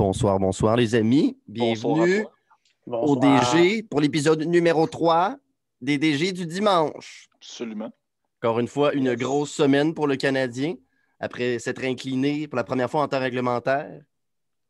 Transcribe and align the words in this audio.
Bonsoir, 0.00 0.38
bonsoir 0.38 0.76
les 0.76 0.94
amis. 0.94 1.36
Bienvenue 1.46 2.24
au 2.86 3.16
DG 3.16 3.82
pour 3.82 4.00
l'épisode 4.00 4.40
numéro 4.44 4.86
3 4.86 5.36
des 5.82 5.98
DG 5.98 6.32
du 6.32 6.46
dimanche. 6.46 7.28
Absolument. 7.34 7.92
Encore 8.38 8.60
une 8.60 8.66
fois, 8.66 8.94
une 8.94 9.14
grosse 9.14 9.52
semaine 9.52 9.92
pour 9.92 10.06
le 10.06 10.16
Canadien 10.16 10.76
après 11.18 11.58
s'être 11.58 11.84
incliné 11.84 12.48
pour 12.48 12.56
la 12.56 12.64
première 12.64 12.90
fois 12.90 13.02
en 13.02 13.08
temps 13.08 13.20
réglementaire 13.20 14.00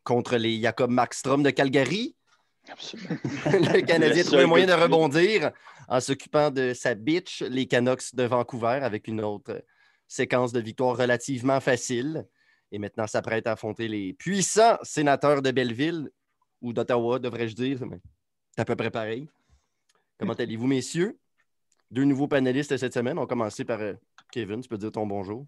contre 0.02 0.36
les 0.36 0.60
Jacob 0.60 0.90
Markstrom 0.90 1.44
de 1.44 1.50
Calgary. 1.50 2.16
Absolument. 2.68 3.16
le 3.72 3.82
Canadien 3.82 4.24
trouve 4.24 4.40
un 4.40 4.46
moyen 4.48 4.66
de 4.66 4.72
rebondir 4.72 5.52
en 5.86 6.00
s'occupant 6.00 6.50
de 6.50 6.74
sa 6.74 6.96
bitch, 6.96 7.42
les 7.42 7.68
Canucks 7.68 8.16
de 8.16 8.24
Vancouver, 8.24 8.80
avec 8.82 9.06
une 9.06 9.20
autre 9.20 9.62
séquence 10.08 10.52
de 10.52 10.58
victoires 10.58 10.96
relativement 10.96 11.60
facile. 11.60 12.26
Et 12.72 12.78
maintenant, 12.78 13.06
s'apprête 13.06 13.46
à 13.46 13.52
affronter 13.52 13.88
les 13.88 14.12
puissants 14.12 14.78
sénateurs 14.82 15.42
de 15.42 15.50
Belleville, 15.50 16.10
ou 16.62 16.72
d'Ottawa, 16.72 17.18
devrais-je 17.18 17.54
dire. 17.54 17.78
C'est 18.50 18.62
à 18.62 18.64
peu 18.64 18.76
près 18.76 18.90
pareil. 18.90 19.28
Comment 20.18 20.34
allez-vous, 20.38 20.66
messieurs? 20.66 21.18
Deux 21.90 22.04
nouveaux 22.04 22.28
panélistes 22.28 22.76
cette 22.76 22.94
semaine. 22.94 23.18
On 23.18 23.22
va 23.22 23.26
commencer 23.26 23.64
par 23.64 23.80
euh, 23.80 23.94
Kevin. 24.30 24.60
Tu 24.60 24.68
peux 24.68 24.78
dire 24.78 24.92
ton 24.92 25.06
bonjour. 25.06 25.46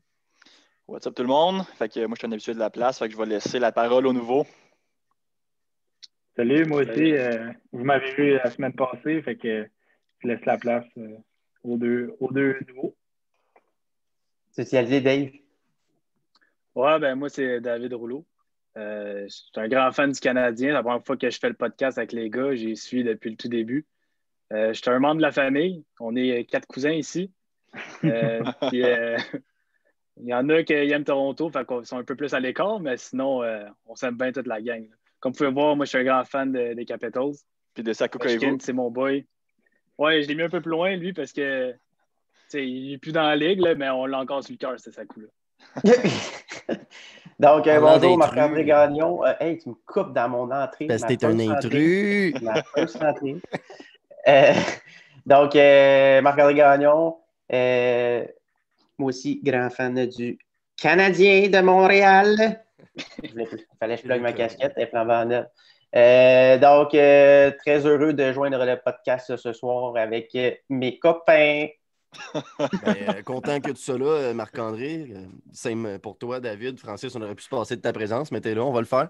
What's 0.89 1.07
up 1.07 1.15
tout 1.15 1.23
le 1.23 1.29
monde? 1.29 1.63
Fait 1.79 1.89
que 1.89 2.05
moi, 2.07 2.15
je 2.15 2.19
suis 2.19 2.27
un 2.27 2.33
habitué 2.33 2.55
de 2.55 2.59
la 2.59 2.71
place, 2.71 2.99
fait 2.99 3.07
que 3.07 3.13
je 3.13 3.19
vais 3.19 3.27
laisser 3.27 3.59
la 3.59 3.71
parole 3.71 4.07
au 4.07 4.13
nouveau. 4.13 4.47
Salut, 6.35 6.65
moi 6.65 6.83
aussi. 6.83 7.13
Euh, 7.13 7.53
vous 7.73 7.85
m'avez 7.85 8.13
vu 8.15 8.31
la 8.33 8.51
semaine 8.51 8.73
passée, 8.73 9.23
fait 9.23 9.37
que 9.37 9.69
je 10.19 10.29
laisse 10.29 10.45
la 10.45 10.59
place 10.59 10.87
euh, 10.99 11.17
aux, 11.63 11.77
deux, 11.77 12.17
aux 12.19 12.33
deux 12.33 12.59
nouveaux. 12.69 12.97
Socialisé, 14.51 15.01
Dave. 15.01 15.31
Ouais, 16.75 16.99
ben 16.99 17.15
moi, 17.15 17.29
c'est 17.29 17.61
David 17.61 17.95
Rouleau. 17.95 18.27
Euh, 18.79 19.25
je 19.25 19.35
suis 19.35 19.51
un 19.57 19.69
grand 19.69 19.93
fan 19.93 20.13
du 20.13 20.21
Canadien. 20.21 20.73
La 20.73 20.83
première 20.83 21.05
fois 21.05 21.17
que 21.17 21.29
je 21.29 21.39
fais 21.39 21.49
le 21.49 21.55
podcast 21.55 21.99
avec 21.99 22.13
les 22.13 22.31
gars, 22.31 22.55
j'y 22.55 22.77
suis 22.77 23.05
depuis 23.05 23.31
le 23.31 23.37
tout 23.37 23.49
début. 23.49 23.87
je 24.51 24.73
suis 24.73 24.91
un 24.91 24.99
membre 24.99 25.17
de 25.17 25.23
la 25.23 25.33
famille. 25.33 25.85
On 26.01 26.17
est 26.17 26.45
quatre 26.45 26.67
cousins 26.67 26.93
ici. 26.93 27.31
Il 30.19 30.27
y 30.29 30.35
en 30.35 30.49
a 30.51 30.63
qui 30.63 30.73
aiment 30.73 31.05
Toronto, 31.05 31.51
fait 31.51 31.67
qu'ils 31.67 31.87
sont 31.87 31.97
un 31.97 32.05
peu 32.05 32.15
plus 32.15 32.35
à 32.35 32.41
l'écart, 32.41 32.81
mais 32.81 32.97
sinon, 32.97 33.43
euh, 33.43 33.65
on 33.87 33.95
s'aime 33.95 34.17
bien 34.17 34.31
toute 34.31 34.47
la 34.47 34.61
gang. 34.61 34.87
Comme 35.21 35.33
vous 35.33 35.39
pouvez 35.39 35.51
voir, 35.51 35.75
moi, 35.75 35.85
je 35.87 35.91
suis 35.91 35.99
un 35.99 36.05
grand 36.05 36.25
fan 36.25 36.53
des 36.53 36.85
Capitals. 36.85 37.33
Puis 37.75 37.83
de 37.83 37.93
Saku 37.95 38.19
C'est 38.61 38.73
mon 38.73 38.91
boy. 38.91 39.27
Ouais, 39.97 40.23
je 40.23 40.29
l'ai 40.29 40.35
mis 40.35 40.43
un 40.43 40.51
peu 40.51 40.61
plus 40.61 40.71
loin, 40.71 40.95
lui, 40.97 41.13
parce 41.13 41.33
que 41.33 41.75
il 42.53 42.91
n'est 42.91 42.99
plus 42.99 43.13
dans 43.13 43.23
la 43.23 43.37
ligue, 43.37 43.63
mais 43.79 43.89
on 43.89 44.05
l'a 44.05 44.19
encore 44.19 44.45
sur 44.45 44.53
le 44.53 44.59
cœur, 44.59 44.75
c'est 44.79 44.93
Saku. 44.93 45.21
Là. 45.21 45.29
Donc, 47.39 47.67
euh, 47.67 47.81
bonjour, 47.81 48.19
Marc-André 48.19 48.65
Gagnon. 48.65 49.25
Euh, 49.25 49.33
hey, 49.41 49.59
tu 49.59 49.71
me 49.71 49.75
coupes 49.87 50.13
dans 50.13 50.29
mon 50.29 50.51
entrée. 50.51 50.87
Parce 50.87 51.03
que 51.03 51.15
t'es 51.15 51.25
un 51.25 51.39
intrus. 51.39 52.35
Ma 52.43 52.63
first 52.75 53.03
entrée. 53.03 53.37
donc, 55.27 55.55
Marc-André 56.23 56.55
Gagnon, 56.55 57.17
moi 57.51 59.09
aussi, 59.09 59.41
grand 59.43 59.71
fan 59.71 60.07
du 60.07 60.39
Canadien 60.77 61.49
de 61.49 61.61
Montréal. 61.61 62.63
Il 63.23 63.31
fallait 63.81 63.97
que 63.97 64.03
je 64.03 64.07
plug 64.07 64.21
ma 64.21 64.33
casquette, 64.33 64.75
elle 64.77 64.83
est 64.83 65.47
euh, 65.95 66.59
donc, 66.59 66.95
euh, 66.95 67.51
très 67.59 67.87
heureux 67.87 68.15
de 68.15 68.33
joindre 68.33 68.65
le 68.65 68.77
podcast 68.77 69.37
ce 69.37 69.53
soir 69.53 69.95
avec 69.97 70.37
mes 70.71 70.99
copains. 70.99 71.67
Ben, 72.35 72.97
euh, 73.09 73.23
content 73.23 73.61
que 73.61 73.71
tu 73.71 73.83
sois 73.83 73.99
là, 73.99 74.07
euh, 74.07 74.35
Marc-André. 74.35 75.13
Euh, 75.15 75.25
same 75.53 75.99
pour 75.99 76.17
toi, 76.17 76.41
David. 76.41 76.79
Francis, 76.79 77.15
on 77.15 77.23
aurait 77.23 77.35
pu 77.35 77.43
se 77.43 77.49
passer 77.49 77.77
de 77.77 77.81
ta 77.81 77.93
présence, 77.93 78.31
mais 78.31 78.41
t'es 78.41 78.55
là, 78.55 78.63
on 78.65 78.73
va 78.73 78.81
le 78.81 78.87
faire. 78.87 79.09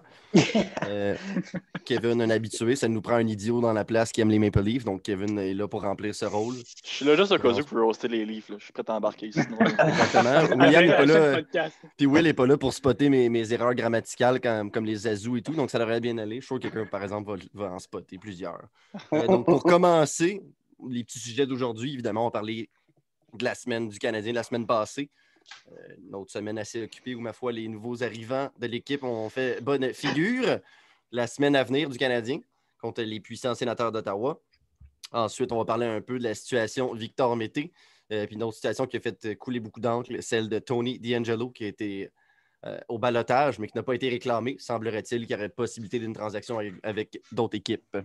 Kevin, 1.85 2.21
un 2.21 2.29
habitué, 2.29 2.75
ça 2.75 2.87
nous 2.87 3.01
prend 3.01 3.15
un 3.15 3.27
idiot 3.27 3.61
dans 3.61 3.73
la 3.73 3.83
place 3.83 4.11
qui 4.11 4.21
aime 4.21 4.29
les 4.29 4.39
Maple 4.39 4.61
Leafs, 4.61 4.85
donc 4.85 5.03
Kevin 5.03 5.37
est 5.39 5.53
là 5.53 5.67
pour 5.67 5.81
remplir 5.81 6.15
ce 6.15 6.25
rôle. 6.25 6.55
Je 6.83 6.89
suis 6.89 7.05
là 7.05 7.15
juste 7.15 7.31
au 7.31 7.37
cas 7.37 7.49
où 7.49 7.63
pour 7.63 7.79
roaster 7.79 8.07
les 8.07 8.25
Leafs. 8.25 8.51
Je 8.57 8.63
suis 8.63 8.73
prêt 8.73 8.83
à 8.87 8.93
embarquer 8.93 9.27
ici. 9.27 9.39
Exactement. 9.39 10.63
William 10.63 10.85
n'est 10.85 10.95
pas 10.95 11.05
là. 11.05 11.69
Puis 11.97 12.05
Will 12.05 12.23
n'est 12.23 12.33
pas 12.33 12.47
là 12.47 12.57
pour 12.57 12.73
spotter 12.73 13.09
mes, 13.09 13.29
mes 13.29 13.53
erreurs 13.53 13.75
grammaticales 13.75 14.39
comme, 14.39 14.85
les 14.85 15.07
azous 15.07 15.37
et 15.37 15.41
tout, 15.41 15.53
donc 15.53 15.69
ça 15.69 15.79
devrait 15.79 15.99
bien 15.99 16.17
aller. 16.17 16.37
Je 16.37 16.41
suis 16.41 16.47
sûr 16.47 16.59
que 16.59 16.67
quelqu'un, 16.67 16.85
par 16.85 17.03
exemple, 17.03 17.37
va, 17.53 17.71
en 17.71 17.79
spotter 17.79 18.17
plusieurs. 18.17 18.61
donc, 19.11 19.45
pour 19.45 19.63
commencer, 19.63 20.41
les 20.89 21.03
petits 21.03 21.19
sujets 21.19 21.45
d'aujourd'hui, 21.45 21.93
évidemment, 21.93 22.21
on 22.21 22.27
va 22.27 22.31
parler 22.31 22.69
de 23.33 23.43
la 23.43 23.55
semaine 23.55 23.89
du 23.89 23.99
Canadien 23.99 24.33
la 24.33 24.43
semaine 24.43 24.65
passée. 24.65 25.09
Euh, 25.71 25.95
une 26.07 26.15
autre 26.15 26.31
semaine 26.31 26.57
assez 26.57 26.83
occupée 26.83 27.15
où, 27.15 27.19
ma 27.19 27.33
foi, 27.33 27.51
les 27.51 27.67
nouveaux 27.67 28.03
arrivants 28.03 28.49
de 28.59 28.67
l'équipe 28.67 29.03
ont 29.03 29.29
fait 29.29 29.61
bonne 29.61 29.93
figure. 29.93 30.59
La 31.11 31.27
semaine 31.27 31.55
à 31.55 31.63
venir 31.63 31.89
du 31.89 31.97
Canadien 31.97 32.39
contre 32.79 33.01
les 33.01 33.19
puissants 33.19 33.55
sénateurs 33.55 33.91
d'Ottawa. 33.91 34.41
Ensuite, 35.11 35.51
on 35.51 35.57
va 35.57 35.65
parler 35.65 35.85
un 35.85 36.01
peu 36.01 36.17
de 36.17 36.23
la 36.23 36.33
situation 36.33 36.93
Victor 36.93 37.35
Mété. 37.35 37.71
Euh, 38.11 38.25
puis 38.25 38.35
une 38.35 38.43
autre 38.43 38.55
situation 38.55 38.85
qui 38.85 38.97
a 38.97 38.99
fait 38.99 39.35
couler 39.37 39.59
beaucoup 39.59 39.79
d'encre, 39.79 40.11
celle 40.21 40.49
de 40.49 40.59
Tony 40.59 40.99
D'Angelo, 40.99 41.49
qui 41.49 41.65
a 41.65 41.67
été 41.67 42.11
euh, 42.65 42.79
au 42.89 42.97
balotage, 42.97 43.59
mais 43.59 43.67
qui 43.67 43.77
n'a 43.77 43.83
pas 43.83 43.93
été 43.93 44.09
réclamé. 44.09 44.57
Semblerait-il 44.59 45.21
qu'il 45.21 45.31
y 45.31 45.35
aurait 45.35 45.49
possibilité 45.49 45.99
d'une 45.99 46.13
transaction 46.13 46.59
avec 46.81 47.21
d'autres 47.31 47.57
équipes. 47.57 47.97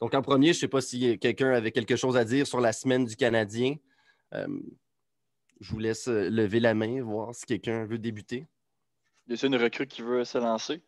Donc, 0.00 0.14
en 0.14 0.22
premier, 0.22 0.48
je 0.48 0.58
ne 0.58 0.60
sais 0.60 0.68
pas 0.68 0.80
si 0.80 1.18
quelqu'un 1.18 1.52
avait 1.52 1.72
quelque 1.72 1.96
chose 1.96 2.16
à 2.16 2.24
dire 2.24 2.46
sur 2.46 2.60
la 2.60 2.72
semaine 2.72 3.04
du 3.04 3.16
Canadien. 3.16 3.76
Euh, 4.34 4.46
je 5.60 5.70
vous 5.70 5.78
laisse 5.78 6.08
euh, 6.08 6.28
lever 6.28 6.60
la 6.60 6.74
main, 6.74 7.02
voir 7.02 7.34
si 7.34 7.46
quelqu'un 7.46 7.84
veut 7.84 7.98
débuter. 7.98 8.46
Y 9.28 9.32
a 9.34 9.46
une 9.46 9.56
recrue 9.56 9.86
qui 9.86 10.02
veut 10.02 10.24
se 10.24 10.38
lancer? 10.38 10.82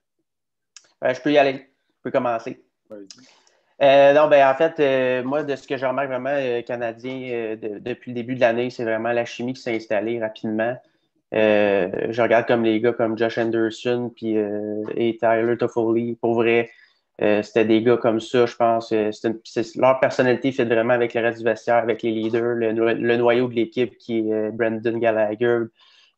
je 1.03 1.21
peux 1.21 1.33
y 1.33 1.39
aller. 1.39 1.71
Je 1.97 2.03
peux 2.03 2.11
commencer. 2.11 2.63
Euh, 3.81 4.13
non, 4.13 4.29
ben, 4.29 4.49
en 4.49 4.55
fait, 4.55 5.23
moi, 5.25 5.45
de 5.45 5.57
ce 5.57 5.67
que 5.67 5.77
je 5.77 5.87
remarque 5.87 6.09
vraiment 6.09 6.63
canadien 6.63 7.57
depuis 7.57 8.11
le 8.11 8.15
début 8.15 8.35
de 8.35 8.41
l'année, 8.41 8.71
c'est 8.71 8.85
vraiment 8.85 9.13
la 9.13 9.25
chimie 9.25 9.55
qui 9.55 9.63
s'est 9.63 9.77
installée 9.77 10.21
rapidement. 10.21 10.77
je 11.33 12.23
regarde 12.23 12.47
comme 12.47 12.65
les 12.65 12.81
gars 12.81 12.93
comme 12.93 13.17
Josh 13.17 13.39
Anderson 13.39 14.13
puis, 14.15 14.37
et 14.97 15.17
Tyler 15.19 15.57
Toffoli. 15.57 16.17
Pour 16.17 16.35
vrai, 16.35 16.71
euh, 17.21 17.43
c'était 17.43 17.65
des 17.65 17.83
gars 17.83 17.97
comme 17.97 18.21
ça, 18.21 18.47
je 18.47 18.55
pense. 18.55 18.93
Euh, 18.93 19.11
leur 19.77 19.99
personnalité 19.99 20.53
fait 20.53 20.65
vraiment 20.65 20.95
avec 20.95 21.15
le 21.15 21.21
reste 21.21 21.39
du 21.39 21.45
vestiaire, 21.45 21.77
avec 21.77 22.03
les 22.03 22.13
leaders, 22.13 22.55
le, 22.55 23.17
noyau 23.17 23.49
de 23.49 23.55
l'équipe 23.55 23.97
qui 23.99 24.19
est 24.19 24.33
euh, 24.33 24.51
Brandon 24.53 24.99
Gallagher, 24.99 25.65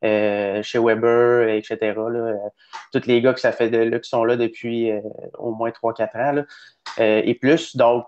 chez 0.03 0.79
Weber, 0.79 1.49
etc. 1.49 1.95
tous 2.93 3.07
les 3.07 3.21
gars 3.21 3.35
que 3.35 3.41
ça 3.41 3.53
fait 3.53 3.71
de, 3.71 3.99
qui 3.99 4.09
sont 4.09 4.25
là 4.25 4.37
depuis 4.37 4.91
au 5.39 5.53
moins 5.53 5.71
3-4 5.71 6.17
ans 6.17 6.45
et 6.99 7.35
plus. 7.35 7.77
Donc, 7.77 8.07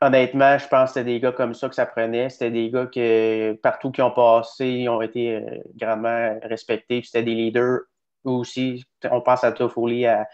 honnêtement, 0.00 0.58
je 0.58 0.68
pense 0.68 0.90
que 0.90 0.94
c'était 0.94 1.12
des 1.12 1.20
gars 1.20 1.32
comme 1.32 1.54
ça 1.54 1.68
que 1.68 1.74
ça 1.74 1.86
prenait. 1.86 2.30
C'était 2.30 2.52
des 2.52 2.70
gars 2.70 2.86
que 2.86 3.52
partout 3.54 3.90
qui 3.90 4.00
ont 4.00 4.12
passé 4.12 4.88
ont 4.88 5.02
été 5.02 5.40
grandement 5.74 6.38
respectés. 6.44 7.02
C'était 7.04 7.24
des 7.24 7.34
leaders 7.34 7.80
aussi. 8.22 8.84
On 9.10 9.20
pense 9.20 9.42
à 9.42 9.50
Toffoli, 9.50 10.06
à 10.06 10.28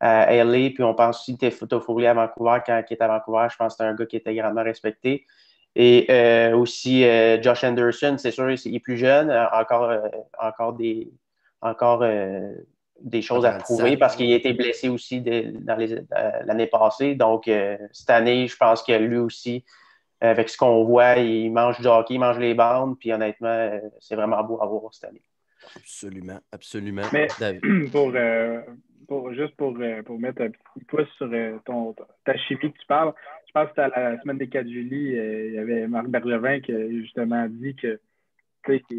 à 0.00 0.34
LA, 0.34 0.70
puis 0.70 0.82
on 0.82 0.94
pense 0.94 1.20
aussi 1.20 1.38
Toffoli 1.38 2.06
à 2.06 2.14
Vancouver. 2.14 2.58
Quand 2.66 2.82
il 2.90 2.94
était 2.94 3.04
à 3.04 3.08
Vancouver, 3.08 3.46
je 3.50 3.56
pense 3.56 3.74
que 3.74 3.78
c'était 3.78 3.90
un 3.90 3.94
gars 3.94 4.06
qui 4.06 4.16
était 4.16 4.34
grandement 4.34 4.62
respecté. 4.62 5.24
Et 5.76 6.06
euh, 6.08 6.56
aussi 6.56 7.04
euh, 7.04 7.40
Josh 7.42 7.64
Anderson, 7.64 8.16
c'est 8.18 8.30
sûr, 8.30 8.50
il 8.50 8.74
est 8.74 8.80
plus 8.80 8.96
jeune, 8.96 9.30
euh, 9.30 9.44
encore, 9.52 9.92
encore 10.38 10.72
des, 10.74 11.10
encore, 11.60 12.04
des 13.00 13.22
choses 13.22 13.44
à 13.44 13.52
prouver 13.52 13.96
parce 13.96 14.14
qu'il 14.14 14.32
a 14.32 14.36
été 14.36 14.52
blessé 14.52 14.88
aussi 14.88 15.22
l'année 16.44 16.66
passée. 16.66 17.14
Donc, 17.14 17.50
cette 17.92 18.10
année, 18.10 18.46
je 18.46 18.56
pense 18.56 18.82
que 18.82 18.92
lui 18.92 19.16
aussi, 19.16 19.64
avec 20.20 20.48
ce 20.48 20.56
qu'on 20.56 20.84
voit, 20.84 21.16
il 21.16 21.50
mange 21.50 21.80
du 21.80 21.86
hockey, 21.86 22.14
il 22.14 22.20
mange 22.20 22.38
les 22.38 22.54
bandes, 22.54 22.98
puis 22.98 23.12
honnêtement, 23.12 23.80
c'est 23.98 24.14
vraiment 24.14 24.42
beau 24.44 24.60
à 24.62 24.66
voir 24.66 24.92
cette 24.92 25.10
année. 25.10 25.22
Absolument, 25.76 26.38
absolument. 26.52 27.02
Mais 27.12 27.26
pour, 27.92 28.12
juste 29.32 29.56
pour, 29.56 29.76
euh, 29.80 30.02
pour 30.02 30.18
mettre 30.18 30.42
un 30.42 30.50
petit 30.50 30.84
pouce 30.86 31.08
sur 31.16 31.28
euh, 31.32 31.58
ton, 31.64 31.94
ta 32.24 32.36
chimie 32.36 32.72
que 32.72 32.78
tu 32.78 32.86
parles, 32.86 33.12
je 33.46 33.52
pense 33.52 33.70
que 33.72 33.80
à 33.80 33.88
la 33.88 34.20
semaine 34.20 34.38
des 34.38 34.48
4 34.48 34.68
juillet, 34.68 35.18
euh, 35.18 35.46
il 35.48 35.54
y 35.54 35.58
avait 35.58 35.86
Marc 35.86 36.08
Bergevin 36.08 36.60
qui 36.60 36.72
a 36.72 36.88
justement 36.90 37.46
dit 37.48 37.74
que 37.76 38.00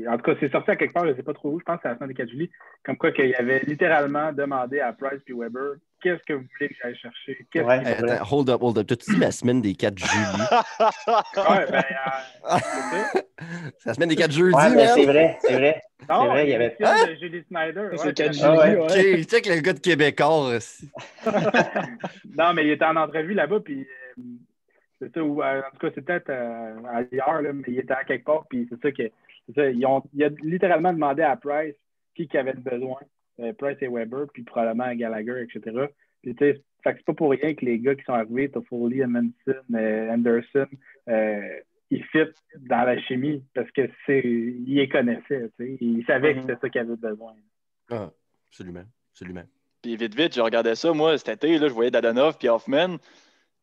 en 0.07 0.17
tout 0.17 0.23
cas, 0.23 0.35
c'est 0.39 0.51
sorti 0.51 0.71
à 0.71 0.75
quelque 0.75 0.93
part, 0.93 1.05
je 1.05 1.11
ne 1.11 1.15
sais 1.15 1.23
pas 1.23 1.33
trop 1.33 1.51
où, 1.51 1.59
je 1.59 1.63
pense 1.63 1.77
que 1.77 1.83
c'est 1.83 1.89
la 1.89 1.95
semaine 1.95 2.09
des 2.09 2.15
4 2.15 2.29
juillet, 2.29 2.51
comme 2.83 2.97
quoi 2.97 3.11
qu'il 3.11 3.35
avait 3.35 3.61
littéralement 3.61 4.31
demandé 4.31 4.79
à 4.79 4.93
Price 4.93 5.21
et 5.27 5.33
Weber 5.33 5.77
qu'est-ce 6.01 6.24
que 6.24 6.33
vous 6.33 6.45
voulez 6.57 6.69
que 6.69 6.75
j'aille 6.81 6.95
chercher? 6.95 7.47
Ouais, 7.56 7.86
attends, 7.86 8.36
hold 8.36 8.50
up, 8.50 8.62
hold 8.62 8.77
up. 8.77 8.88
T'as-tu 8.88 9.13
dit 9.13 9.19
la 9.19 9.31
semaine 9.31 9.62
des 9.62 9.74
4 9.74 9.97
juillet? 9.97 10.25
ouais, 11.38 11.71
ben, 11.71 11.83
euh, 11.83 13.19
c'est 13.77 13.86
la 13.86 13.94
semaine 13.94 14.09
des 14.09 14.15
4 14.15 14.31
jeudis, 14.31 14.56
ouais, 14.56 14.88
c'est 14.88 15.06
vrai, 15.06 15.38
c'est 15.42 15.53
vrai. 15.53 15.81
Non, 16.07 16.21
c'est 16.21 16.27
vrai, 16.27 16.45
il 16.45 16.51
y 16.51 16.53
avait 16.53 16.75
hein? 16.83 17.07
de 17.07 17.15
Julie 17.15 17.44
Snyder. 17.47 17.89
C'est 17.95 18.13
4 18.13 18.33
juillet. 18.33 18.77
Ok, 18.77 18.92
tu 18.92 19.24
sais 19.24 19.42
que 19.42 19.50
le 19.50 19.62
gars 19.62 19.74
de 19.74 19.80
Québécois 19.80 20.56
aussi. 20.56 20.92
non, 22.38 22.53
mais 22.53 22.65
il 22.65 22.71
était 22.71 22.86
en 22.86 22.95
entrevue 22.95 23.33
là-bas, 23.33 23.62
puis 23.62 23.88
euh, 24.18 24.21
c'est 25.00 25.13
ça, 25.13 25.24
ou, 25.24 25.41
en 25.41 25.62
tout 25.71 25.77
cas, 25.80 25.91
c'est 25.95 26.06
peut-être 26.06 26.30
euh, 26.30 26.75
ailleurs, 26.94 27.41
là, 27.41 27.53
mais 27.53 27.63
il 27.68 27.80
était 27.80 27.94
à 27.94 28.03
quelque 28.03 28.25
part, 28.25 28.45
puis 28.50 28.68
c'est 28.69 28.81
ça 28.81 28.91
que 28.91 29.09
ça, 29.56 29.69
ils 29.69 29.86
ont, 29.86 30.03
il 30.13 30.24
a 30.24 30.30
littéralement 30.44 30.94
demandé 30.94 31.24
à 31.24 31.36
Price 31.36 31.75
qui, 32.15 32.27
qui 32.27 32.38
avait 32.38 32.53
besoin. 32.53 33.00
Price 33.57 33.77
et 33.81 33.87
Weber, 33.87 34.27
puis 34.33 34.43
probablement 34.43 34.93
Gallagher, 34.95 35.43
etc. 35.43 35.87
Puis, 36.21 36.35
tu 36.35 36.45
sais, 36.45 36.61
c'est 36.83 37.05
pas 37.05 37.13
pour 37.13 37.31
rien 37.31 37.53
que 37.53 37.65
les 37.65 37.79
gars 37.79 37.95
qui 37.95 38.03
sont 38.03 38.13
arrivés, 38.13 38.49
Toffoli, 38.49 39.01
Edmondson, 39.01 39.55
Anderson, 39.73 40.67
ils 41.91 42.03
fit 42.05 42.31
dans 42.61 42.83
la 42.83 42.99
chimie 43.01 43.43
parce 43.53 43.69
que 43.71 43.89
c'est 44.05 44.21
ils 44.23 44.75
les 44.75 44.89
connaissaient. 44.89 45.51
Ils 45.59 46.03
savaient 46.05 46.33
que 46.33 46.39
mm-hmm. 46.39 46.41
c'était 46.41 46.59
ça 46.61 46.69
qu'ils 46.69 46.81
avaient 46.81 46.95
besoin. 46.95 47.33
Ah, 47.91 48.11
absolument. 48.47 48.83
absolument. 49.11 49.43
Puis 49.81 49.95
vite, 49.95 50.15
vite, 50.15 50.33
je 50.35 50.41
regardais 50.41 50.75
ça, 50.75 50.93
moi, 50.93 51.17
cet 51.17 51.29
été, 51.29 51.59
là, 51.59 51.67
je 51.67 51.73
voyais 51.73 51.91
Dadanov 51.91 52.38
puis 52.38 52.49
Hoffman. 52.49 52.97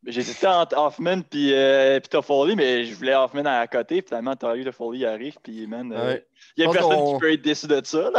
J'hésitais 0.04 0.48
entre 0.48 0.76
Hoffman 0.76 1.22
puis, 1.22 1.52
euh, 1.54 2.00
Toffoli, 2.00 2.56
mais 2.56 2.84
je 2.84 2.94
voulais 2.94 3.14
Hoffman 3.14 3.44
à 3.44 3.66
côté. 3.68 4.02
Finalement, 4.02 4.34
eu 4.56 4.64
Toffoli 4.64 5.06
arrive, 5.06 5.36
puis 5.40 5.66
man, 5.68 5.92
euh, 5.96 6.18
il 6.56 6.64
y 6.64 6.66
a 6.66 6.70
personne 6.70 7.14
qui 7.14 7.20
peut 7.20 7.32
être 7.32 7.42
déçu 7.42 7.68
de 7.68 7.80
ça. 7.84 8.10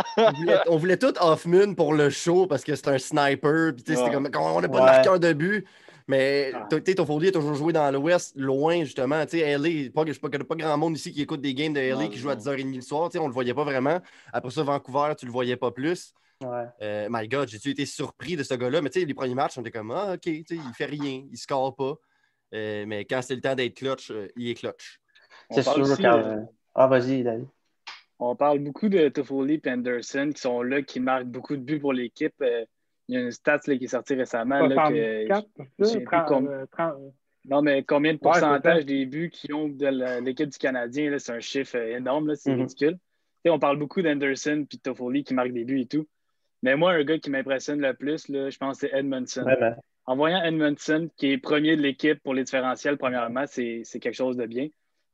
on, 0.68 0.78
voulait, 0.78 0.98
tout 0.98 1.14
Hoffman 1.20 1.74
pour 1.76 1.94
le 1.94 2.10
show 2.10 2.48
parce 2.48 2.64
que 2.64 2.76
c'est 2.76 2.88
un 2.88 2.98
sniper. 2.98 3.74
Puis, 3.74 3.84
c'était 3.98 4.12
comme, 4.12 4.30
on 4.34 4.62
n'a 4.62 4.70
pas 4.70 4.80
de 4.80 4.86
marqueur 4.86 5.20
de 5.20 5.34
but. 5.34 5.68
Mais 6.08 6.52
ah. 6.54 6.68
Toffoli 6.96 7.30
a 7.30 7.32
toujours 7.32 7.56
joué 7.56 7.74
dans 7.74 7.90
l'Ouest, 7.92 8.34
loin 8.36 8.84
justement. 8.84 9.26
Tu 9.26 9.40
sais, 9.40 9.58
LA, 9.58 9.90
pas, 9.94 10.04
je 10.06 10.20
connais 10.20 10.44
pas 10.44 10.56
grand 10.56 10.78
monde 10.78 10.96
ici 10.96 11.12
qui 11.12 11.22
écoute 11.22 11.42
des 11.42 11.54
games 11.54 11.74
de 11.74 11.80
LA 11.80 12.08
qui 12.08 12.18
joue 12.18 12.30
à 12.30 12.36
10h30 12.36 12.76
le 12.76 12.82
soir. 12.82 13.10
Tu 13.10 13.18
sais, 13.18 13.24
on 13.24 13.28
le 13.28 13.34
voyait 13.34 13.54
pas 13.54 13.64
vraiment. 13.64 14.00
Après 14.32 14.52
ça, 14.52 14.64
Vancouver, 14.64 15.14
tu 15.18 15.26
le 15.26 15.32
voyais 15.32 15.56
pas 15.56 15.72
plus. 15.72 16.14
Euh, 16.82 17.08
my 17.10 17.28
God, 17.28 17.50
j'ai 17.50 17.70
été 17.70 17.86
surpris 17.86 18.36
de 18.36 18.44
ce 18.44 18.54
gars-là? 18.54 18.82
Mais 18.82 18.90
tu 18.90 19.00
sais, 19.00 19.06
les 19.06 19.14
premiers 19.14 19.36
matchs, 19.36 19.58
on 19.58 19.62
était 19.62 19.72
comme 19.72 19.92
Ah, 19.92 20.14
OK, 20.14 20.26
il 20.26 20.46
fait 20.76 20.86
rien, 20.86 21.26
il 21.30 21.38
score 21.38 21.76
pas. 21.76 21.96
Euh, 22.54 22.86
mais 22.88 23.06
quand 23.06 23.22
c'est 23.22 23.36
le 23.36 23.42
temps 23.42 23.56
d'être 23.56 23.76
clutch, 23.76 24.12
euh, 24.12 24.28
il 24.36 24.50
est 24.50 24.54
clutch. 24.54 25.00
C'est 25.50 25.64
sûr 25.64 25.86
quand... 25.98 26.48
Ah, 26.76 26.88
vas-y, 26.88 27.24
David. 27.24 27.48
On 28.20 28.36
parle 28.36 28.60
beaucoup 28.60 28.90
de 28.90 29.10
Toffoli 29.10 29.60
et 29.64 29.70
Anderson 29.70 30.32
qui 30.34 30.42
sont 30.42 30.62
là, 30.62 30.82
qui 30.82 31.00
marquent 31.00 31.26
beaucoup 31.26 31.56
de 31.56 31.62
buts 31.62 31.80
pour 31.80 31.94
l'équipe. 31.94 32.34
il 33.08 33.16
y 33.16 33.18
a 33.18 33.22
une 33.22 33.32
stat 33.32 33.60
qui 33.60 33.72
est 33.72 33.88
sortie 33.88 34.16
récemment. 34.16 34.66
Là, 34.68 34.90
que, 34.90 35.28
Non, 37.46 37.62
mais 37.62 37.84
combien 37.84 38.14
de 38.14 38.20
pourcentage 38.20 38.86
des 38.86 39.06
buts 39.06 39.30
qu'ils 39.30 39.54
ont 39.54 39.68
de 39.68 40.22
l'équipe 40.22 40.50
du 40.50 40.58
Canadien? 40.58 41.18
C'est 41.20 41.34
un 41.34 41.40
chiffre 41.40 41.76
énorme, 41.76 42.34
c'est 42.36 42.52
mm-hmm. 42.52 42.60
ridicule. 42.60 42.98
on 43.48 43.60
parle 43.60 43.78
beaucoup 43.78 44.02
d'Anderson 44.02 44.66
et 44.72 44.78
Toffoli 44.78 45.24
qui 45.24 45.34
marquent 45.34 45.54
des 45.54 45.66
buts 45.66 45.82
et 45.82 45.88
tout. 45.88 46.08
Mais 46.64 46.76
moi, 46.76 46.94
un 46.94 47.04
gars 47.04 47.20
qui 47.20 47.30
m'impressionne 47.30 47.82
le 47.82 47.94
plus, 47.94 48.28
là, 48.30 48.50
je 48.50 48.58
pense 48.58 48.80
que 48.80 48.88
c'est 48.88 48.98
Edmondson. 48.98 49.46
En 50.06 50.16
voyant 50.16 50.42
Edmondson, 50.44 51.10
qui 51.18 51.32
est 51.32 51.38
premier 51.38 51.76
de 51.78 51.82
l'équipe 51.82 52.22
pour 52.24 52.34
les 52.34 52.44
différentiels, 52.44 52.98
premièrement, 52.98 53.46
c'est 53.46 53.84
quelque 54.02 54.14
chose 54.14 54.38
de 54.38 54.46
bien. 54.46 54.70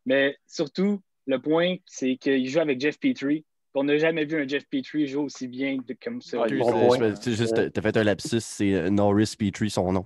Mais 0.05 0.37
surtout, 0.47 1.01
le 1.25 1.41
point, 1.41 1.75
c'est 1.85 2.15
qu'il 2.15 2.47
joue 2.47 2.59
avec 2.59 2.79
Jeff 2.79 2.99
Petrie. 2.99 3.45
On 3.75 3.83
n'a 3.83 3.97
jamais 3.97 4.25
vu 4.25 4.41
un 4.41 4.47
Jeff 4.47 4.65
Petrie 4.67 5.07
jouer 5.07 5.23
aussi 5.23 5.47
bien 5.47 5.77
comme 6.03 6.21
ça. 6.21 6.43
Ah, 6.43 6.47
tu 6.47 7.33
juste, 7.33 7.71
t'as 7.71 7.81
fait 7.81 7.97
un 7.97 8.03
lapsus, 8.03 8.39
c'est 8.39 8.73
euh, 8.73 8.89
Norris 8.89 9.35
Petrie, 9.37 9.69
son 9.69 9.91
nom. 9.91 10.05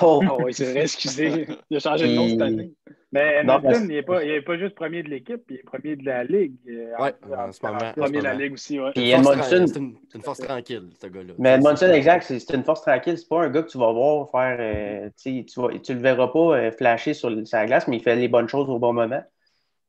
Oh, 0.00 0.22
oh 0.30 0.38
oui, 0.44 0.54
c'est 0.54 0.70
vrai, 0.70 0.82
excusez. 0.82 1.48
Il 1.68 1.76
a 1.76 1.80
changé 1.80 2.08
de 2.08 2.14
nom 2.14 2.28
cette 2.28 2.40
année. 2.40 2.72
Mais 3.12 3.44
Nelson, 3.44 3.82
il 3.82 3.88
n'est 3.88 4.02
pas, 4.02 4.20
pas, 4.46 4.56
juste 4.56 4.74
premier 4.74 5.02
de 5.02 5.10
l'équipe, 5.10 5.42
il 5.50 5.56
est 5.56 5.62
premier 5.64 5.96
de 5.96 6.06
la 6.06 6.24
Ligue. 6.24 6.54
Oui, 6.66 7.08
en 7.36 7.52
ce 7.52 7.66
moment. 7.66 7.78
Premier 7.94 8.18
de 8.18 8.24
la 8.24 8.34
Ligue 8.34 8.54
aussi, 8.54 8.80
oui. 8.80 8.90
c'est 8.94 9.76
une, 10.14 10.22
force 10.22 10.38
tranquille, 10.38 10.88
ce 10.98 11.08
gars-là. 11.08 11.34
Mais 11.38 11.50
Edmondson, 11.50 11.90
exact, 11.92 12.22
c'est 12.22 12.54
une 12.54 12.64
force 12.64 12.80
tranquille. 12.82 13.18
C'est 13.18 13.28
pas 13.28 13.42
un 13.42 13.50
gars 13.50 13.62
que 13.62 13.70
tu 13.70 13.78
vas 13.78 13.92
voir 13.92 14.30
faire. 14.30 14.56
Euh, 14.58 15.10
tu, 15.20 15.44
vas, 15.56 15.78
tu 15.78 15.92
le 15.92 16.00
verras 16.00 16.28
pas 16.28 16.56
euh, 16.56 16.70
flasher 16.72 17.12
sur 17.12 17.30
sa 17.46 17.66
glace, 17.66 17.86
mais 17.86 17.96
il 17.96 18.02
fait 18.02 18.16
les 18.16 18.28
bonnes 18.28 18.48
choses 18.48 18.70
au 18.70 18.78
bon 18.78 18.94
moment. 18.94 19.22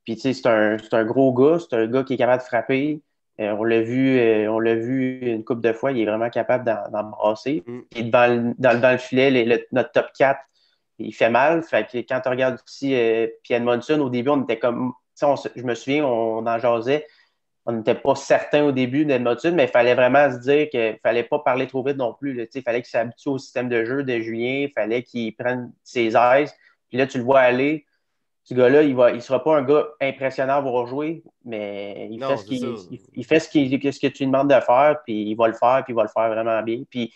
Puis, 0.03 0.15
tu 0.15 0.21
sais, 0.21 0.33
c'est 0.33 0.47
un, 0.47 0.77
un, 0.91 1.05
gros 1.05 1.33
gars, 1.33 1.57
c'est 1.59 1.75
un 1.75 1.87
gars 1.87 2.03
qui 2.03 2.13
est 2.13 2.17
capable 2.17 2.41
de 2.41 2.47
frapper. 2.47 3.01
on 3.39 3.63
l'a 3.63 3.81
vu, 3.81 4.47
on 4.47 4.59
l'a 4.59 4.75
vu 4.75 5.19
une 5.21 5.43
couple 5.43 5.61
de 5.61 5.73
fois, 5.73 5.91
il 5.91 6.01
est 6.01 6.05
vraiment 6.05 6.29
capable 6.29 6.65
d'en 6.65 7.03
brasser. 7.03 7.63
Mm. 7.65 7.79
Il 7.95 8.07
est 8.07 8.09
dans, 8.09 8.53
dans, 8.57 8.91
le 8.91 8.97
filet, 8.97 9.65
notre 9.71 9.91
top 9.91 10.07
4 10.17 10.39
il 10.99 11.13
fait 11.13 11.29
mal. 11.29 11.63
Fait 11.63 11.87
que 11.89 11.97
quand 11.99 12.21
tu 12.21 12.29
regardes 12.29 12.59
aussi 12.65 12.95
euh, 12.95 13.27
Pierre 13.43 13.61
Monson, 13.61 13.99
au 13.99 14.09
début, 14.09 14.29
on 14.29 14.43
était 14.43 14.59
comme. 14.59 14.93
je 15.19 15.61
me 15.63 15.75
souviens, 15.75 16.05
on, 16.05 16.45
en 16.45 16.59
jasait. 16.59 17.05
On 17.65 17.71
n'était 17.71 17.95
pas 17.95 18.15
certain 18.15 18.65
au 18.65 18.73
début 18.73 19.05
d'Edmonton, 19.05 19.55
mais 19.55 19.63
il 19.65 19.69
fallait 19.69 19.95
vraiment 19.95 20.29
se 20.29 20.37
dire 20.39 20.69
qu'il 20.69 20.81
ne 20.81 20.97
fallait 21.01 21.23
pas 21.23 21.39
parler 21.39 21.65
trop 21.65 21.81
vite 21.81 21.95
non 21.95 22.13
plus. 22.13 22.45
il 22.53 22.61
fallait 22.61 22.81
qu'il 22.81 22.89
s'habitue 22.89 23.29
au 23.29 23.37
système 23.37 23.69
de 23.69 23.85
jeu 23.85 24.03
de 24.03 24.19
Julien. 24.19 24.65
Il 24.67 24.71
fallait 24.71 25.01
qu'il 25.01 25.33
prenne 25.33 25.71
ses 25.81 26.17
aises. 26.17 26.53
Puis 26.89 26.97
là, 26.97 27.07
tu 27.07 27.19
le 27.19 27.23
vois 27.23 27.39
aller. 27.39 27.85
Ce 28.43 28.53
gars-là, 28.53 28.83
il 28.83 28.95
ne 28.95 29.15
il 29.15 29.21
sera 29.21 29.43
pas 29.43 29.57
un 29.57 29.63
gars 29.63 29.87
impressionnant 30.01 30.61
pour 30.61 30.73
rejouer, 30.73 31.23
mais 31.45 32.09
il 32.11 32.23
fait, 32.23 32.37
ce, 32.37 32.45
il, 33.13 33.25
fait 33.25 33.39
ce, 33.39 33.47
ce, 33.47 33.99
que 33.99 34.07
tu 34.07 34.23
lui 34.23 34.31
demandes 34.31 34.49
de 34.49 34.59
faire, 34.59 34.97
puis 35.05 35.29
il 35.29 35.35
va 35.35 35.47
le 35.47 35.53
faire, 35.53 35.81
puis 35.85 35.93
il 35.93 35.95
va 35.95 36.03
le 36.03 36.09
faire 36.09 36.29
vraiment 36.29 36.61
bien. 36.61 36.83
Puis 36.89 37.13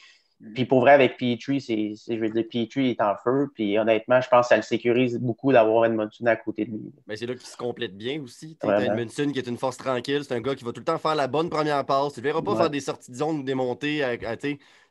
puis 0.53 0.65
pour 0.65 0.81
vrai, 0.81 0.91
avec 0.91 1.17
Petrie, 1.17 1.59
c'est, 1.59 1.93
je 2.07 2.19
veux 2.19 2.29
dire, 2.29 2.43
Petrie 2.43 2.91
est 2.91 3.01
en 3.01 3.15
feu. 3.15 3.49
Puis 3.55 3.77
honnêtement, 3.79 4.21
je 4.21 4.29
pense 4.29 4.45
que 4.45 4.49
ça 4.49 4.55
le 4.55 4.61
sécurise 4.61 5.17
beaucoup 5.17 5.51
d'avoir 5.51 5.85
Edmondson 5.85 6.27
à 6.27 6.35
côté 6.35 6.65
de 6.65 6.71
lui. 6.71 6.93
Mais 7.07 7.15
c'est 7.15 7.25
là 7.25 7.33
qu'il 7.33 7.47
se 7.47 7.57
complète 7.57 7.97
bien 7.97 8.21
aussi. 8.21 8.55
T'as 8.59 8.81
Edmondson 8.81 9.31
qui 9.33 9.39
est 9.39 9.47
une 9.47 9.57
force 9.57 9.77
tranquille. 9.77 10.23
C'est 10.23 10.35
un 10.35 10.41
gars 10.41 10.53
qui 10.53 10.63
va 10.63 10.71
tout 10.73 10.81
le 10.81 10.85
temps 10.85 10.99
faire 10.99 11.15
la 11.15 11.27
bonne 11.27 11.49
première 11.49 11.83
passe. 11.85 12.13
Tu 12.13 12.19
ne 12.19 12.23
verras 12.23 12.43
pas 12.43 12.55
faire 12.55 12.69
des 12.69 12.81
sorties 12.81 13.11
de 13.11 13.15
zone 13.15 13.39
ou 13.39 13.43
des 13.43 13.55
montées. 13.55 14.03
À, 14.03 14.35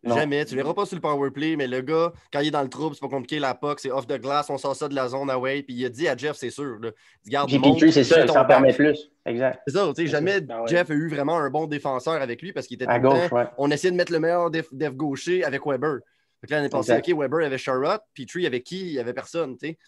Jamais. 0.05 0.45
Tu 0.45 0.55
ne 0.55 0.63
verras 0.63 0.75
pas 0.75 0.87
sur 0.87 0.97
le 0.97 1.01
power 1.01 1.31
play, 1.31 1.57
mais 1.57 1.67
le 1.67 1.81
gars, 1.81 2.13
quand 2.33 2.41
il 2.41 2.49
est 2.49 2.53
dans 2.53 2.63
le 2.63 2.69
trouble, 2.69 2.95
c'est 2.95 3.01
pas 3.01 3.09
compliqué. 3.09 3.39
La 3.39 3.55
puck, 3.55 3.81
c'est 3.81 3.91
off 3.91 4.07
de 4.07 4.17
glace, 4.17 4.49
on 4.51 4.59
sort 4.59 4.77
ça 4.77 4.89
de 4.89 4.95
la 4.95 5.09
zone 5.09 5.31
away. 5.31 5.63
Puis 5.63 5.75
il 5.75 5.85
a 5.85 5.89
dit 5.89 6.09
à 6.09 6.17
Jeff, 6.17 6.37
c'est 6.37 6.51
sûr. 6.51 6.79
Là, 6.81 6.91
garde 7.27 7.51
Petrie, 7.51 7.93
c'est 7.93 8.05
ça, 8.05 8.27
ça 8.27 8.43
en 8.43 8.45
permet 8.45 8.73
plus. 8.73 9.11
Exact. 9.25 9.61
C'est 9.67 9.75
ça, 9.75 9.93
tu 9.95 10.03
sais, 10.03 10.09
jamais 10.09 10.41
ben 10.41 10.67
Jeff 10.67 10.89
a 10.91 10.95
eu 10.95 11.09
vraiment 11.09 11.37
un 11.37 11.51
bon 11.51 11.67
défenseur 11.67 12.15
avec 12.15 12.43
lui 12.43 12.53
parce 12.53 12.67
qu'il 12.67 12.77
était 12.77 12.87
à 12.87 12.99
gauche. 12.99 13.31
On 13.59 13.71
essayait 13.71 13.91
de 13.91 13.97
mettre 13.97 14.13
le 14.13 14.21
meilleur 14.21 14.51
def, 14.51 14.71
gaucher 14.95 15.45
avec 15.45 15.67
Weber. 15.67 15.99
Donc 16.43 16.51
là, 16.51 16.61
on 16.61 16.65
est 16.65 16.69
passé, 16.69 16.97
OK, 16.97 17.09
Weber 17.19 17.47
avait 17.47 17.59
Sherrod, 17.59 18.01
puis 18.13 18.27
Tree 18.27 18.47
avec 18.47 18.63
qui? 18.63 18.89
Il 18.89 18.93
n'y 18.93 18.99
avait 18.99 19.15
personne, 19.15 19.57
tu 19.57 19.69
sais. 19.69 19.79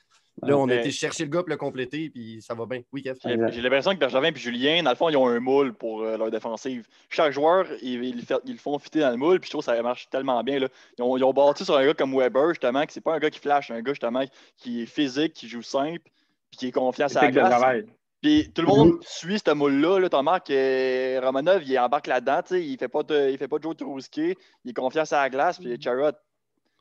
Là, 0.43 0.56
on 0.56 0.69
a 0.69 0.75
été 0.75 0.90
chercher 0.90 1.25
le 1.25 1.31
gars 1.31 1.40
pour 1.40 1.49
le 1.50 1.56
compléter, 1.56 2.11
puis 2.11 2.40
ça 2.40 2.55
va 2.55 2.67
bien. 2.67 2.82
Oui, 2.93 3.02
Kev? 3.02 3.19
J'ai 3.25 3.61
l'impression 3.61 3.93
que 3.93 3.99
Bergevin 3.99 4.31
et 4.31 4.37
Julien, 4.37 4.82
dans 4.82 4.90
le 4.90 4.96
fond, 4.96 5.08
ils 5.08 5.17
ont 5.17 5.26
un 5.26 5.40
moule 5.40 5.75
pour 5.75 6.02
euh, 6.02 6.17
leur 6.17 6.31
défensive. 6.31 6.87
Chaque 7.08 7.32
joueur, 7.32 7.67
ils, 7.82 8.25
le 8.46 8.56
font 8.56 8.79
fitter 8.79 9.00
dans 9.00 9.11
le 9.11 9.17
moule, 9.17 9.40
puis 9.40 9.49
je 9.49 9.52
trouve 9.52 9.64
que 9.64 9.73
ça 9.73 9.82
marche 9.82 10.08
tellement 10.11 10.43
bien. 10.43 10.61
Là. 10.61 10.69
Ils, 10.99 11.02
ont, 11.02 11.17
ils 11.17 11.25
ont 11.25 11.32
bâti 11.32 11.64
sur 11.64 11.76
un 11.76 11.85
gars 11.85 11.94
comme 11.94 12.17
Weber, 12.17 12.50
justement, 12.50 12.85
qui 12.87 12.94
c'est 12.94 13.00
pas 13.00 13.14
un 13.14 13.19
gars 13.19 13.31
qui 13.31 13.40
flash, 13.40 13.70
un 13.70 13.81
gars, 13.81 13.93
justement, 13.93 14.25
qui 14.56 14.82
est 14.82 14.87
physique, 14.87 15.32
qui 15.32 15.49
joue 15.49 15.62
simple, 15.62 16.11
puis 16.50 16.58
qui 16.58 16.67
est 16.69 16.73
confiant 16.73 17.06
à 17.06 17.08
sa 17.08 17.31
glace. 17.31 17.84
Puis 18.20 18.50
tout 18.52 18.62
le 18.62 18.69
monde 18.69 18.93
mm-hmm. 18.94 19.19
suit 19.19 19.41
ce 19.44 19.53
moule-là. 19.53 20.01
Là, 20.01 20.08
T'en 20.08 20.24
que 20.41 21.24
Romanov, 21.24 21.63
il 21.65 21.79
embarque 21.79 22.08
là-dedans. 22.08 22.41
Il 22.51 22.72
ne 22.72 22.77
fait, 22.77 22.89
pas 22.89 23.03
de, 23.05 23.31
il 23.31 23.39
fait 23.39 23.46
pas 23.46 23.58
de 23.58 23.63
jeu 23.63 23.74
trop 23.74 23.94
risqué. 23.94 24.36
Il 24.65 24.70
est 24.70 24.74
confiant 24.74 25.05
à 25.08 25.22
la 25.22 25.31
glace. 25.31 25.58
Puis 25.58 25.81
Charrot, 25.81 26.13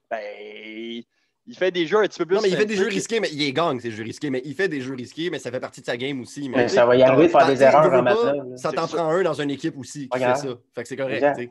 ben, 0.09 1.03
il 1.47 1.55
fait 1.55 1.71
des 1.71 1.87
jeux 1.87 1.99
un 1.99 2.03
petit 2.03 2.19
peu 2.19 2.25
plus. 2.25 2.35
Non, 2.35 2.41
mais 2.41 2.49
il 2.49 2.57
fait 2.57 2.65
des 2.65 2.75
jeux 2.75 2.87
risqués, 2.87 3.19
mais 3.19 3.29
il 3.31 3.41
est 3.41 3.53
gang, 3.53 3.79
ces 3.79 3.91
jeux 3.91 4.03
risqués. 4.03 4.29
Mais 4.29 4.41
il 4.43 4.53
fait 4.53 4.67
des 4.67 4.81
jeux 4.81 4.95
risqués, 4.95 5.29
mais 5.29 5.39
ça 5.39 5.49
fait 5.49 5.59
partie 5.59 5.81
de 5.81 5.85
sa 5.85 5.95
game 5.97 6.19
aussi. 6.21 6.49
Mais, 6.49 6.67
ça 6.67 6.85
va 6.85 6.95
y 6.95 7.03
arriver 7.03 7.27
de 7.27 7.31
faire 7.31 7.47
des 7.47 7.63
erreurs 7.63 7.93
en 7.93 8.01
maintenant. 8.01 8.57
Ça 8.57 8.71
t'en 8.71 8.87
prend 8.87 9.09
un 9.09 9.23
dans 9.23 9.33
une 9.33 9.49
équipe 9.49 9.77
aussi 9.77 10.09
qui 10.09 10.19
fait 10.19 10.35
ça. 10.35 10.47
Fait 10.75 10.83
que 10.83 10.87
c'est 10.87 10.97
correct. 10.97 11.49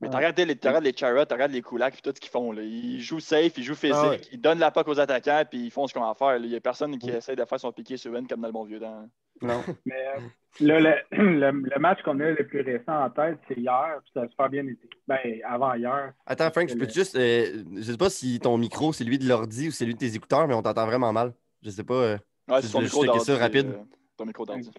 Mais 0.00 0.08
tu 0.08 0.16
regardes 0.16 0.38
les, 0.38 0.44
regardes 0.52 0.84
les 0.84 0.96
Charrot, 0.96 1.24
tu 1.24 1.34
regardes 1.34 1.50
les 1.50 1.62
Kulak, 1.62 1.94
puis 1.94 2.02
tout 2.02 2.12
ce 2.14 2.20
qu'ils 2.20 2.30
font. 2.30 2.52
Là. 2.52 2.62
Ils 2.62 3.00
jouent 3.00 3.18
safe, 3.18 3.58
ils 3.58 3.64
jouent 3.64 3.74
physique, 3.74 3.96
ah 3.96 4.28
ils 4.30 4.40
donnent 4.40 4.60
la 4.60 4.70
POC 4.70 4.88
aux 4.88 5.00
attaquants, 5.00 5.42
puis 5.48 5.66
ils 5.66 5.70
font 5.70 5.88
ce 5.88 5.94
qu'on 5.94 6.06
va 6.06 6.14
faire. 6.14 6.36
Il 6.36 6.48
n'y 6.48 6.54
a 6.54 6.60
personne 6.60 6.96
qui 6.98 7.10
mm. 7.10 7.16
essaie 7.16 7.36
de 7.36 7.44
faire 7.44 7.58
son 7.58 7.72
piqué 7.72 7.96
sur 7.96 8.14
une 8.14 8.28
comme 8.28 8.40
dans 8.40 8.46
le 8.46 8.52
bon 8.52 8.64
vieux 8.64 8.78
temps. 8.78 9.08
Non. 9.42 9.62
Mais 9.86 10.06
euh, 10.16 10.20
le, 10.60 10.78
le, 11.12 11.50
le, 11.50 11.78
match 11.80 12.02
qu'on 12.02 12.20
a 12.20 12.30
le 12.30 12.46
plus 12.46 12.60
récent 12.60 13.04
en 13.04 13.10
tête, 13.10 13.38
c'est 13.48 13.58
hier, 13.58 14.00
puis 14.02 14.10
ça 14.14 14.22
a 14.22 14.28
super 14.28 14.48
bien 14.48 14.66
été. 14.66 14.88
Ben, 15.06 15.18
avant 15.44 15.74
hier. 15.74 16.12
Attends, 16.26 16.50
Frank, 16.50 16.68
je 16.68 16.74
peux 16.74 16.88
juste. 16.88 17.16
Euh, 17.16 17.64
je 17.76 17.82
sais 17.82 17.96
pas 17.96 18.10
si 18.10 18.38
ton 18.40 18.56
micro, 18.58 18.92
c'est 18.92 19.04
lui 19.04 19.18
de 19.18 19.28
l'ordi 19.28 19.68
ou 19.68 19.70
c'est 19.70 19.84
lui 19.84 19.94
de 19.94 19.98
tes 19.98 20.14
écouteurs, 20.14 20.46
mais 20.48 20.54
on 20.54 20.62
t'entend 20.62 20.86
vraiment 20.86 21.12
mal. 21.12 21.32
Je 21.62 21.70
sais 21.70 21.84
pas. 21.84 21.94
Euh, 21.94 22.18
ouais, 22.48 22.62
c'est 22.62 22.70
ton 22.70 22.82
micro 22.82 23.04
d'ordi. 23.04 23.24
ça 23.24 23.36
rapide. 23.36 23.68
Euh, 23.68 23.82
ton 24.16 24.26
micro 24.26 24.46
d'ordi. 24.46 24.70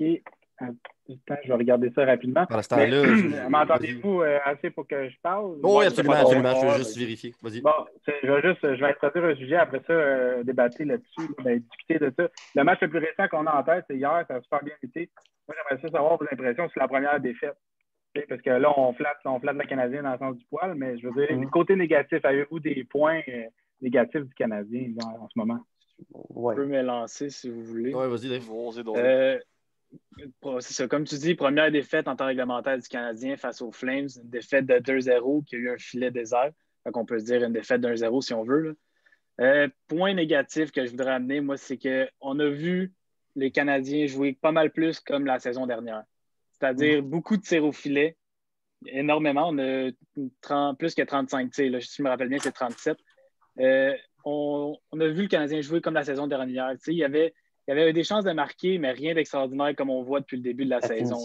Je 1.10 1.48
vais 1.48 1.54
regarder 1.54 1.92
ça 1.96 2.06
rapidement. 2.06 2.46
M'entendez-vous 3.50 4.22
euh, 4.22 4.38
assez 4.46 4.70
pour 4.70 4.88
que 4.88 5.10
je 5.10 5.16
parle? 5.22 5.58
oui, 5.64 5.86
absolument, 5.86 6.16
absolument. 6.16 6.56
Je 6.62 6.68
veux 6.68 6.78
juste 6.78 6.98
vérifier. 6.98 7.34
Vas-y. 7.42 7.62
Bon, 7.62 7.72
je 8.06 8.32
vais 8.32 8.42
juste, 8.42 8.62
je 8.62 8.80
vais 8.80 8.92
introduire 8.92 9.26
un 9.26 9.36
sujet, 9.36 9.56
après 9.56 9.82
ça, 9.88 9.94
euh, 9.94 10.44
débattre 10.44 10.82
là-dessus, 10.84 11.34
ben, 11.44 11.60
discuter 11.60 12.00
de 12.00 12.14
ça. 12.16 12.30
Le 12.56 12.64
match 12.64 12.80
le 12.82 12.90
plus 12.90 13.00
récent 13.00 13.28
qu'on 13.30 13.46
a 13.48 13.60
en 13.60 13.64
tête, 13.64 13.86
c'est 13.90 13.98
hier, 13.98 14.24
ça 14.28 14.36
a 14.36 14.42
super 14.42 14.64
bien 14.64 14.76
été. 14.84 15.10
Moi, 15.48 15.56
j'aimerais 15.58 15.82
ça 15.82 15.92
savoir 15.92 16.18
vos 16.18 16.26
impressions 16.32 16.70
sur 16.70 16.80
la 16.80 16.88
première 16.88 17.20
défaite. 17.20 17.58
Parce 18.28 18.42
que 18.42 18.50
là, 18.50 18.74
on 18.78 18.94
flatte, 18.94 19.18
on 19.26 19.40
flatte 19.40 19.56
la 19.56 19.66
Canadienne 19.66 20.04
dans 20.04 20.12
le 20.12 20.18
sens 20.18 20.38
du 20.38 20.46
poil, 20.46 20.74
mais 20.76 20.98
je 20.98 21.08
veux 21.08 21.14
dire, 21.14 21.36
mm-hmm. 21.36 21.50
côté 21.50 21.76
négatif, 21.76 22.24
avez-vous 22.24 22.60
des 22.60 22.84
points 22.84 23.22
euh, 23.28 23.44
négatifs 23.82 24.24
du 24.24 24.34
Canadien 24.34 24.94
en, 25.04 25.28
ce 25.28 25.38
moment? 25.38 25.60
Ouais. 26.14 26.56
Je 26.56 26.62
peux 26.62 26.68
me 26.68 26.82
lancer 26.82 27.30
si 27.30 27.50
vous 27.50 27.64
voulez. 27.64 27.94
Oui, 27.94 28.10
vas-y, 28.10 28.30
Dave 28.30 28.50
c'est 30.60 30.74
ça, 30.74 30.88
comme 30.88 31.06
tu 31.06 31.16
dis, 31.16 31.36
première 31.36 31.72
défaite 31.72 32.08
en 32.08 32.16
temps 32.16 32.26
réglementaire 32.26 32.78
du 32.78 32.88
Canadien 32.88 33.38
face 33.38 33.62
aux 33.62 33.72
Flames, 33.72 34.08
une 34.16 34.30
défaite 34.30 34.66
de 34.66 34.76
2-0 34.76 35.44
qui 35.46 35.56
a 35.56 35.58
eu 35.58 35.70
un 35.70 35.78
filet 35.78 36.12
désert. 36.12 36.52
Donc, 36.86 36.98
on 36.98 37.06
peut 37.06 37.20
se 37.20 37.26
dire 37.26 37.44
une 37.44 37.54
défaite 37.54 37.82
d'un 37.82 37.96
0 37.96 38.22
si 38.22 38.34
on 38.34 38.44
veut. 38.44 38.78
Euh, 39.40 39.68
point 39.88 40.14
négatif 40.14 40.72
que 40.72 40.86
je 40.86 40.92
voudrais 40.92 41.12
amener, 41.12 41.42
moi, 41.42 41.58
c'est 41.58 41.78
qu'on 41.78 42.40
a 42.40 42.50
vu 42.50 42.94
les 43.36 43.52
Canadiens 43.52 44.06
jouer 44.06 44.34
pas 44.34 44.52
mal 44.52 44.72
plus 44.72 45.00
comme 45.00 45.26
la 45.26 45.40
saison 45.40 45.66
dernière. 45.66 46.04
C'est-à-dire 46.52 47.02
mm. 47.02 47.10
beaucoup 47.10 47.38
de 47.38 47.42
tirs 47.42 47.64
au 47.64 47.72
filet, 47.72 48.18
énormément. 48.86 49.50
On 49.50 49.58
a 49.60 50.74
plus 50.76 50.96
que 50.96 51.02
35 51.02 51.52
tirs. 51.52 51.82
Si 51.82 51.96
je 51.98 52.04
me 52.04 52.10
rappelle 52.10 52.30
bien, 52.30 52.40
c'est 52.40 52.52
37. 52.52 52.98
Euh, 53.60 53.94
on, 54.26 54.78
a 55.00 55.08
vu 55.08 55.24
le 55.24 55.28
Canadien 55.28 55.62
jouer 55.62 55.82
comme 55.82 55.94
la 55.94 56.04
saison 56.04 56.28
dernière. 56.28 56.74
Il 56.88 56.94
y, 56.94 57.04
avait, 57.04 57.34
il 57.76 57.78
y 57.78 57.82
avait 57.82 57.94
des 57.94 58.04
chances 58.04 58.24
de 58.24 58.32
marquer, 58.32 58.80
mais 58.80 58.92
rien 58.92 59.14
d'extraordinaire 59.14 59.76
comme 59.76 59.92
on 59.92 60.02
voit 60.02 60.22
depuis 60.22 60.38
le 60.38 60.44
début 60.44 60.66
de 60.66 60.72
la, 60.72 60.82
saison. 60.82 61.24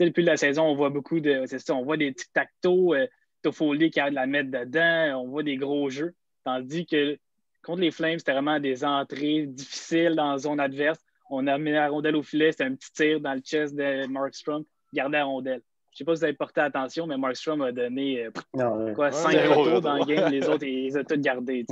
Depuis 0.00 0.24
la 0.24 0.36
saison, 0.36 0.64
on 0.64 0.74
voit 0.74 0.90
beaucoup 0.90 1.20
de. 1.20 1.44
C'est 1.46 1.60
ça, 1.60 1.74
on 1.74 1.84
voit 1.84 1.96
des 1.96 2.12
tic-tac-toe, 2.12 2.94
euh, 2.94 3.06
Toffoli 3.42 3.90
qui 3.90 4.00
a 4.00 4.10
de 4.10 4.14
la 4.14 4.26
mettre 4.26 4.50
dedans, 4.50 5.22
on 5.22 5.28
voit 5.28 5.44
des 5.44 5.56
gros 5.56 5.90
jeux. 5.90 6.14
Tandis 6.44 6.84
que 6.86 7.16
contre 7.62 7.80
les 7.80 7.92
Flames, 7.92 8.18
c'était 8.18 8.32
vraiment 8.32 8.58
des 8.58 8.84
entrées 8.84 9.46
difficiles 9.46 10.16
dans 10.16 10.32
la 10.32 10.38
zone 10.38 10.58
adverse. 10.58 10.98
On 11.30 11.46
a 11.46 11.56
mis 11.58 11.70
la 11.70 11.88
rondelle 11.88 12.16
au 12.16 12.22
filet, 12.22 12.50
c'était 12.50 12.64
un 12.64 12.74
petit 12.74 12.92
tir 12.92 13.20
dans 13.20 13.34
le 13.34 13.40
chest 13.40 13.74
de 13.76 14.06
Markstrom, 14.08 14.64
gardait 14.92 15.18
la 15.18 15.24
rondelle. 15.24 15.62
Je 15.94 16.02
ne 16.02 16.06
sais 16.06 16.06
pas 16.06 16.16
si 16.16 16.18
vous 16.18 16.24
avez 16.24 16.32
porté 16.32 16.60
attention, 16.60 17.06
mais 17.06 17.16
Markstrom 17.16 17.62
a 17.62 17.70
donné 17.70 18.26
euh, 18.26 18.94
quoi, 18.94 19.12
5 19.12 19.32
retours 19.54 19.80
dans 19.80 19.94
le 19.94 20.04
game. 20.04 20.28
Les 20.32 20.48
autres, 20.48 20.66
ils 20.66 20.98
ont 20.98 21.04
tous 21.04 21.20
gardés. 21.20 21.64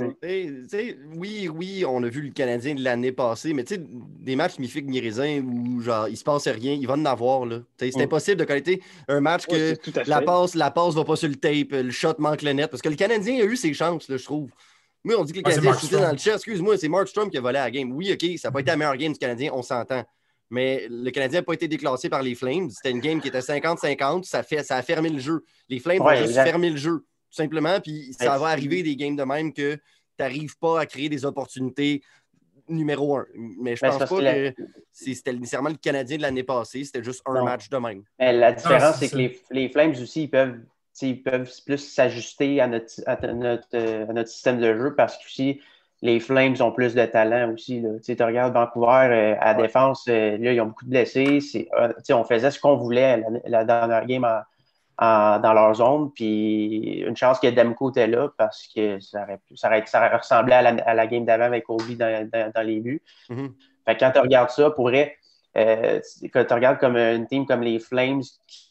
oui, 1.17 1.49
oui, 1.53 1.83
on 1.85 2.01
a 2.03 2.07
vu 2.07 2.21
le 2.21 2.29
Canadien 2.31 2.73
de 2.73 2.81
l'année 2.81 3.11
passée, 3.11 3.53
mais 3.53 3.65
des 3.65 4.37
matchs 4.37 4.59
mi-figue, 4.59 4.87
mi-raisin 4.87 5.41
où 5.41 5.81
genre, 5.81 6.07
il 6.07 6.15
se 6.15 6.23
passe 6.23 6.47
rien, 6.47 6.71
il 6.71 6.87
va 6.87 6.93
en 6.93 7.03
avoir. 7.03 7.45
C'est 7.77 7.99
impossible 7.99 8.37
de 8.37 8.45
qualité 8.45 8.81
un 9.09 9.19
match 9.19 9.45
que 9.45 9.75
la 10.07 10.21
passe 10.21 10.55
la 10.55 10.71
passe 10.71 10.93
va 10.93 11.03
pas 11.03 11.17
sur 11.17 11.27
le 11.27 11.35
tape, 11.35 11.71
le 11.71 11.91
shot 11.91 12.15
manque 12.19 12.43
le 12.43 12.53
net. 12.53 12.71
Parce 12.71 12.81
que 12.81 12.87
le 12.87 12.95
Canadien 12.95 13.41
a 13.41 13.43
eu 13.43 13.57
ses 13.57 13.73
chances, 13.73 14.05
je 14.07 14.23
trouve. 14.23 14.49
Oui, 15.03 15.15
on 15.17 15.25
dit 15.25 15.33
que 15.33 15.39
le 15.39 15.43
Canadien 15.43 15.73
est 15.73 15.91
dans 15.91 16.11
le 16.13 16.17
chat. 16.17 16.35
Excuse-moi, 16.35 16.77
c'est 16.77 16.87
Mark 16.87 17.09
Strom 17.09 17.29
qui 17.29 17.37
a 17.37 17.41
volé 17.41 17.55
la 17.55 17.69
game. 17.69 17.91
Oui, 17.91 18.13
OK, 18.13 18.37
ça 18.37 18.47
n'a 18.47 18.51
pas 18.53 18.61
été 18.61 18.71
la 18.71 18.77
meilleure 18.77 18.95
game 18.95 19.11
du 19.11 19.19
Canadien, 19.19 19.51
on 19.53 19.61
s'entend. 19.61 20.05
Mais 20.53 20.85
le 20.87 21.09
Canadien 21.09 21.39
n'a 21.39 21.43
pas 21.43 21.53
été 21.53 21.67
déclassé 21.67 22.09
par 22.09 22.21
les 22.21 22.35
Flames. 22.35 22.69
C'était 22.69 22.91
une 22.91 22.99
game 22.99 23.19
qui 23.19 23.27
était 23.27 23.39
50-50. 23.39 24.23
Ça, 24.23 24.43
ça 24.43 24.77
a 24.77 24.81
fermé 24.83 25.09
le 25.09 25.17
jeu. 25.17 25.43
Les 25.67 25.79
Flames 25.79 25.99
ont 25.99 26.15
juste 26.15 26.35
fermé 26.35 26.69
le 26.69 26.77
jeu, 26.77 26.99
tout 26.99 27.35
simplement. 27.35 27.79
Puis 27.81 28.13
ça 28.13 28.37
va 28.37 28.49
arriver 28.49 28.83
des 28.83 28.95
games 28.95 29.15
de 29.15 29.23
même 29.23 29.51
que 29.51 29.73
tu 29.73 29.81
n'arrives 30.19 30.55
pas 30.59 30.81
à 30.81 30.85
créer 30.85 31.09
des 31.09 31.25
opportunités 31.25 32.03
numéro 32.67 33.17
un. 33.17 33.25
Mais 33.35 33.75
je 33.75 33.81
pense 33.81 33.97
pas 33.97 34.05
que, 34.05 34.53
c'était 34.91 35.33
nécessairement 35.33 35.69
le 35.69 35.75
Canadien 35.75 36.17
de 36.17 36.21
l'année 36.21 36.43
passée. 36.43 36.83
C'était 36.83 37.03
juste 37.03 37.23
un 37.25 37.43
match 37.43 37.67
de 37.69 37.77
même. 37.77 38.03
la 38.19 38.51
différence, 38.51 38.97
c'est 38.97 39.09
que 39.09 39.17
les, 39.17 39.41
les, 39.49 39.69
Flames 39.69 39.95
aussi, 39.99 40.23
ils 40.23 40.29
peuvent 40.29 40.59
ils 41.01 41.23
peuvent 41.23 41.51
plus 41.65 41.79
s'ajuster 41.79 42.61
à 42.61 42.67
notre, 42.67 42.93
euh, 43.07 44.05
à, 44.07 44.13
notre, 44.13 44.29
système 44.29 44.59
de 44.59 44.77
jeu 44.77 44.93
parce 44.95 45.17
que 45.17 45.25
aussi, 45.25 45.61
les 46.03 46.19
Flames 46.19 46.55
ont 46.59 46.73
plus 46.73 46.95
de 46.95 47.05
talent 47.05 47.53
aussi. 47.53 47.81
Tu 48.05 48.21
regardes 48.21 48.53
Vancouver 48.53 49.07
euh, 49.09 49.35
à 49.39 49.53
défense, 49.53 50.05
euh, 50.09 50.37
là, 50.37 50.51
ils 50.51 50.59
ont 50.59 50.65
beaucoup 50.65 50.83
de 50.83 50.89
blessés. 50.89 51.39
on 52.11 52.23
faisait 52.25 52.51
ce 52.51 52.59
qu'on 52.59 52.75
voulait 52.75 53.23
la, 53.45 53.63
dernière 53.63 54.05
game 54.05 54.27
dans 54.99 55.53
leur 55.53 55.73
zone. 55.75 56.11
Puis 56.13 57.05
une 57.07 57.15
chance 57.15 57.39
que 57.39 57.47
Demko 57.47 57.91
était 57.91 58.07
là 58.07 58.29
parce 58.37 58.67
que 58.67 58.99
ça 58.99 59.23
aurait, 59.23 59.39
ça 59.55 59.69
aurait, 59.69 60.17
ressemblé 60.17 60.53
à 60.53 60.93
la, 60.93 61.07
game 61.07 61.23
d'avant 61.23 61.45
avec 61.45 61.69
Obi 61.69 61.95
dans, 61.95 62.29
les 62.65 62.81
buts. 62.81 63.01
Mm-hmm. 63.29 63.97
quand 63.97 64.11
tu 64.11 64.19
regardes 64.19 64.49
ça, 64.49 64.71
pourrait, 64.71 65.15
quand 65.55 66.45
tu 66.45 66.53
regardes 66.53 66.79
comme 66.79 66.97
une 66.97 67.27
team 67.27 67.45
comme 67.45 67.61
les 67.61 67.79
Flames 67.79 68.23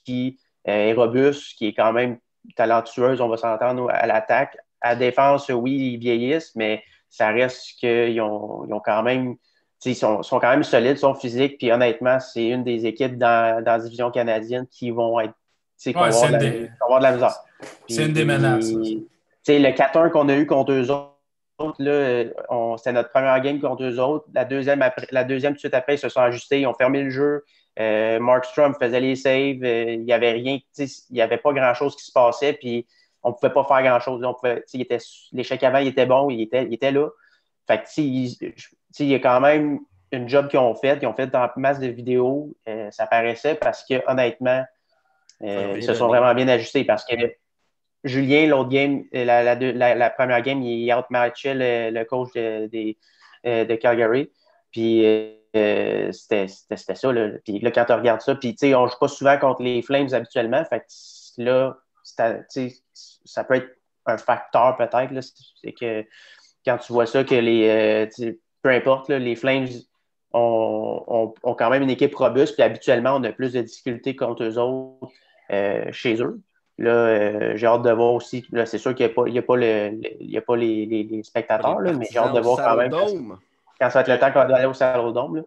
qui 0.05 0.39
euh, 0.69 0.91
est 0.91 0.93
robuste, 0.93 1.57
qui 1.57 1.69
est 1.69 1.73
quand 1.73 1.95
même 1.95 2.19
talentueuse, 2.57 3.23
on 3.23 3.29
va 3.29 3.39
s'entendre 3.39 3.89
à 3.91 4.07
l'attaque. 4.07 4.59
À 4.83 4.97
défense, 4.97 5.49
oui, 5.49 5.95
ils 5.95 5.99
vieillissent, 5.99 6.55
mais 6.57 6.83
ça 7.13 7.29
reste 7.29 7.79
qu'ils 7.79 8.21
ont, 8.21 8.65
ils 8.67 8.73
ont 8.73 8.81
quand 8.81 9.03
même. 9.03 9.37
Ils 9.85 9.97
sont, 9.97 10.23
sont, 10.23 10.39
quand 10.39 10.51
même 10.51 10.63
solides, 10.63 10.97
sont 10.97 11.15
physiques, 11.15 11.59
puis 11.59 11.73
honnêtement, 11.73 12.21
c'est 12.21 12.47
une 12.49 12.63
des 12.63 12.87
équipes 12.87 13.19
dans, 13.19 13.63
dans 13.63 13.73
la 13.73 13.79
division 13.81 14.11
canadienne 14.11 14.67
qui 14.71 14.91
vont 14.91 15.21
être. 15.21 15.35
Ouais, 15.85 15.93
vont, 15.93 16.03
avoir 16.03 16.39
des... 16.39 16.71
avoir 16.81 16.99
de 17.01 17.05
la 17.05 17.13
misère. 17.13 17.35
C'est 17.89 18.07
une 18.07 18.13
des 18.13 18.25
menaces. 18.25 18.71
Le 18.71 19.71
4-1 19.71 20.11
qu'on 20.11 20.29
a 20.29 20.37
eu 20.37 20.47
contre 20.47 20.73
eux 20.73 20.91
autres, 20.91 21.77
c'était 22.79 22.93
notre 22.93 23.11
première 23.11 23.41
game 23.41 23.61
contre 23.61 23.83
eux 23.83 23.99
autres. 23.99 24.25
La 24.33 24.45
deuxième, 24.45 24.81
après, 24.83 25.09
la 25.11 25.25
deuxième, 25.25 25.53
tout 25.53 25.57
de 25.57 25.61
suite 25.61 25.75
après, 25.75 25.97
ils 25.97 25.99
se 25.99 26.09
sont 26.09 26.21
ajustés, 26.21 26.61
ils 26.61 26.67
ont 26.67 26.75
fermé 26.75 27.03
le 27.03 27.11
jeu. 27.11 27.45
Euh, 27.81 28.21
Mark 28.21 28.45
Strom 28.45 28.75
faisait 28.81 29.01
les 29.01 29.17
saves. 29.17 29.65
Euh, 29.65 29.95
il 29.95 30.05
n'y 30.05 30.13
avait 30.13 30.33
rien, 30.33 30.59
il 30.79 30.89
n'y 31.11 31.21
avait 31.21 31.39
pas 31.39 31.53
grand-chose 31.53 31.97
qui 31.97 32.05
se 32.05 32.13
passait. 32.13 32.53
Puis 32.53 32.87
on 33.23 33.31
ne 33.31 33.35
pouvait 33.35 33.53
pas 33.53 33.65
faire 33.65 33.83
grand-chose. 33.83 34.25
L'échec 35.33 35.63
avant, 35.63 35.79
il 35.79 35.89
était 35.89 36.07
bon, 36.07 36.31
il 36.31 36.43
était, 36.43 36.65
il 36.65 36.75
était 36.75 36.93
là. 36.93 37.09
Fait 37.67 37.79
que, 37.79 38.01
il, 38.01 38.37
il 38.99 39.07
y 39.07 39.15
a 39.15 39.19
quand 39.19 39.41
même 39.41 39.81
une 40.11 40.29
job 40.29 40.49
qu'ils 40.49 40.59
ont 40.59 40.75
fait. 40.75 40.99
Ils 41.01 41.07
ont 41.07 41.15
fait 41.15 41.29
dans 41.29 41.49
masse 41.57 41.79
de 41.79 41.87
vidéos. 41.87 42.55
Euh, 42.69 42.91
ça 42.91 43.07
paraissait 43.07 43.55
parce 43.55 43.85
que, 43.85 44.03
honnêtement, 44.11 44.65
ils 45.41 45.83
se 45.83 45.95
sont 45.95 46.09
vraiment 46.09 46.35
bien 46.35 46.49
ajustés 46.49 46.85
parce 46.85 47.05
que 47.05 47.15
Julien, 48.05 48.47
l'autre 48.47 48.69
game, 48.69 49.05
la, 49.13 49.55
la, 49.55 50.11
première 50.11 50.43
game, 50.43 50.63
il 50.63 50.93
outmatchait 50.93 51.55
le, 51.55 51.99
le 51.99 52.05
coach 52.05 52.33
de, 52.35 52.67
de, 52.67 53.65
de 53.65 53.75
Calgary. 53.77 54.31
Puis 54.73 55.05
euh, 55.55 56.11
c'était 56.13 56.47
ça. 56.49 57.13
Là. 57.13 57.31
Puis 57.45 57.59
là, 57.61 57.71
quand 57.71 57.85
tu 57.85 57.93
regardes 57.93 58.21
ça, 58.21 58.35
puis 58.35 58.57
on 58.75 58.85
ne 58.85 58.89
joue 58.89 58.99
pas 58.99 59.09
souvent 59.09 59.39
contre 59.39 59.63
les 59.63 59.83
Flames 59.83 60.13
habituellement. 60.13 60.65
Fait 60.65 60.81
que 60.81 61.43
là, 61.43 61.77
ça 62.05 63.45
peut 63.45 63.55
être 63.55 63.77
un 64.07 64.19
facteur 64.19 64.77
peut-être. 64.77 65.13
C'est 65.63 65.73
que 65.73 66.05
quand 66.65 66.79
tu 66.79 66.93
vois 66.93 67.07
ça, 67.07 67.25
que 67.25 67.35
les. 67.35 68.09
Euh, 68.21 68.33
peu 68.63 68.71
importe, 68.71 69.09
les 69.09 69.35
Flames 69.35 69.69
ont, 70.33 71.35
quand 71.43 71.71
même 71.71 71.83
une 71.83 71.91
équipe 71.91 72.15
robuste, 72.15 72.55
puis 72.55 72.63
habituellement, 72.63 73.17
on 73.17 73.25
a 73.25 73.33
plus 73.33 73.53
de 73.53 73.61
difficultés 73.61 74.15
contre 74.15 74.45
eux 74.45 74.59
autres 74.59 75.13
euh, 75.51 75.85
chez 75.91 76.23
eux. 76.23 76.41
Là, 76.79 77.57
j'ai 77.57 77.67
hâte 77.67 77.83
de 77.83 77.91
voir 77.91 78.15
aussi. 78.15 78.47
Là, 78.51 78.65
c'est 78.65 78.79
sûr 78.79 78.95
qu'il 78.95 79.07
n'y 79.07 79.13
a 79.39 79.43
pas, 79.43 79.57
a 79.59 80.41
pas, 80.41 80.57
les, 80.57 81.21
spectateurs, 81.25 81.81
mais 81.81 82.07
j'ai 82.11 82.19
hâte 82.19 82.35
de 82.35 82.41
voir 82.41 82.59
quand 82.59 82.77
même 82.77 83.37
quand 83.83 83.91
ça 83.91 83.99
va 83.99 84.01
être 84.03 84.09
le 84.09 84.19
temps 84.19 84.33
qu'on 84.33 84.47
doit 84.47 84.59
aller 84.59 84.67
au. 84.67 85.47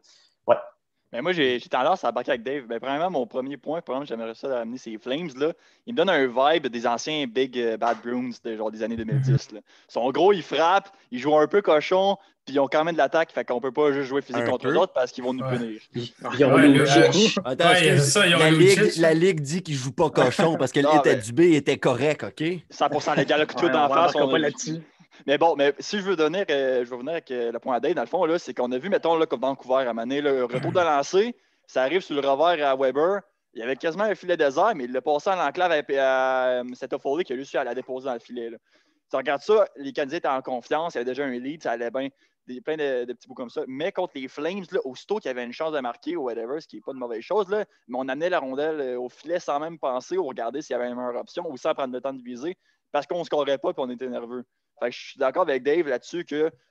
Mais 1.14 1.22
moi, 1.22 1.32
j'ai 1.32 1.60
tendance 1.62 2.04
à 2.04 2.10
embarquer 2.10 2.32
avec 2.32 2.44
Dave. 2.44 2.66
Ben, 2.68 2.80
premièrement, 2.80 3.10
mon 3.10 3.26
premier 3.28 3.58
point, 3.58 3.82
j'aimerais 4.04 4.36
ça 4.36 4.62
amener 4.62 4.78
ces 4.78 4.98
Flames. 4.98 5.30
Là. 5.38 5.54
Il 5.86 5.94
me 5.94 5.98
donne 5.98 6.10
un 6.10 6.28
vibe 6.28 6.68
des 6.68 6.88
anciens 6.88 7.26
Big 7.28 7.58
euh, 7.58 7.78
Bad 7.78 7.98
Bruins 8.04 8.32
de, 8.44 8.58
genre, 8.58 8.72
des 8.72 8.84
années 8.84 8.98
2010. 8.98 9.52
Là. 9.54 9.60
Ils 9.62 9.94
sont 9.94 10.12
gros, 10.12 10.34
ils 10.34 10.44
frappent, 10.44 10.90
ils 11.12 11.20
jouent 11.20 11.38
un 11.38 11.48
peu 11.48 11.62
cochon, 11.62 12.18
puis 12.46 12.56
ils 12.56 12.60
ont 12.60 12.68
quand 12.68 12.84
même 12.84 12.96
de 12.96 12.98
l'attaque. 12.98 13.32
Fait 13.32 13.46
qu'on 13.46 13.62
peut 13.62 13.72
pas 13.72 13.92
juste 13.92 14.10
jouer 14.10 14.22
physique 14.22 14.46
contre 14.46 14.68
eux 14.68 14.76
autres 14.76 14.94
parce 14.94 15.12
qu'ils 15.12 15.24
vont 15.24 15.34
nous 15.34 15.48
punir. 15.48 15.80
Ils 15.94 16.46
ont 16.46 16.58
la, 18.98 19.14
ligue, 19.14 19.40
dit 19.42 19.64
qu'ils 19.64 19.76
jouent 19.76 19.92
pas 19.92 20.10
cochon 20.10 20.58
parce 20.58 20.72
que 20.72 20.80
l'État 20.80 21.16
du 21.16 21.32
B 21.32 21.42
était 21.42 21.78
correct, 21.78 22.24
OK? 22.24 22.42
100% 22.42 23.16
légal, 23.16 23.48
que 23.48 23.68
d'en 23.68 23.90
face, 23.90 24.16
on 24.16 24.30
pas 24.30 24.38
là-dessus. 24.38 24.82
Mais 25.28 25.38
bon, 25.38 25.56
mais 25.56 25.74
si 25.80 26.00
je 26.00 26.04
veux 26.04 26.16
donner, 26.16 26.46
euh, 26.50 26.86
je 26.86 26.90
veux 26.90 26.98
venir 26.98 27.14
avec 27.14 27.32
euh, 27.32 27.52
le 27.52 27.60
point 27.60 27.76
à 27.76 27.80
Dave, 27.80 27.94
dans 27.94 28.02
le 28.02 28.08
fond, 28.08 28.26
c'est 28.38 28.54
qu'on 28.54 28.72
a 28.72 28.78
vu, 28.78 28.90
mettons, 28.90 29.18
là, 29.18 29.26
comme 29.26 29.42
Vancouver 29.42 29.88
à 29.88 29.94
Mané, 29.94 30.22
le 30.22 30.46
retour 30.46 30.72
de 30.72 30.80
lancer, 30.80 31.36
ça 31.68 31.84
arrive 31.84 32.02
sur 32.02 32.20
le 32.20 32.28
revers 32.28 32.68
à 32.68 32.76
Weber. 32.76 33.22
Il 33.54 33.60
y 33.60 33.64
avait 33.64 33.76
quasiment 33.76 34.04
un 34.04 34.16
filet 34.16 34.38
désert, 34.38 34.74
mais 34.76 34.84
il 34.84 34.92
l'a 34.92 35.02
passé 35.02 35.30
en 35.30 35.40
enclave 35.40 35.72
à, 35.72 35.78
à, 35.78 36.60
à 36.60 36.64
qui 37.24 37.34
a 37.34 37.36
réussi 37.36 37.58
à 37.58 37.64
la 37.64 37.74
déposer 37.74 38.06
dans 38.06 38.14
le 38.14 38.20
filet. 38.20 38.50
Là. 38.50 38.58
Tu 39.10 39.16
regardes 39.16 39.42
ça, 39.42 39.68
les 39.78 39.94
Canadiens 39.94 40.18
étaient 40.18 40.28
en 40.28 40.42
confiance, 40.42 40.94
il 40.94 40.98
y 40.98 41.02
avait 41.02 41.12
déjà 41.12 41.24
un 41.24 41.32
lead, 41.32 41.64
ça 41.64 41.72
allait 41.72 41.92
bien, 41.92 42.10
des, 42.48 42.62
plein 42.62 42.76
de, 42.76 43.06
petits 43.14 43.28
bouts 43.28 43.36
comme 43.36 43.50
ça. 43.50 43.64
Mais 43.68 43.92
contre 43.92 44.14
les 44.16 44.28
Flames, 44.28 44.64
là, 44.72 44.80
aussitôt 44.84 45.18
qu'il 45.18 45.30
y 45.30 45.32
avait 45.32 45.44
une 45.44 45.54
chance 45.54 45.74
de 45.74 45.80
marquer 45.80 46.16
ou 46.16 46.24
whatever, 46.24 46.60
ce 46.60 46.68
qui 46.68 46.78
n'est 46.78 46.82
pas 46.82 46.94
de 46.94 46.98
mauvaise 46.98 47.22
chose, 47.22 47.50
là, 47.50 47.66
mais 47.88 47.98
on 48.00 48.08
amenait 48.08 48.30
la 48.30 48.40
rondelle 48.40 48.82
euh, 48.82 49.00
au 49.00 49.10
filet 49.10 49.40
sans 49.40 49.60
même 49.60 49.80
penser 49.80 50.18
ou 50.18 50.26
regarder 50.26 50.62
s'il 50.62 50.76
y 50.76 50.80
avait 50.80 50.90
une 50.90 50.96
meilleure 50.96 51.16
option 51.16 51.50
ou 51.50 51.58
sans 51.58 51.74
prendre 51.74 51.94
le 51.94 52.02
temps 52.02 52.14
de 52.14 52.22
viser 52.22 52.58
parce 52.92 53.08
qu'on 53.08 53.20
ne 53.20 53.24
scorerait 53.24 53.58
pas 53.58 53.70
et 53.70 53.74
on 53.78 53.90
était 53.90 54.08
nerveux. 54.08 54.44
Je 54.84 54.90
suis 54.92 55.18
d'accord 55.20 55.44
avec 55.44 55.64
Dave 55.64 55.88
là-dessus 55.88 56.26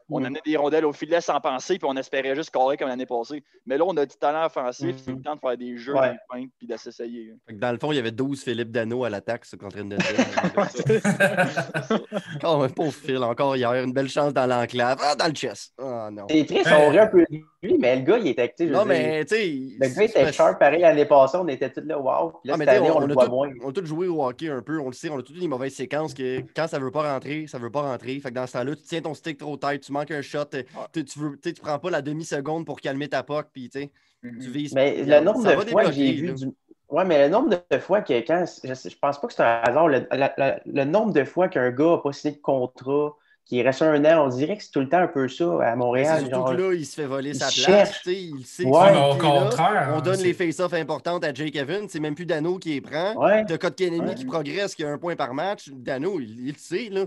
qu'on 0.09 0.21
mm. 0.21 0.25
amenait 0.25 0.41
des 0.45 0.57
rondelles 0.57 0.85
au 0.85 0.93
filet 0.93 1.21
sans 1.21 1.41
penser 1.41 1.79
puis 1.79 1.89
on 1.91 1.97
espérait 1.97 2.35
juste 2.35 2.49
scorer 2.49 2.77
comme 2.77 2.89
l'année 2.89 3.07
passée. 3.07 3.43
Mais 3.67 3.79
là, 3.79 3.85
on 3.87 3.97
a 3.97 4.07
du 4.07 4.17
talent 4.17 4.47
offensif, 4.47 4.97
c'est 5.05 5.13
le 5.13 5.23
temps 5.23 5.35
de 5.35 5.41
faire 5.41 5.57
des 5.57 5.77
jeux, 5.77 5.95
ouais. 5.95 6.17
des 6.35 6.49
puis 6.59 6.67
d'essayer. 6.67 7.35
Dans 7.51 7.73
le 7.73 7.79
fond, 7.79 7.93
il 7.93 7.97
y 7.97 7.99
avait 7.99 8.11
12 8.11 8.43
Philippe 8.43 8.71
Dano 8.71 9.05
à 9.05 9.11
l'attaque, 9.11 9.45
ce 9.45 9.57
qu'on 9.57 9.69
train 9.69 9.85
de 9.85 9.97
dire. 9.97 10.05
encore 12.37 12.65
un 12.65 12.69
pauvre 12.69 12.93
fil, 12.93 13.19
encore 13.19 13.57
hier, 13.57 13.73
une 13.73 13.93
belle 13.93 14.09
chance 14.09 14.33
dans 14.33 14.47
l'enclave. 14.47 14.99
Ah, 15.03 15.15
dans 15.15 15.27
le 15.27 15.33
chest. 15.33 15.73
Ah, 15.79 16.11
non. 16.13 16.27
C'est 16.29 16.45
triste, 16.45 16.69
on 16.71 16.89
aurait 16.89 16.99
un 16.99 17.07
peu 17.07 17.25
lui, 17.65 17.79
mais 17.79 17.97
le 17.97 18.03
gars, 18.03 18.19
il 18.19 18.29
était 18.29 18.43
actif. 18.43 18.71
Non, 18.71 18.85
mais 18.85 19.25
tu 19.25 19.37
sais. 19.37 19.47
Le 19.81 19.95
gars 19.95 20.03
était 20.03 20.33
sharp, 20.33 20.59
pareil, 20.59 20.83
l'année 20.83 21.07
passée, 21.07 21.39
on 21.41 21.49
était 21.49 21.71
tous 21.71 21.81
là, 21.81 21.99
wow. 21.99 22.41
Là, 22.45 22.57
cette 22.59 22.69
année, 22.69 22.91
on, 22.91 23.01
le 23.01 23.15
voit 23.15 23.29
moins. 23.29 23.51
On 23.63 23.71
a 23.71 23.73
tous 23.73 23.87
joué 23.87 24.07
au 24.07 24.25
hockey 24.25 24.49
un 24.49 24.63
peu, 24.63 24.79
on 24.79 24.87
le 24.87 24.93
sait, 24.93 25.09
on 25.09 25.19
a 25.19 25.23
toutes 25.23 25.39
des 25.39 25.49
mauvaises 25.49 25.75
séquences 25.75 26.15
que 26.15 26.41
quand 26.55 26.69
ça 26.69 26.79
veut 26.79 26.91
pas 26.91 27.15
rentrer, 27.15 27.47
ça 27.47 27.59
veut 27.59 27.71
pas 27.71 27.83
rentrer. 27.83 28.19
Fait 28.21 28.31
que 28.31 28.35
dans 28.35 28.47
ce 28.47 28.53
temps-là, 28.53 28.77
tu 28.77 28.83
tiens 28.83 29.01
ton 29.01 29.15
stick 29.15 29.39
trop 29.39 29.57
tête, 29.57 29.83
tu 29.83 29.93
manques 29.95 30.11
un 30.11 30.23
shot, 30.23 30.45
tu, 30.93 31.05
tu, 31.05 31.19
veux, 31.19 31.39
tu 31.41 31.55
prends 31.55 31.79
pas 31.79 31.91
la 31.91 32.03
demi-seconde 32.03 32.67
pour 32.67 32.81
calmer 32.81 33.09
ta 33.09 33.23
puck, 33.23 33.47
puis 33.53 33.71
tu 33.71 33.91
mm-hmm. 34.23 34.51
vises. 34.51 34.75
Mais 34.75 35.05
le 35.05 35.21
nombre 35.21 35.43
de 35.45 35.71
fois 35.71 35.85
que 35.85 35.93
j'ai 35.93 36.13
vu 36.13 36.35
du. 36.35 36.47
Ouais, 36.91 37.05
mais 37.05 37.25
le 37.25 37.29
nombre 37.33 37.49
de 37.71 37.79
fois 37.79 38.03
que 38.03 38.13
quand. 38.21 38.45
Je, 38.63 38.75
je 38.75 38.97
pense 39.01 39.21
pas 39.21 39.27
que 39.27 39.33
c'est 39.33 39.43
un 39.43 39.61
hasard. 39.63 39.89
Le, 39.89 40.85
nombre 40.85 41.13
de 41.13 41.25
fois 41.25 41.49
qu'un 41.49 41.71
gars 41.71 41.93
n'a 41.93 41.99
pas 41.99 42.13
signé 42.13 42.35
de 42.35 42.41
contrat 42.41 43.17
qu'il 43.45 43.63
reste 43.63 43.83
un 43.83 44.05
an. 44.05 44.27
On 44.27 44.29
dirait 44.29 44.57
que 44.57 44.63
c'est 44.63 44.71
tout 44.71 44.81
le 44.81 44.89
temps 44.89 45.01
un 45.01 45.09
peu 45.09 45.29
ça 45.29 45.63
à 45.63 45.77
Montréal. 45.77 46.21
Surtout 46.21 46.45
que 46.45 46.53
là, 46.53 46.73
il 46.75 46.87
se 46.87 46.95
fait 46.95 47.07
voler 47.07 47.35
sa 47.35 47.51
cherche. 47.51 48.03
place. 48.03 48.15
Il 48.15 48.45
sait 48.45 48.65
ouais, 48.65 49.11
au 49.11 49.17
contraire. 49.17 49.93
On 49.95 50.01
donne 50.01 50.21
les 50.21 50.35
face-offs 50.35 50.75
importantes 50.75 51.25
à 51.25 51.33
Jake 51.33 51.57
Evans. 51.57 51.87
C'est 51.89 52.01
même 52.01 52.15
plus 52.15 52.27
Dano 52.27 52.59
qui 52.59 52.71
les 52.71 52.81
prend. 52.81 53.15
Ouais. 53.17 53.45
De 53.45 53.57
Kotkaniemi 53.57 54.09
Ouais. 54.09 54.15
qui 54.15 54.25
progresse, 54.25 54.75
qui 54.75 54.85
a 54.85 54.91
un 54.91 54.99
point 54.99 55.17
par 55.17 55.35
match. 55.35 55.71
Dano, 55.71 56.21
il, 56.21 56.49
il 56.49 56.53
le 56.53 56.59
sait. 56.59 56.89
Là. 56.91 57.07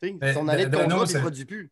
T'sais, 0.00 0.32
son 0.32 0.46
année 0.48 0.66
de 0.66 0.70
Dano, 0.70 0.88
contrat, 0.88 1.04
il 1.04 1.08
c'est- 1.08 1.18
ne 1.18 1.22
produit 1.22 1.44
plus. 1.44 1.70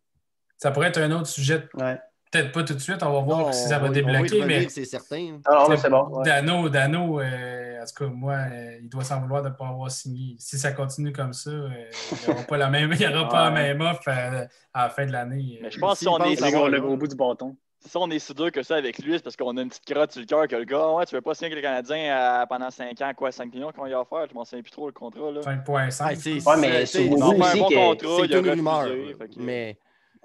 Ça 0.59 0.71
pourrait 0.71 0.89
être 0.89 0.99
un 1.01 1.11
autre 1.13 1.27
sujet. 1.27 1.69
Ouais. 1.75 1.99
Peut-être 2.33 2.51
pas 2.53 2.65
tout 2.65 2.75
de 2.75 2.81
suite, 2.81 3.03
on 3.03 3.13
va 3.13 3.21
voir 3.21 3.39
Non, 3.39 3.53
si 3.53 3.69
ça 3.69 3.79
va 3.79 3.89
débloquer, 3.89 4.45
mais 4.45 4.69
C'est 4.69 4.85
certain. 4.85 5.39
Non, 5.49 5.63
non, 5.63 5.69
mais 5.69 5.77
c'est 5.77 5.89
bon. 5.91 6.09
ouais. 6.09 6.25
Dano, 6.25 6.69
Dano 6.69 7.21
euh, 7.21 7.81
en 7.81 7.85
tout 7.87 8.05
cas, 8.05 8.11
moi, 8.11 8.33
euh, 8.35 8.79
il 8.83 8.89
doit 8.89 9.05
s'en 9.05 9.21
vouloir 9.21 9.43
de 9.43 9.49
ne 9.49 9.55
pas 9.55 9.69
avoir 9.69 9.91
signé. 9.91 10.35
Si 10.39 10.59
ça 10.59 10.73
continue 10.73 11.13
comme 11.13 11.33
ça, 11.33 11.51
euh, 11.51 11.69
il 12.13 12.19
n'y 12.29 12.35
aura 12.35 12.43
pas, 12.45 12.57
la 12.57 12.69
même, 12.69 12.93
il 12.93 13.01
y 13.01 13.07
aura 13.07 13.29
pas 13.29 13.45
la 13.45 13.51
même 13.53 13.81
offre 13.81 14.09
euh, 14.09 14.45
à 14.75 14.83
la 14.85 14.89
fin 14.91 15.07
de 15.07 15.13
l'année. 15.13 15.61
Mais 15.63 15.71
je 15.71 15.79
pense 15.79 15.95
que 15.95 15.99
si 16.01 16.09
on 16.09 16.19
est, 16.25 16.37
si 16.37 16.43
le 16.43 16.81
gros 16.81 16.97
bout 16.97 17.07
du 17.07 17.15
bâton. 17.17 17.57
on 17.95 18.11
est 18.11 18.19
si 18.19 18.35
dur 18.35 18.51
que 18.51 18.63
ça 18.65 18.75
avec 18.75 18.99
lui, 18.99 19.13
c'est 19.15 19.23
parce 19.23 19.37
qu'on 19.37 19.57
a 19.57 19.63
une 19.63 19.69
petite 19.69 19.87
crotte 19.87 20.11
sur 20.11 20.21
le 20.21 20.27
cœur 20.27 20.49
que 20.49 20.57
le 20.57 20.65
gars, 20.65 20.89
ouais, 20.95 21.07
tu 21.07 21.15
veux 21.15 21.21
pas 21.21 21.33
signer 21.35 21.53
avec 21.53 21.57
les 21.57 21.63
Canadiens 21.63 22.45
pendant 22.49 22.71
5 22.73 23.01
ans, 23.03 23.13
quoi, 23.17 23.31
5 23.31 23.55
millions 23.55 23.71
qu'on 23.71 23.87
y 23.87 23.93
a 23.95 24.01
offert, 24.01 24.27
je 24.29 24.35
m'en 24.35 24.45
souviens 24.45 24.63
plus 24.63 24.73
trop 24.73 24.87
le 24.89 24.93
contrat. 24.93 25.31
Là. 25.31 25.43
5.5. 25.43 26.09
Ouais, 26.09 26.17
c'est- 26.17 26.47
Ouais, 26.47 26.57
mais 26.59 26.87
c'est- 26.87 27.09
un 27.09 27.13
aussi 27.13 27.61
bon 27.61 27.69
que- 27.69 27.75
contrat, 27.75 28.09
C'est 28.19 28.25
il 28.27 28.35
a 28.35 28.39
refusé, 28.83 29.17
Mais 29.37 29.45
Ouais, 29.45 29.79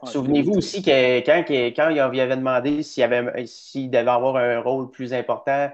Souvenez-vous 0.04 0.54
aussi 0.54 0.82
que 0.82 1.20
quand, 1.20 1.90
il 1.90 2.00
avait 2.00 2.36
demandé 2.36 2.84
s'il, 2.84 3.04
avait, 3.04 3.46
s'il 3.46 3.90
devait 3.90 4.10
avoir 4.10 4.36
un 4.38 4.60
rôle 4.60 4.90
plus 4.90 5.14
important 5.14 5.72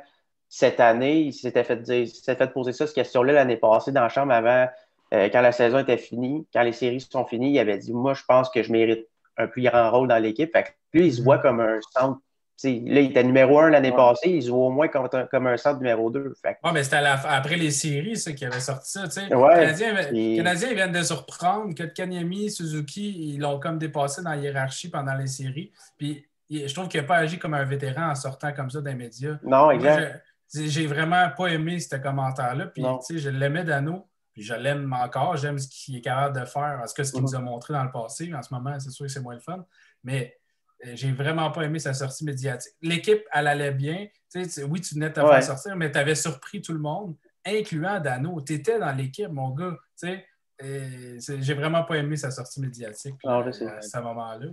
cette 0.50 0.80
année, 0.80 1.22
il 1.22 1.34
s'était 1.34 1.64
fait, 1.64 1.78
dire, 1.78 1.96
il 1.96 2.08
s'était 2.08 2.36
fait 2.36 2.52
poser 2.52 2.74
ça, 2.74 2.88
cette 2.88 2.96
question-là 2.96 3.34
l'année 3.34 3.58
passée 3.58 3.92
dans 3.92 4.02
la 4.02 4.10
chambre 4.10 4.34
avant, 4.34 4.68
euh, 5.14 5.30
quand 5.30 5.42
la 5.42 5.52
saison 5.52 5.80
était 5.80 5.98
finie, 5.98 6.46
quand 6.54 6.62
les 6.62 6.74
séries 6.74 7.02
sont 7.02 7.26
finies, 7.26 7.52
il 7.52 7.60
avait 7.60 7.78
dit 7.78 7.94
Moi, 7.94 8.14
je 8.14 8.24
pense 8.28 8.50
que 8.50 8.64
je 8.64 8.72
mérite 8.72 9.08
un 9.38 9.48
plus 9.48 9.64
grand 9.64 9.92
rôle 9.92 10.08
dans 10.08 10.22
l'équipe. 10.22 10.52
Fait 10.52 10.64
que 10.64 10.70
lui, 10.94 11.08
il 11.08 11.14
se 11.14 11.22
voit 11.22 11.38
comme 11.38 11.60
un 11.60 11.80
centre. 11.92 12.20
T'sais, 12.58 12.82
là, 12.86 13.00
il 13.02 13.12
était 13.12 13.24
numéro 13.24 13.60
un 13.60 13.70
l'année 13.70 13.92
Ouais. 13.92 13.96
passée, 13.96 14.30
il 14.30 14.50
voit 14.50 14.66
au 14.68 14.72
moins 14.72 14.88
comme, 14.88 15.08
comme 15.32 15.48
un 15.48 15.58
centre 15.58 15.78
numéro 15.80 16.10
deux. 16.10 16.34
Fait 16.42 16.56
que- 16.62 16.68
Ouais, 16.68 16.74
mais 16.74 16.84
c'était 16.84 16.98
après 16.98 17.56
les 17.56 17.72
séries, 17.72 18.18
ça, 18.18 18.34
qui 18.34 18.44
avait 18.46 18.60
sorti 18.60 18.92
ça. 18.92 19.04
Ouais, 19.04 19.22
Les 19.22 19.32
Canadiens, 19.78 20.12
les 20.12 20.38
Canadiens 20.38 20.74
viennent 20.74 20.92
de 20.92 21.04
surprendre 21.04 21.74
que 21.76 21.84
Kanyemi, 21.84 22.50
Suzuki, 22.52 23.34
ils 23.36 23.40
l'ont 23.40 23.60
comme 23.60 23.78
dépassé 23.78 24.22
dans 24.24 24.32
la 24.32 24.38
hiérarchie 24.38 24.90
pendant 24.90 25.14
les 25.16 25.28
séries. 25.28 25.72
Puis 25.98 26.26
je 26.50 26.74
trouve 26.74 26.88
qu'il 26.88 27.00
n'a 27.02 27.08
pas 27.08 27.18
agi 27.18 27.38
comme 27.38 27.54
un 27.54 27.64
vétéran 27.66 28.10
en 28.10 28.16
sortant 28.16 28.52
comme 28.54 28.70
ça 28.70 28.82
des 28.82 28.96
médias. 28.96 29.38
Non, 29.44 29.70
exact. 29.72 30.24
j'ai 30.54 30.88
vraiment 30.88 31.30
pas 31.38 31.48
aimé 31.48 31.80
ce 31.80 31.96
commentaire-là. 31.98 32.68
Puis, 32.68 32.84
je 33.20 33.30
l'aimais 33.30 33.64
Dano, 33.66 34.08
puis 34.34 34.42
je 34.44 34.54
l'aime 34.54 34.94
encore. 34.94 35.36
J'aime 35.38 35.60
ce 35.60 35.68
qu'il 35.68 35.98
est 35.98 36.02
capable 36.02 36.40
de 36.40 36.46
faire, 36.46 36.82
tout 36.88 36.94
cas, 36.96 37.04
ce 37.04 37.12
qu'il 37.12 37.20
Mhm. 37.22 37.28
nous 37.28 37.36
a 37.36 37.40
montré 37.40 37.74
dans 37.74 37.84
le 37.84 37.92
passé. 37.92 38.34
En 38.34 38.42
ce 38.42 38.54
moment, 38.54 38.80
c'est 38.80 38.90
sûr 38.92 39.06
que 39.06 39.12
c'est 39.12 39.20
moins 39.20 39.34
le 39.36 39.42
fun. 39.42 39.66
Mais 40.04 40.38
j'ai 40.84 41.12
vraiment 41.12 41.52
pas 41.52 41.64
aimé 41.64 41.80
sa 41.80 41.94
sortie 41.94 42.24
médiatique. 42.24 42.74
L'équipe, 42.82 43.24
elle 43.34 43.48
allait 43.48 43.72
bien. 43.72 44.08
Tu 44.32 44.44
sais, 44.44 44.62
tu- 44.62 44.68
oui, 44.68 44.82
tu 44.82 44.94
venais 44.96 45.10
de 45.10 45.14
te 45.16 45.20
Ouais. 45.22 45.28
faire 45.32 45.44
sortir, 45.44 45.76
mais 45.76 45.92
tu 45.92 45.98
avais 45.98 46.16
surpris 46.16 46.62
tout 46.62 46.74
le 46.74 46.80
monde, 46.80 47.16
incluant 47.46 48.00
Dano. 48.00 48.42
Tu 48.42 48.54
étais 48.54 48.78
dans 48.80 48.92
l'équipe, 48.96 49.30
mon 49.30 49.50
gars. 49.52 49.76
Tu 50.00 50.08
sais, 50.08 50.26
euh, 50.64 51.16
c'est- 51.20 51.42
j'ai 51.42 51.54
vraiment 51.54 51.84
pas 51.84 51.96
aimé 51.98 52.16
sa 52.18 52.32
sortie 52.32 52.60
médiatique 52.62 53.16
Non, 53.24 53.42
euh, 53.42 53.48
à 53.50 53.52
ce 53.82 54.00
moment-là. 54.00 54.48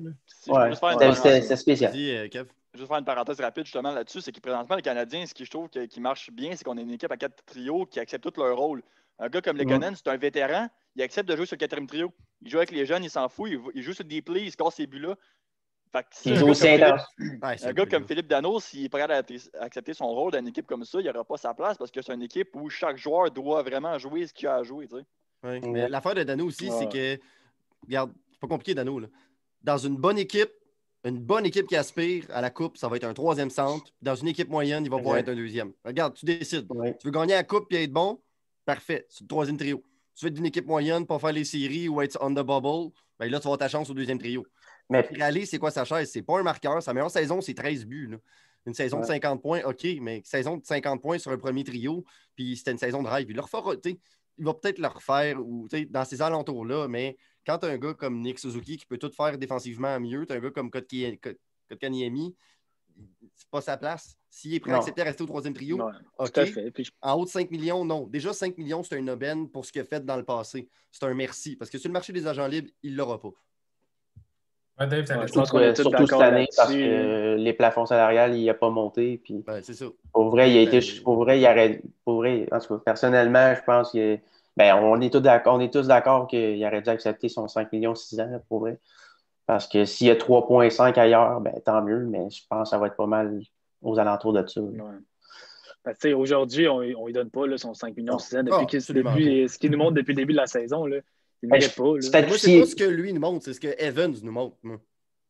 c'était- 1.15 1.43
c'était 1.43 1.57
spécial. 1.57 1.93
dis, 1.93 2.11
euh, 2.15 2.29
Kev. 2.29 2.49
juste 2.75 2.89
faire 2.89 2.99
une 2.99 3.05
parenthèse 3.05 3.41
rapide 3.41 3.65
justement 3.67 3.93
là-dessus, 3.93 4.21
c'est 4.21 4.33
que 4.33 4.41
présentement, 4.41 4.77
les 4.77 4.83
Canadiens, 4.83 5.25
ce 5.27 5.35
qui 5.35 5.45
je 5.45 5.51
trouve 5.51 5.69
que- 5.69 5.87
qui 5.87 6.01
marche 6.01 6.31
bien, 6.31 6.55
c'est 6.57 6.65
qu'on 6.65 6.77
a 6.77 6.81
une 6.81 6.91
équipe 6.91 7.11
à 7.13 7.17
quatre 7.17 7.45
trios 7.47 7.87
qui 7.87 8.01
accepte 8.01 8.25
tout 8.33 8.41
leur 8.41 8.57
rôle. 8.57 8.83
Un 9.21 9.29
gars 9.29 9.41
comme 9.41 9.57
Lekonen, 9.57 9.95
c'est 9.95 10.09
un 10.09 10.17
vétéran, 10.17 10.69
il 10.97 11.03
accepte 11.03 11.29
de 11.29 11.37
jouer 11.37 11.47
sur 11.47 11.55
le 11.55 11.61
quatrième 11.61 11.87
trio. 11.87 12.13
Il 12.43 12.51
joue 12.51 12.57
avec 12.57 12.73
les 12.73 12.85
jeunes, 12.85 13.05
il 13.05 13.11
s'en 13.11 13.29
fout, 13.29 13.49
il, 13.51 13.61
il 13.75 13.83
joue 13.83 13.93
sur 13.93 14.05
des 14.05 14.21
plays, 14.23 14.43
il 14.47 14.51
se 14.51 14.57
casse 14.57 14.75
ses 14.75 14.87
buts-là. 14.89 15.15
Un 16.27 16.35
joue 16.35 16.45
gars 16.47 16.51
aussi 16.51 16.61
comme 16.63 16.71
Philippe- 16.71 16.83
intense. 16.85 17.07
Ouais, 17.43 17.59
c'est 17.59 17.67
Un 17.67 17.73
gars 17.73 17.83
plus, 17.85 17.91
comme 17.91 18.03
là. 18.03 18.09
Philippe 18.09 18.27
Dano, 18.29 18.61
s'il 18.61 18.85
est 18.85 18.89
prêt 18.89 19.03
à 19.03 19.23
accepter 19.61 19.95
son 19.95 20.07
rôle 20.09 20.33
dans 20.33 20.39
une 20.39 20.49
équipe 20.49 20.67
comme 20.67 20.85
ça, 20.85 21.01
il 21.01 21.07
n'aura 21.07 21.25
pas 21.25 21.37
sa 21.37 21.55
place 21.55 21.77
parce 21.79 21.91
que 21.91 22.03
c'est 22.03 22.13
une 22.15 22.23
équipe 22.23 22.49
où 22.55 22.69
chaque 22.71 22.97
joueur 22.97 23.31
doit 23.31 23.63
vraiment 23.63 23.99
jouer 23.99 24.27
ce 24.27 24.33
qu'il 24.33 24.49
a 24.49 24.57
à 24.57 24.63
jouer. 24.63 24.89
tu 24.89 24.97
sais. 24.97 25.03
Ouais. 25.45 25.61
Ouais. 25.61 25.69
Mais 25.69 25.89
L'affaire 25.89 26.15
de 26.15 26.23
Dano 26.23 26.47
aussi, 26.47 26.71
Ouais. 26.71 26.77
c'est 26.79 26.89
que, 26.89 27.23
regarde, 27.87 28.13
c'est 28.33 28.41
pas 28.41 28.49
compliqué, 28.49 28.75
Dano. 28.75 28.99
Là. 28.99 29.09
Dans 29.63 29.79
une 29.79 29.97
bonne 29.97 30.19
équipe, 30.19 30.51
une 31.05 31.19
bonne 31.19 31.45
équipe 31.45 31.67
qui 31.67 31.77
aspire 31.77 32.25
à 32.31 32.41
la 32.41 32.49
Coupe, 32.51 32.77
ça 32.79 32.89
va 32.89 32.97
être 32.97 33.05
un 33.05 33.13
troisième 33.15 33.51
centre. 33.51 33.93
Dans 34.01 34.15
une 34.15 34.29
équipe 34.29 34.49
moyenne, 34.49 34.85
il 34.85 34.91
va 34.91 34.97
pouvoir 34.97 35.19
être 35.19 35.29
un 35.29 35.35
deuxième. 35.37 35.73
Regarde, 35.85 36.15
tu 36.15 36.25
décides. 36.25 36.67
Ouais. 36.71 36.97
Tu 36.99 37.07
veux 37.07 37.11
gagner 37.13 37.35
la 37.35 37.45
Coupe 37.45 37.71
et 37.75 37.83
être 37.85 37.93
bon? 37.93 38.21
Parfait. 38.65 39.05
C'est 39.11 39.23
le 39.25 39.29
troisième 39.29 39.59
trio. 39.59 39.83
Tu 40.15 40.25
veux 40.25 40.29
être 40.31 40.35
d'une 40.35 40.47
équipe 40.47 40.67
moyenne 40.67 41.07
pour 41.07 41.21
faire 41.21 41.33
les 41.33 41.45
séries 41.45 41.89
ou 41.91 42.01
être 42.01 42.17
on 42.23 42.31
the 42.33 42.39
bubble? 42.39 42.91
Ben 43.19 43.31
là, 43.31 43.39
tu 43.39 43.45
vas 43.45 43.49
avoir 43.51 43.59
ta 43.59 43.69
chance 43.69 43.91
au 43.91 43.95
deuxième 43.95 44.19
trio. 44.19 44.47
Mais 44.91 45.09
c'est 45.47 45.59
quoi 45.59 45.71
sa 45.71 45.85
chaise? 45.85 46.11
C'est 46.13 46.23
pas 46.23 46.39
un 46.39 46.43
marqueur. 46.43 46.83
Sa 46.83 46.93
meilleure 46.93 47.11
saison, 47.11 47.41
c'est 47.41 47.55
13 47.55 47.87
buts. 47.87 48.07
là. 48.09 48.19
Une 48.67 48.75
saison 48.75 48.97
de 48.99 49.03
Ouais. 49.03 49.09
50 49.09 49.43
points, 49.43 49.61
OK, 49.65 49.87
mais 50.01 50.23
saison 50.25 50.57
de 50.57 50.65
50 50.65 51.03
points 51.03 51.19
sur 51.19 51.31
un 51.31 51.37
premier 51.37 51.65
trio, 51.65 52.03
puis 52.35 52.57
c'était 52.57 52.71
une 52.73 52.79
saison 52.79 53.03
de 53.03 53.09
rêve. 53.09 53.27
Il, 53.29 53.37
le 53.37 53.43
refera, 53.43 53.77
tu 53.77 53.91
sais, 53.91 53.99
il 54.39 54.45
va 54.45 54.55
peut-être 54.55 54.79
le 54.79 54.89
refaire 54.89 55.39
ou, 55.39 55.69
dans 55.91 56.05
ces 56.07 56.23
alentours-là, 56.23 56.89
mais 56.89 57.17
quand 57.47 57.59
tu 57.59 57.67
as 57.67 57.69
un 57.69 57.77
gars 57.77 57.93
comme 57.93 58.21
Nick 58.21 58.39
Suzuki 58.39 58.79
qui 58.79 58.87
peut 58.87 58.97
tout 58.97 59.13
faire 59.15 59.37
défensivement 59.37 60.01
mieux, 60.01 60.25
tu 60.25 60.33
as 60.33 60.37
un 60.37 60.41
gars 60.41 60.51
comme 60.51 60.71
Kotkaniemi, 60.71 62.35
c'est 63.35 63.49
pas 63.51 63.61
sa 63.61 63.77
place. 63.77 64.17
S'il 64.31 64.55
est 64.55 64.61
prêt 64.61 64.73
à 64.73 64.79
accepter 64.79 65.03
de 65.03 65.07
rester 65.07 65.23
au 65.23 65.27
troisième 65.27 65.53
trio, 65.55 65.79
OK. 66.19 66.45
Fait. 66.47 66.71
Puis, 66.71 66.91
En 67.03 67.15
haut 67.15 67.25
de 67.25 67.31
5 67.31 67.51
millions, 67.51 67.85
non. 67.85 68.07
Déjà, 68.07 68.33
5 68.33 68.57
millions, 68.57 68.83
c'est 68.83 68.97
un 68.97 69.09
aubaine 69.09 69.49
pour 69.51 69.65
ce 69.65 69.73
qu'il 69.73 69.83
a 69.83 69.85
fait 69.85 70.05
dans 70.05 70.17
le 70.17 70.25
passé. 70.25 70.69
C'est 70.91 71.05
un 71.05 71.15
merci. 71.15 71.55
Parce 71.57 71.71
que 71.71 71.79
sur 71.79 71.89
le 71.89 71.93
marché 71.93 72.13
des 72.13 72.27
agents 72.27 72.47
libres, 72.47 72.71
il 72.83 72.93
ne 72.93 72.97
l'aura 72.97 73.21
pas. 73.21 73.31
Ouais, 74.79 74.87
Dave, 74.89 75.05
t'avais 75.05 75.21
Ouais, 75.21 75.27
dit- 75.27 75.33
je 75.33 75.39
pense 75.39 75.51
qu'on 75.51 75.61
est 75.61 75.73
tous 75.75 75.83
surtout 75.83 76.07
cette 76.07 76.21
année 76.21 76.49
parce 76.57 76.73
que 76.73 77.37
les 77.37 77.53
plafonds 77.53 77.87
salariales, 77.87 78.35
il 78.37 78.45
n'a 78.47 78.55
pas 78.55 78.71
monté. 78.71 79.21
Puis 79.23 79.45
Ben, 79.47 79.61
c'est 79.63 79.75
ça. 79.75 79.85
pour 80.13 80.31
vrai, 80.31 80.51
il 80.51 80.59
a 80.59 80.61
été. 80.63 80.81
Ben, 80.81 81.03
Pour 81.05 81.17
vrai, 81.17 81.41
il 81.41 81.47
aurait. 81.47 81.81
Pour 82.05 82.17
vrai, 82.17 82.49
en 82.51 82.59
tout 82.59 82.75
cas, 82.79 82.83
personnellement, 82.85 83.55
je 83.55 83.63
pense 83.65 83.93
que. 83.93 84.19
Ben, 84.57 84.75
on 84.77 85.01
est 85.01 85.11
tous 85.13 85.21
d'accord, 85.21 85.55
on 85.57 85.61
est 85.61 85.73
tous 85.73 85.87
d'accord 85.89 86.27
qu'il 86.29 86.65
aurait 86.65 86.81
dû 86.83 86.89
accepter 86.89 87.29
son 87.29 87.49
5 87.49 87.73
millions 87.73 87.95
6 87.97 88.21
ans, 88.21 88.31
pour 88.49 88.61
vrai. 88.61 88.79
Parce 89.47 89.67
que 89.67 89.85
s'il 89.85 90.07
y 90.07 90.11
a 90.11 90.17
3,5 90.17 90.97
ailleurs, 90.97 91.41
ben, 91.41 91.53
tant 91.65 91.83
mieux, 91.83 92.05
mais 92.07 92.31
je 92.31 92.43
pense 92.49 92.69
que 92.69 92.71
ça 92.71 92.79
va 92.79 92.87
être 92.87 92.97
pas 92.97 93.07
mal 93.07 93.41
aux 93.83 93.99
alentours 93.99 94.33
de 94.33 94.47
ça. 94.47 94.61
sais, 96.01 96.13
Aujourd'hui, 96.15 96.67
on 96.69 96.81
ne 96.81 97.07
lui 97.07 97.13
donne 97.13 97.31
pas 97.31 97.47
là, 97.47 97.59
son 97.59 97.75
5 97.75 97.97
millions 97.97 98.13
Non. 98.15 98.19
600 98.19 98.43
depuis, 98.45 98.59
Ah, 98.61 98.65
qu'il- 98.65 98.79
absolument 98.79 99.11
depuis- 99.13 99.49
ce 99.49 99.59
qu'il 99.59 99.71
nous 99.71 99.79
montre 99.79 99.93
depuis 99.95 100.13
le 100.13 100.17
début 100.17 100.33
de 100.33 100.39
la 100.39 100.47
saison. 100.47 100.87
Là, 100.87 100.97
il 101.45 101.49
ne 101.49 101.51
Ben, 101.51 101.59
mérite 101.59 101.75
pas. 101.77 101.85
là. 101.85 102.01
c'est 102.01 102.21
Moi, 102.23 102.61
pas 102.63 102.67
ce 102.67 102.77
que 102.77 102.85
lui 102.85 103.13
nous 103.13 103.21
montre, 103.21 103.45
c'est 103.45 103.53
ce 103.55 103.61
que 103.61 103.75
Evans 103.83 104.15
nous 104.23 104.33
montre, 104.33 104.57
moi, 104.63 104.81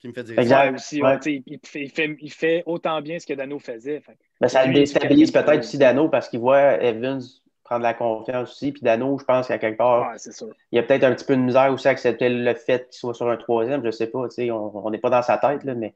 qui 0.01 0.09
me 0.09 0.13
fait 0.13 0.25
dire 0.25 0.39
Exact. 0.39 0.69
ça. 0.71 0.75
Aussi, 0.75 1.03
Ouais. 1.03 1.09
ouais, 1.11 1.43
il, 1.47 1.59
fait, 1.65 1.81
il 1.83 1.91
fait- 1.91 2.17
il 2.21 2.33
fait 2.33 2.63
autant 2.67 3.01
bien 3.03 3.19
ce 3.19 3.27
que 3.27 3.35
Dano 3.35 3.59
faisait. 3.59 4.01
Fait 4.01 4.17
Ben, 4.41 4.49
ça 4.49 4.65
Lui, 4.67 4.75
déstabilise 4.75 5.31
peut-être 5.31 5.47
trio. 5.47 5.59
aussi 5.61 5.79
Dano 5.79 6.09
parce 6.09 6.29
qu'il 6.29 6.41
voit 6.41 6.83
Evans 6.83 7.21
prendre 7.65 7.83
la 7.83 7.95
confiance 7.95 8.51
aussi. 8.53 8.73
Puis 8.73 8.83
Dano, 8.83 9.19
je 9.19 9.25
pense 9.25 9.49
qu'à 9.49 9.57
quelque 9.59 9.79
part, 9.79 10.11
Ouais, 10.11 10.19
c'est 10.19 10.33
sûr. 10.33 10.55
il 10.71 10.77
y 10.77 10.79
a 10.79 10.83
peut-être 10.83 11.05
un 11.05 11.15
petit 11.15 11.25
peu 11.25 11.35
de 11.35 11.41
misère 11.41 11.73
aussi 11.73 11.89
à 11.89 11.93
accepter 11.93 12.29
le 12.29 12.55
fait 12.55 12.89
qu'il 12.91 12.99
soit 12.99 13.15
sur 13.15 13.29
un 13.31 13.37
troisième. 13.39 13.83
Je 13.85 13.91
sais 13.91 14.07
pas, 14.07 14.29
tu 14.29 14.35
sais, 14.35 14.51
on 14.51 14.91
n'est 14.91 14.99
pas 14.99 15.09
dans 15.11 15.23
sa 15.23 15.39
tête, 15.39 15.65
là, 15.65 15.75
mais 15.75 15.95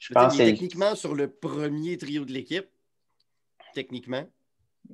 je 0.00 0.12
pense 0.12 0.38
est 0.40 0.44
techniquement 0.44 0.94
sur 0.96 1.14
le 1.14 1.28
premier 1.28 1.96
trio 1.96 2.24
de 2.24 2.32
l'équipe. 2.32 2.66
Techniquement. 3.74 4.24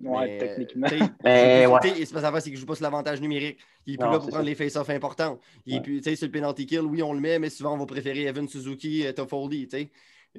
Ouais, 0.01 0.27
Mais, 0.27 0.39
techniquement. 0.39 0.89
Mais, 1.25 1.65
joue- 1.65 1.71
ouais. 1.73 1.81
tu 1.83 1.89
sais, 1.91 2.05
c'est 2.07 2.15
pas 2.21 2.41
c'est 2.41 2.51
qu'il 2.51 2.59
joue 2.59 2.67
pas 2.67 2.75
sur 2.75 2.85
l'avantage 2.85 3.21
numérique. 3.21 3.59
Il 3.87 3.95
est 3.95 3.97
plus 3.99 4.07
Non, 4.07 4.13
là 4.13 4.19
pour 4.19 4.29
prendre 4.29 4.43
ça. 4.45 4.49
les 4.49 4.55
face-offs 4.55 4.91
importants. 4.91 5.39
Il 5.67 5.77
est 5.77 5.81
plus, 5.81 5.99
tu 6.01 6.11
sais, 6.11 6.17
sur 6.17 6.27
le 6.27 6.33
penalty 6.33 6.67
kill, 6.67 6.81
oui, 6.81 7.03
on 7.03 7.13
le 7.13 7.21
met, 7.21 7.39
mais 7.39 7.51
souvent 7.51 7.75
on 7.75 7.79
va 7.79 7.87
préférer 7.87 8.23
Evan 8.25 8.49
Suzuki, 8.49 9.07
euh, 9.07 9.13
Toffoli, 9.13 9.69
tu 9.69 9.77
sais. 9.79 9.91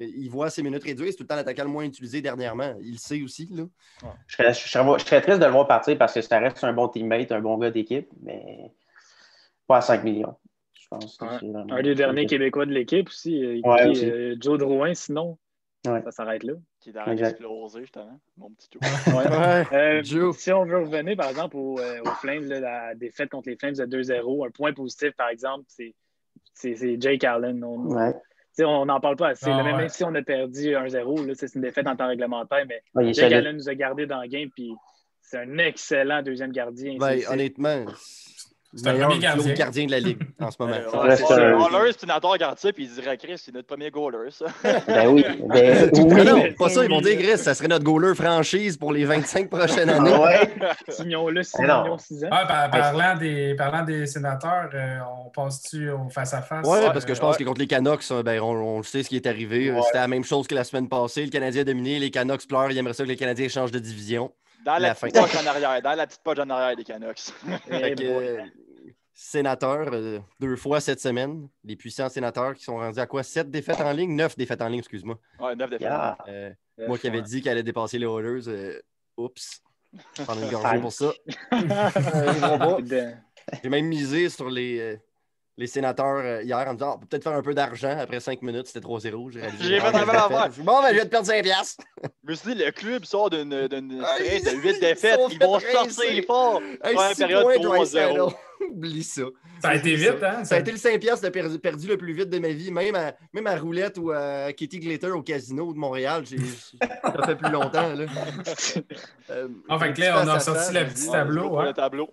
Euh, 0.01 0.05
Il 0.17 0.29
voit 0.29 0.49
ses 0.49 0.63
minutes 0.63 0.83
réduites, 0.83 1.11
c'est 1.11 1.17
tout 1.17 1.23
le 1.23 1.27
temps 1.27 1.35
l'attaquant 1.35 1.63
le 1.63 1.69
moins 1.69 1.83
utilisé 1.85 2.21
dernièrement. 2.21 2.75
Il 2.81 2.93
le 2.93 2.97
sait 2.97 3.21
aussi, 3.21 3.47
là. 3.51 3.63
Je 4.27 4.35
serais, 4.35 4.53
je, 4.53 4.59
serais, 4.67 4.99
je 4.99 5.05
serais 5.05 5.21
triste 5.21 5.39
de 5.39 5.45
le 5.45 5.51
voir 5.51 5.67
partir 5.67 5.97
parce 5.97 6.13
que 6.13 6.21
ça 6.21 6.39
reste 6.39 6.63
un 6.63 6.73
bon 6.73 6.87
teammate, 6.87 7.31
un 7.31 7.41
bon 7.41 7.57
gars 7.57 7.69
d'équipe, 7.71 8.09
mais 8.21 8.71
pas 9.67 9.77
à 9.77 9.81
5 9.81 10.03
millions. 10.03 10.35
Je 10.73 10.87
pense 10.89 11.17
que 11.17 11.25
Un 11.71 11.81
des 11.83 11.95
derniers 11.95 12.25
Québécois 12.25 12.65
de 12.65 12.71
l'équipe 12.71 13.07
aussi, 13.07 13.43
euh, 13.43 13.59
Ouais, 13.63 13.87
aussi. 13.87 14.05
euh, 14.09 14.35
Joe 14.39 14.57
Drouin, 14.59 14.93
sinon. 14.93 15.37
Ouais. 15.85 16.01
Ça 16.03 16.11
s'arrête 16.11 16.43
là. 16.43 16.53
Qui 16.79 16.89
est 16.89 16.93
d'arrêt 16.93 17.11
Exact. 17.11 17.27
d'exploser, 17.31 17.81
justement. 17.81 18.19
Mon 18.37 18.49
petit. 18.51 18.69
Ouais. 18.77 18.83
Euh, 19.73 20.03
Joe. 20.03 20.37
si 20.37 20.51
on 20.53 20.63
veut 20.65 20.79
revenir, 20.79 21.17
par 21.17 21.29
exemple, 21.29 21.57
au- 21.57 21.77
euh, 21.79 21.99
aux 22.05 22.15
Flames, 22.21 22.45
là, 22.45 22.59
la 22.59 22.95
défaite 22.95 23.29
contre 23.29 23.49
les 23.49 23.57
Flames 23.57 23.73
de 23.75 23.85
2-0, 23.85 24.45
un 24.45 24.51
point 24.51 24.71
positif, 24.73 25.11
par 25.17 25.29
exemple, 25.29 25.65
c'est 25.67 25.93
c'est- 26.55 26.75
c'est 26.75 27.01
Jake 27.01 27.23
Allen. 27.23 27.63
On 27.63 27.79
Ouais. 27.95 28.13
on 28.61 28.85
n'en 28.85 28.99
parle 28.99 29.15
pas 29.15 29.29
assez. 29.29 29.47
Ah, 29.49 29.57
là, 29.57 29.63
même, 29.63 29.73
ouais. 29.75 29.81
même 29.81 29.89
si 29.89 30.03
on 30.03 30.13
a 30.13 30.21
perdu 30.21 30.75
1-0, 30.75 31.25
là, 31.25 31.33
c'est 31.35 31.53
une 31.55 31.61
défaite 31.61 31.87
en 31.87 31.95
temps 31.95 32.07
réglementaire, 32.07 32.65
mais 32.67 33.13
Jake. 33.13 33.31
Allen 33.33 33.55
nous 33.55 33.67
a 33.69 33.75
gardé 33.75 34.05
dans 34.05 34.21
le 34.21 34.27
game, 34.27 34.49
puis 34.55 34.71
c'est 35.19 35.39
un 35.39 35.57
excellent 35.57 36.21
deuxième 36.21 36.51
gardien. 36.51 36.95
Ben, 36.99 37.19
honnêtement, 37.29 37.85
C'est 38.75 38.87
un 38.87 38.95
premier 38.95 39.19
gardien. 39.19 39.53
gardien 39.53 39.85
de 39.85 39.91
la 39.91 39.99
Ligue 39.99 40.19
en 40.41 40.49
ce 40.51 40.57
moment. 40.59 40.73
Euh, 40.93 40.99
reste 40.99 41.29
ouais, 41.29 41.41
un- 41.41 42.19
regarde 42.27 42.57
ça, 42.59 42.71
puis 42.73 42.85
il 42.85 42.93
dirait, 42.93 43.17
Chris, 43.17 43.35
c'est 43.37 43.53
notre 43.53 43.67
premier 43.67 43.91
goaler, 43.91 44.29
ça. 44.31 44.45
Ben 44.87 45.07
oui. 45.09 45.23
Ben, 45.47 45.89
Ah 45.93 45.99
oui. 46.01 46.25
non, 46.25 46.43
pas 46.57 46.69
ça, 46.69 46.83
ils 46.83 46.89
vont 46.89 47.01
dire, 47.01 47.17
Chris, 47.19 47.37
ça 47.37 47.53
serait 47.53 47.67
notre 47.67 47.83
goaler 47.83 48.15
franchise 48.15 48.77
pour 48.77 48.91
les 48.93 49.05
25 49.05 49.49
prochaines 49.49 49.89
années. 49.89 50.15
Ouais. 50.15 50.49
Signons-le 50.89 51.43
6 51.43 51.57
Mais 51.59 51.67
non. 51.67 51.83
millions 51.83 51.97
6 51.97 52.23
ans. 52.25 52.29
Ah, 52.31 52.45
par- 52.45 52.71
parlant, 52.71 53.17
des, 53.17 53.55
parlant 53.55 53.83
des 53.83 54.05
sénateurs, 54.05 54.69
euh, 54.73 54.97
on 55.25 55.29
passe-tu 55.29 55.89
au 55.91 56.09
face-à-face? 56.09 56.65
Ouais, 56.67 56.85
Euh, 56.85 56.89
parce 56.91 57.05
que 57.05 57.13
je 57.13 57.19
pense 57.19 57.35
ouais. 57.37 57.43
que 57.43 57.47
contre 57.47 57.59
les 57.61 57.67
Canucks, 57.67 58.03
euh, 58.11 58.23
ben, 58.23 58.39
on, 58.41 58.51
on 58.51 58.77
le 58.77 58.83
sait 58.83 59.03
ce 59.03 59.09
qui 59.09 59.15
est 59.15 59.27
arrivé. 59.27 59.69
Euh, 59.69 59.73
Ouais. 59.75 59.81
C'était 59.85 59.99
la 59.99 60.07
même 60.07 60.23
chose 60.23 60.47
que 60.47 60.55
la 60.55 60.63
semaine 60.63 60.87
passée. 60.89 61.25
Le 61.25 61.29
Canadien 61.31 61.61
a 61.61 61.65
dominé, 61.65 61.99
les 61.99 62.09
Canucks 62.11 62.47
pleurent. 62.47 62.71
Ils 62.71 62.77
aimeraient 62.77 62.93
ça 62.93 63.03
que 63.03 63.09
les 63.09 63.15
Canadiens 63.15 63.47
changent 63.49 63.71
de 63.71 63.79
division. 63.79 64.31
Dans 64.65 64.73
la, 64.73 64.79
La 64.79 64.95
petite 64.95 65.15
fin. 65.17 65.23
poche 65.23 65.43
en 65.43 65.47
arrière, 65.47 65.81
dans 65.81 65.93
la 65.95 66.07
petite 66.07 66.23
poche 66.23 66.39
en 66.39 66.49
arrière 66.49 66.75
des 66.75 66.83
Canucks. 66.83 67.19
Fait 67.67 67.91
Eh 67.91 67.95
que, 67.95 68.03
euh, 68.03 68.43
sénateurs, 69.13 69.89
euh, 69.91 70.19
deux 70.39 70.55
fois 70.55 70.79
cette 70.81 70.99
semaine. 70.99 71.47
Les 71.63 71.75
puissants 71.75 72.09
sénateurs 72.09 72.55
qui 72.55 72.63
sont 72.63 72.77
rendus 72.77 72.99
à 72.99 73.05
quoi? 73.05 73.21
Sept 73.23 73.49
défaites 73.51 73.81
en 73.81 73.91
ligne? 73.91 74.15
Neuf 74.15 74.35
défaites 74.37 74.61
en 74.61 74.67
ligne, 74.69 74.79
excuse-moi. 74.79 75.19
Ouais, 75.39 75.55
9 75.55 75.69
défaites. 75.69 75.81
Yeah. 75.81 76.17
Euh, 76.27 76.51
Euh, 76.79 76.87
moi 76.87 76.97
qui 76.97 77.05
avais 77.07 77.17
ouais. 77.17 77.23
dit 77.23 77.41
qu'elle 77.43 77.51
allait 77.51 77.61
dépasser 77.63 77.99
les 77.99 78.07
Oilers, 78.07 78.47
euh, 78.47 78.81
oups. 79.17 79.61
Je 80.17 80.23
prends 80.23 80.33
une 80.33 80.49
gorgée 80.49 80.79
pour 80.79 80.91
ça. 80.91 81.11
J'ai 83.63 83.69
même 83.69 83.85
misé 83.85 84.27
sur 84.29 84.49
les, 84.49 84.79
euh, 84.79 84.97
les 85.57 85.67
sénateurs 85.67 86.21
euh, 86.23 86.41
hier 86.43 86.57
en 86.57 86.71
me 86.71 86.77
disant, 86.77 86.91
Ah, 86.91 86.95
on 86.95 86.99
peut 86.99 87.07
peut-être 87.07 87.23
faire 87.23 87.33
un 87.33 87.41
peu 87.41 87.53
d'argent. 87.53 87.95
Après 87.99 88.19
cinq 88.19 88.41
minutes, 88.41 88.67
c'était 88.67 88.85
3-0. 88.85 89.31
J'ai 89.31 89.41
ah, 89.43 89.49
fait 89.51 89.69
la 89.69 89.91
je 89.91 90.05
même 90.05 90.15
affaire. 90.15 90.49
Bon, 90.63 90.81
ben, 90.81 90.89
je 90.89 90.95
vais 90.95 91.03
te 91.05 91.09
perdre 91.09 91.27
5 91.27 91.43
piastres. 91.43 91.83
Je 92.25 92.31
me 92.31 92.35
suis 92.35 92.55
dit, 92.55 92.63
le 92.63 92.71
club 92.71 93.05
sort 93.05 93.29
d'une 93.29 93.53
Ah, 94.03 94.17
série 94.17 94.37
ils- 94.37 94.43
de 94.45 94.61
8 94.61 94.69
ils 94.75 94.79
défaites. 94.79 95.19
Ils 95.31 95.39
vont 95.39 95.59
sortir 95.59 96.23
fort. 96.25 96.61
Six 97.09 97.17
période 97.19 97.43
points, 97.43 97.55
3-0. 97.55 97.61
Draisaitl. 97.61 98.21
Oublie 98.71 99.03
ça. 99.03 99.23
Ça 99.61 99.69
a 99.69 99.75
été 99.75 99.95
vite, 99.95 100.23
hein? 100.23 100.43
Ça 100.43 100.55
a 100.55 100.59
été 100.59 100.71
le 100.71 100.77
5 100.77 100.99
piastres 100.99 101.23
de 101.25 101.29
perdu, 101.29 101.59
perdu 101.59 101.87
le 101.87 101.97
plus 101.97 102.13
vite 102.13 102.29
de 102.29 102.39
ma 102.39 102.49
vie. 102.49 102.71
Même 102.71 102.95
à, 102.95 103.13
même 103.33 103.45
à 103.47 103.55
Roulette 103.57 103.97
ou 103.97 104.11
à 104.11 104.51
Kitty 104.53 104.79
Glitter 104.79 105.11
au 105.11 105.21
casino 105.21 105.71
de 105.73 105.77
Montréal, 105.77 106.23
j'ai 106.25 106.37
ça 106.39 107.25
fait 107.25 107.35
plus 107.35 107.51
longtemps. 107.51 107.93
Là. 107.93 108.05
Euh, 109.29 109.47
Ah, 109.69 109.77
là, 109.77 109.91
petit 109.93 110.03
on 110.13 110.27
a 110.27 110.39
sorti 110.39 110.73
le 110.73 110.85
petit 110.85 111.09
tableau, 111.09 111.61
le 111.61 111.73
tableau. 111.73 112.09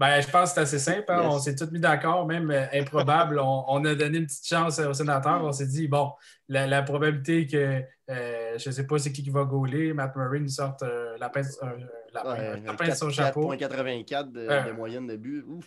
Ben, 0.00 0.20
je 0.22 0.28
pense 0.30 0.48
que 0.50 0.54
c'est 0.54 0.60
assez 0.62 0.78
simple. 0.78 1.04
hein. 1.12 1.18
Yes. 1.24 1.26
On 1.34 1.38
s'est 1.38 1.54
tous 1.54 1.70
mis 1.70 1.78
d'accord, 1.78 2.26
même 2.26 2.50
euh, 2.50 2.64
improbable. 2.72 3.38
on, 3.44 3.64
on 3.68 3.84
a 3.84 3.94
donné 3.94 4.16
une 4.18 4.26
petite 4.26 4.46
chance 4.46 4.78
aux 4.78 4.94
sénateurs. 4.94 5.44
On 5.44 5.52
s'est 5.52 5.66
dit, 5.66 5.88
bon, 5.88 6.12
la, 6.48 6.66
la 6.66 6.82
probabilité 6.82 7.46
que, 7.46 7.82
euh, 8.10 8.58
je 8.58 8.68
ne 8.70 8.74
sais 8.74 8.86
pas 8.86 8.98
c'est 8.98 9.12
qui 9.12 9.22
qui 9.22 9.28
va 9.30 9.44
gauler, 9.44 9.92
Matt 9.92 10.16
Murray 10.16 10.40
nous 10.40 10.48
sorte 10.48 10.82
euh, 10.82 11.16
la 11.18 11.28
pince, 11.28 11.58
euh, 11.62 11.66
la 12.14 12.26
Ouais, 12.26 12.60
la 12.62 12.72
pince 12.74 12.98
son 12.98 13.10
chapeau. 13.10 13.52
4.84 13.54 14.32
de, 14.32 14.40
Euh. 14.48 14.62
de 14.64 14.72
moyenne 14.72 15.06
de 15.06 15.16
but. 15.16 15.44
Ouf. 15.46 15.66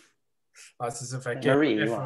Ah, 0.80 0.90
c'est 0.90 1.04
ça. 1.04 1.20
Fait 1.20 1.38
que, 1.40 1.48
Murray, 1.48 1.76
bref, 1.86 1.90
ouais. 1.90 2.04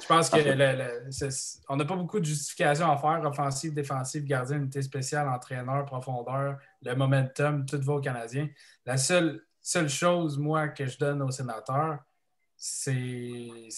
Je 0.00 0.06
pense 0.06 0.28
que 0.28 0.36
le- 0.36 0.54
le- 0.54 1.10
c'est- 1.10 1.60
on 1.70 1.76
n'a 1.76 1.84
pas 1.86 1.96
beaucoup 1.96 2.20
de 2.20 2.24
justification 2.26 2.90
à 2.90 2.98
faire. 2.98 3.20
Offensive, 3.24 3.72
défensive, 3.72 4.24
gardien, 4.24 4.56
unité 4.58 4.82
spéciale, 4.82 5.26
entraîneur, 5.28 5.84
profondeur, 5.86 6.58
le 6.82 6.94
momentum, 6.94 7.64
tout 7.64 7.80
va 7.80 7.94
aux 7.94 8.00
Canadiens. 8.00 8.48
La 8.84 8.98
seule, 8.98 9.40
seule 9.68 9.88
chose, 9.88 10.38
moi, 10.38 10.68
que 10.68 10.86
je 10.86 10.96
donne 10.96 11.20
aux 11.22 11.30
sénateurs, 11.32 11.98
c'est 12.56 12.88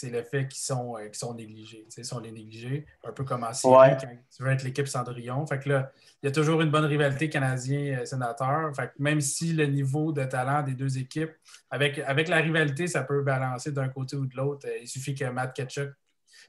le 0.04 0.22
fait 0.22 0.46
qu'ils 0.46 0.60
sont, 0.60 0.96
euh, 0.98 1.08
sont 1.12 1.34
négligés. 1.34 1.86
Ils 1.96 2.04
sont 2.04 2.20
les 2.20 2.30
négligés, 2.30 2.86
un 3.04 3.12
peu 3.12 3.24
comme 3.24 3.42
en 3.42 3.48
Ouais. 3.48 3.96
quand 4.00 4.06
tu 4.36 4.42
veux 4.42 4.50
être 4.50 4.62
l'équipe 4.62 4.86
Cendrillon. 4.86 5.46
Fait 5.46 5.58
que 5.58 5.68
là, 5.70 5.90
il 6.22 6.26
y 6.26 6.28
a 6.28 6.32
toujours 6.32 6.60
une 6.60 6.70
bonne 6.70 6.84
rivalité 6.84 7.28
canadien-sénateur. 7.28 8.74
Fait 8.76 8.88
que 8.88 8.92
même 9.02 9.20
si 9.20 9.52
le 9.54 9.66
niveau 9.66 10.12
de 10.12 10.24
talent 10.24 10.62
des 10.62 10.74
deux 10.74 10.98
équipes, 10.98 11.32
avec, 11.70 11.98
avec 12.00 12.28
la 12.28 12.36
rivalité, 12.36 12.86
ça 12.86 13.02
peut 13.02 13.22
balancer 13.22 13.72
d'un 13.72 13.88
côté 13.88 14.14
ou 14.16 14.26
de 14.26 14.36
l'autre. 14.36 14.68
Euh, 14.68 14.78
Il 14.82 14.86
suffit 14.88 15.14
que 15.14 15.24
Matt 15.24 15.54
Ketchuk. 15.56 15.90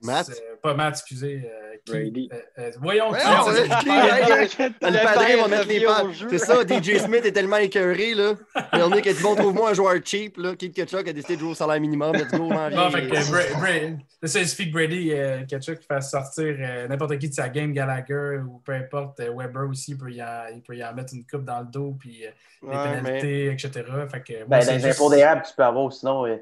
Matt? 0.04 0.26
c'est- 0.28 0.62
Pas 0.62 0.74
Matt, 0.74 0.96
excusez. 0.96 1.44
euh, 1.46 1.78
qui- 1.86 1.92
Brady. 1.92 2.30
euh, 2.34 2.38
euh, 2.60 2.72
voyons 2.82 3.12
qui. 3.12 3.20
Qui, 3.20 3.90
hey, 3.90 4.70
Le 4.82 5.04
padré 5.04 5.36
va 5.38 5.48
mettre 5.48 5.68
les 5.68 5.80
pattes. 5.86 6.06
C'est 6.30 6.38
ça, 6.40 6.64
DJ 6.66 6.98
Smith 7.00 7.26
est 7.26 7.32
tellement 7.32 7.58
écœuré. 7.58 8.14
Là. 8.14 8.34
Dernier 8.74 9.02
qui 9.02 9.10
a 9.10 9.14
dit 9.14 9.22
Bon, 9.24 9.36
trouve-moi 9.36 9.70
un 9.70 9.74
joueur 9.74 9.96
cheap. 10.04 10.38
Là. 10.38 10.56
Keith 10.56 10.74
Kachuk 10.74 11.08
a 11.08 11.14
décidé 11.14 11.36
de 11.36 11.40
jouer 11.40 11.52
au 11.52 11.56
salaire 11.56 11.80
minimum. 11.80 12.14
Let's 12.16 12.32
go, 12.32 12.50
Bon, 12.50 12.68
viens. 12.70 12.90
fait 12.92 13.08
que 13.08 13.32
Bra- 13.32 13.60
Bra- 13.60 13.98
c'est 14.22 14.28
ça, 14.28 14.40
il 14.40 14.48
suffit 14.48 14.68
que 14.68 14.74
Brady 14.74 15.12
euh, 15.14 15.46
Ketchuk 15.46 15.80
fasse 15.88 16.12
sortir 16.12 16.56
euh, 16.60 16.88
n'importe 16.88 17.18
qui 17.18 17.30
de 17.30 17.34
sa 17.34 17.48
game, 17.50 17.72
Gallagher 17.72 18.40
ou 18.46 18.62
peu 18.66 18.74
importe, 18.74 19.20
euh, 19.22 19.32
Weber 19.36 19.70
aussi, 19.70 19.92
il 19.92 19.98
peut, 19.98 20.12
y 20.12 20.22
en, 20.22 20.48
il 20.54 20.62
peut 20.62 20.76
y 20.76 20.84
en 20.84 20.94
mettre 20.94 21.14
une 21.14 21.26
coupe 21.26 21.46
dans 21.46 21.60
le 21.60 21.66
dos, 21.68 21.96
puis 22.00 22.26
euh, 22.26 22.30
des 22.62 22.68
Ouais, 22.68 22.76
mais- 22.76 23.02
pénalités, 23.02 23.52
etc. 23.52 23.70
Fait 24.12 24.22
que, 24.22 24.34
moi, 24.40 24.46
Ben, 24.48 24.62
c'est 24.62 24.68
dans 24.68 24.74
les 24.74 24.80
juste- 24.84 25.00
impôts 25.00 25.10
d'érable, 25.10 25.44
tu 25.48 25.54
peux 25.56 25.64
avoir, 25.64 25.94
sinon, 25.94 26.26
euh, 26.26 26.36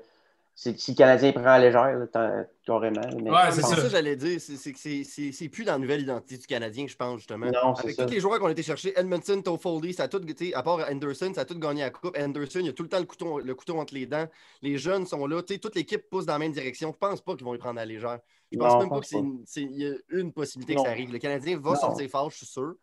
c'est- 0.60 0.80
si 0.80 0.92
le 0.92 0.98
Canadien 0.98 1.32
prend 1.34 1.44
à 1.46 1.60
légère, 1.60 2.00
là, 2.00 2.46
carrément. 2.66 3.00
Mais... 3.22 3.30
Ouais, 3.30 3.38
c'est 3.52 3.62
C'est 3.62 3.76
ça. 3.76 3.82
ça, 3.84 3.90
j'allais 3.90 4.16
dire. 4.16 4.42
C'est 4.42 4.72
que 4.74 5.48
plus 5.50 5.64
dans 5.64 5.74
la 5.74 5.78
nouvelle 5.78 6.02
identité 6.02 6.36
du 6.38 6.48
Canadien, 6.48 6.88
je 6.88 6.96
pense, 6.96 7.18
justement. 7.20 7.46
Non, 7.46 7.76
Avec 7.76 7.96
ça. 7.96 8.06
tous 8.06 8.12
les 8.12 8.20
joueurs 8.20 8.40
qu'on 8.40 8.48
a 8.48 8.52
été 8.52 8.64
chercher, 8.64 8.92
Edmonton, 9.00 9.44
Toffoli, 9.44 9.94
ça 9.94 10.04
a 10.04 10.08
tout, 10.08 10.20
à 10.56 10.64
part 10.64 10.80
Anderson, 10.92 11.32
ça 11.36 11.42
a 11.42 11.46
tout 11.46 11.60
gagné 11.60 11.82
la 11.84 11.92
coupe. 11.92 12.18
Anderson, 12.18 12.60
il 12.64 12.70
a 12.70 12.74
tout 12.74 12.82
le 12.84 12.90
temps 12.90 13.00
le 13.00 13.06
couteau, 13.06 13.40
le 13.40 13.54
couteau 13.56 13.78
entre 13.80 13.94
les 13.94 14.08
dents. 14.08 14.28
Les 14.64 14.80
jeunes 14.80 15.06
sont 15.06 15.28
là. 15.28 15.44
tu 15.44 15.54
sais, 15.54 15.60
Toute 15.60 15.76
l'équipe 15.76 16.10
pousse 16.10 16.26
dans 16.26 16.34
la 16.34 16.40
même 16.40 16.52
direction. 16.54 16.92
Je 16.92 16.98
pense 16.98 17.22
pas 17.22 17.36
qu'ils 17.36 17.46
vont 17.46 17.54
y 17.54 17.60
prendre 17.60 17.80
à 17.80 17.86
la 17.86 17.94
légère. 17.94 18.20
Je 18.52 18.58
pense 18.58 18.74
Non, 18.74 18.80
même 18.80 18.90
pas 18.90 18.96
pense 18.96 19.04
que 19.06 19.10
c'est 19.10 19.18
une- 19.20 19.44
c'est- 19.46 19.62
il 19.62 19.78
y 19.78 19.88
a 19.88 19.94
une 20.10 20.34
possibilité 20.34 20.74
Non. 20.74 20.82
que 20.82 20.88
ça 20.88 20.92
arrive. 20.94 21.12
Le 21.14 21.20
Canadien 21.20 21.60
va 21.60 21.72
Non. 21.72 21.76
sortir 21.80 22.10
fort, 22.10 22.32
je 22.32 22.38
suis 22.38 22.46
sûr. 22.48 22.74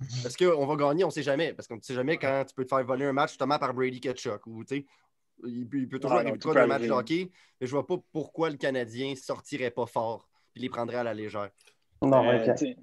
Parce 0.24 0.36
qu'on 0.36 0.66
va 0.66 0.74
gagner, 0.76 1.04
on 1.04 1.08
ne 1.08 1.12
sait 1.12 1.22
jamais. 1.22 1.52
Parce 1.54 1.68
qu'on 1.68 1.76
ne 1.76 1.80
sait 1.80 1.94
jamais 1.94 2.16
quand 2.18 2.44
tu 2.48 2.54
peux 2.54 2.64
te 2.64 2.68
faire 2.74 2.84
voler 2.84 3.04
un 3.04 3.12
match 3.12 3.30
justement 3.30 3.58
par 3.58 3.72
Brady 3.72 4.00
Ketchuk. 4.00 4.44
Ou, 4.46 4.64
tu 4.64 4.78
sais, 4.78 4.86
il, 5.46 5.68
peut- 5.68 5.78
il 5.78 5.88
peut 5.88 5.98
toujours 5.98 6.16
Ouais, 6.18 6.26
arriver 6.26 6.38
de 6.38 6.66
match 6.66 6.82
de 6.82 6.90
hockey, 6.90 7.30
mais 7.60 7.66
je 7.66 7.72
vois 7.72 7.86
pas 7.86 7.96
pourquoi 8.12 8.50
le 8.50 8.56
Canadien 8.56 9.14
sortirait 9.16 9.70
pas 9.70 9.86
fort 9.86 10.28
et 10.56 10.60
les 10.60 10.68
prendrait 10.68 10.96
à 10.96 11.04
la 11.04 11.14
légère. 11.14 11.50
Non, 12.02 12.28
Euh, 12.30 12.38
ok. 12.38 12.56
tu 12.56 12.66
sais, 12.66 12.76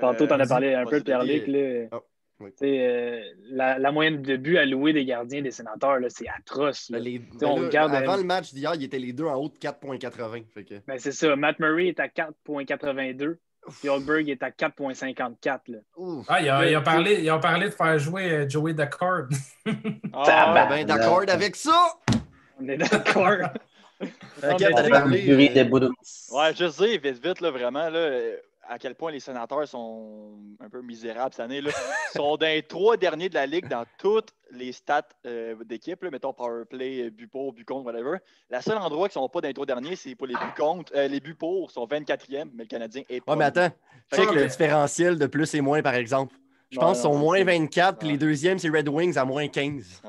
Tantôt, 0.00 0.26
tu 0.26 0.32
en 0.32 0.40
as 0.40 0.46
parlé 0.46 0.74
un 0.74 0.84
peu, 0.84 1.00
Pierre-Luc. 1.00 1.48
Ah, 1.92 2.00
oui. 2.40 2.50
Tu 2.50 2.56
sais, 2.66 2.86
euh, 2.86 3.22
la, 3.44 3.78
la 3.78 3.92
moyenne 3.92 4.22
de 4.22 4.36
buts 4.36 4.56
alloués 4.58 4.92
des 4.92 5.04
gardiens 5.04 5.40
des 5.40 5.52
sénateurs, 5.52 6.00
là, 6.00 6.08
c'est 6.10 6.28
atroce. 6.28 6.90
là. 6.90 6.98
Ben, 6.98 7.04
les- 7.04 7.20
on 7.42 7.54
ben 7.54 7.60
là, 7.60 7.66
regarde, 7.68 7.94
avant 7.94 8.14
euh, 8.14 8.16
le 8.18 8.24
match 8.24 8.52
d'hier, 8.52 8.74
ils 8.74 8.82
étaient 8.82 8.98
les 8.98 9.12
deux 9.12 9.24
en 9.26 9.36
haut 9.36 9.48
de 9.48 9.56
4,80. 9.56 10.44
Fait 10.52 10.64
que... 10.64 10.74
Ben, 10.86 10.98
c'est 10.98 11.12
ça. 11.12 11.36
Matt 11.36 11.60
Murray 11.60 11.88
est 11.88 12.00
à 12.00 12.08
4,82. 12.08 13.38
Puis 13.80 13.88
Holberg 13.88 14.28
est 14.28 14.42
à 14.42 14.50
4,54. 14.50 15.60
là. 15.68 15.78
Ouf. 15.96 16.26
Ah, 16.28 16.40
il 16.40 16.48
a, 16.48 16.68
il 16.68 16.74
a 16.74 16.80
parlé, 16.80 17.20
il 17.22 17.30
a 17.30 17.38
parlé 17.38 17.66
de 17.66 17.74
faire 17.74 17.98
jouer 17.98 18.30
euh, 18.30 18.48
Joey 18.48 18.74
Daccord. 18.74 19.28
Ah, 20.12 20.24
Ah, 20.26 20.66
ben 20.68 20.84
d'accord 20.86 21.22
avec 21.28 21.56
ça! 21.56 21.94
On 22.60 22.68
est 22.68 22.76
d'accord. 22.76 23.28
Euh. 24.42 24.50
Ouais, 26.32 26.52
je 26.54 26.68
sais, 26.68 26.98
vite, 26.98 27.24
vite, 27.24 27.40
là, 27.40 27.50
vraiment, 27.50 27.88
là, 27.88 27.96
euh, 27.98 28.36
à 28.68 28.78
quel 28.78 28.94
point 28.94 29.10
les 29.12 29.20
sénateurs 29.20 29.66
sont 29.68 30.38
un 30.60 30.68
peu 30.68 30.80
misérables 30.82 31.34
cette 31.34 31.44
année. 31.44 31.60
Là. 31.60 31.70
Ils 32.14 32.16
sont 32.18 32.36
dans 32.36 32.46
les 32.46 32.62
trois 32.62 32.96
derniers 32.96 33.28
de 33.28 33.34
la 33.34 33.46
ligue 33.46 33.68
dans 33.68 33.84
toutes 33.98 34.30
les 34.50 34.72
stats 34.72 35.02
euh, 35.26 35.54
d'équipe, 35.64 36.02
mettons 36.02 36.32
power 36.32 36.64
play, 36.68 37.10
but 37.10 37.28
pour, 37.30 37.52
but 37.52 37.64
contre, 37.66 37.86
whatever. 37.86 38.18
Le 38.50 38.60
seul 38.60 38.78
endroit 38.78 39.08
qui 39.08 39.18
ne 39.18 39.22
sont 39.22 39.28
pas 39.28 39.40
dans 39.40 39.48
les 39.48 39.54
trois 39.54 39.66
derniers, 39.66 39.96
c'est 39.96 40.14
pour 40.14 40.26
les 40.26 40.34
buts 40.34 40.54
contre. 40.56 40.92
Euh, 40.94 41.08
les 41.08 41.20
buts 41.20 41.34
pour 41.34 41.70
sont 41.70 41.86
24e, 41.86 42.50
mais 42.54 42.64
le 42.64 42.68
Canadien 42.68 43.02
est 43.08 43.20
pas. 43.20 43.32
Ouais, 43.32 43.38
mais 43.38 43.44
attends, 43.46 43.70
check 44.14 44.28
que- 44.28 44.34
le 44.34 44.46
différentiel 44.46 45.18
de 45.18 45.26
plus 45.26 45.52
et 45.54 45.60
moins, 45.60 45.82
par 45.82 45.94
exemple. 45.94 46.34
Je 46.70 46.78
Non, 46.78 46.86
pense 46.86 46.98
qu'ils 46.98 47.02
sont 47.10 47.18
moins 47.18 47.38
ça. 47.38 47.44
24, 47.44 47.98
puis 47.98 48.08
les 48.08 48.18
deuxièmes, 48.18 48.58
c'est 48.58 48.68
Red 48.68 48.88
Wings 48.88 49.16
à 49.18 49.24
moins 49.24 49.46
15. 49.48 50.02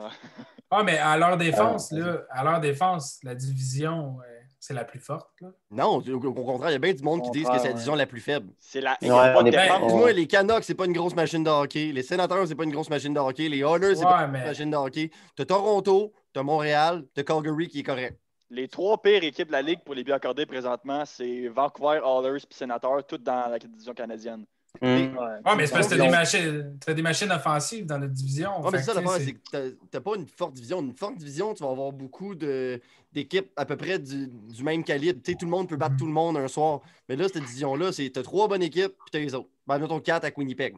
Ah, 0.71 0.83
mais 0.83 0.97
à 0.97 1.15
leur 1.17 1.37
défense, 1.37 1.91
Ah, 1.93 1.95
là, 1.99 2.17
à 2.31 2.43
leur 2.43 2.59
défense, 2.59 3.19
la 3.23 3.35
division, 3.35 4.17
euh, 4.27 4.34
c'est 4.59 4.73
la 4.73 4.83
plus 4.85 4.99
forte. 4.99 5.29
Là? 5.41 5.49
Non, 5.71 5.97
au, 5.97 6.11
au 6.25 6.33
contraire, 6.33 6.69
il 6.69 6.73
y 6.73 6.75
a 6.75 6.79
bien 6.79 6.93
du 6.93 7.03
monde 7.03 7.21
qui 7.23 7.31
disent 7.31 7.47
que 7.49 7.57
c'est 7.59 7.67
la 7.67 7.73
division 7.73 7.95
la 7.95 8.05
plus 8.05 8.21
faible. 8.21 8.51
C'est 8.59 8.81
la. 8.81 8.97
Ouais, 9.01 9.07
pas 9.09 9.35
on 9.39 9.43
de 9.43 9.47
est- 9.47 9.51
défense. 9.51 9.79
on- 9.83 9.87
Dis-moi, 9.87 10.11
les 10.13 10.27
Canucks, 10.27 10.63
c'est 10.63 10.75
pas 10.75 10.85
une 10.85 10.93
grosse 10.93 11.15
machine 11.15 11.43
de 11.43 11.49
hockey. 11.49 11.91
Les 11.91 12.03
Sénateurs, 12.03 12.47
c'est 12.47 12.55
pas 12.55 12.63
une 12.63 12.71
grosse 12.71 12.89
machine 12.89 13.13
de 13.13 13.19
hockey. 13.19 13.49
Les 13.49 13.59
Oilers, 13.59 13.95
c'est 13.95 14.05
Ouais, 14.05 14.11
pas 14.11 14.23
une 14.25 14.31
mais- 14.31 14.39
grosse 14.39 14.49
machine 14.49 14.71
de 14.71 14.75
hockey. 14.77 15.11
T'as 15.35 15.45
Toronto, 15.45 16.13
t'as 16.33 16.43
Montréal, 16.43 17.05
t'as 17.13 17.23
Calgary 17.23 17.67
qui 17.67 17.79
est 17.79 17.83
correct. 17.83 18.19
Les 18.51 18.67
trois 18.67 19.01
pires 19.01 19.23
équipes 19.23 19.47
de 19.47 19.51
la 19.53 19.61
ligue 19.63 19.79
pour 19.83 19.95
les 19.95 20.03
buts 20.03 20.11
accordés 20.11 20.45
présentement, 20.45 21.03
c'est 21.05 21.47
Vancouver, 21.47 21.99
Oilers 22.05 22.37
et 22.43 22.53
Sénateurs, 22.53 23.05
toutes 23.05 23.23
dans 23.23 23.49
la 23.49 23.57
division 23.57 23.93
canadienne. 23.93 24.45
Hum. 24.81 25.17
Ouais, 25.17 25.39
Ah, 25.43 25.55
mais 25.55 25.65
c'est 25.67 25.73
parce 25.73 25.87
que 25.87 25.91
t'as 25.91 25.97
Donc, 25.97 26.07
des 26.07 26.11
machines, 26.15 26.77
t'as 26.85 26.93
des 26.93 27.01
machines 27.01 27.31
offensives 27.31 27.85
dans 27.85 27.97
notre 27.99 28.13
division. 28.13 28.61
Ouais, 28.61 28.69
mais 28.71 28.77
c'est 28.79 28.93
ça 28.93 29.01
que, 29.01 29.69
tu 29.69 29.77
t'as 29.91 30.01
pas 30.01 30.15
une 30.15 30.27
forte 30.27 30.53
division. 30.53 30.81
Une 30.81 30.95
forte 30.95 31.15
division, 31.17 31.53
tu 31.53 31.63
vas 31.63 31.69
avoir 31.71 31.91
beaucoup 31.91 32.35
de- 32.35 32.79
d'équipes 33.13 33.49
à 33.55 33.65
peu 33.65 33.77
près 33.77 33.97
du, 33.99 34.27
du 34.27 34.63
même 34.63 34.83
calibre. 34.83 35.19
Tu 35.23 35.31
sais, 35.31 35.37
tout 35.37 35.45
le 35.45 35.51
monde 35.51 35.69
peut 35.69 35.77
battre 35.77 35.93
Mhm. 35.93 35.99
tout 35.99 36.05
le 36.07 36.11
monde 36.11 36.37
un 36.37 36.47
soir. 36.47 36.81
Mais 37.07 37.15
là, 37.15 37.27
cette 37.27 37.43
division-là, 37.43 37.91
c'est 37.91 38.09
t'as 38.09 38.23
trois 38.23 38.47
bonnes 38.47 38.63
équipes, 38.63 38.91
puis 38.93 39.11
t'as 39.11 39.19
les 39.19 39.33
autres. 39.33 39.49
Ben, 39.67 39.79
mettons 39.79 39.99
quatre 39.99 40.23
avec 40.25 40.37
Winnipeg. 40.37 40.75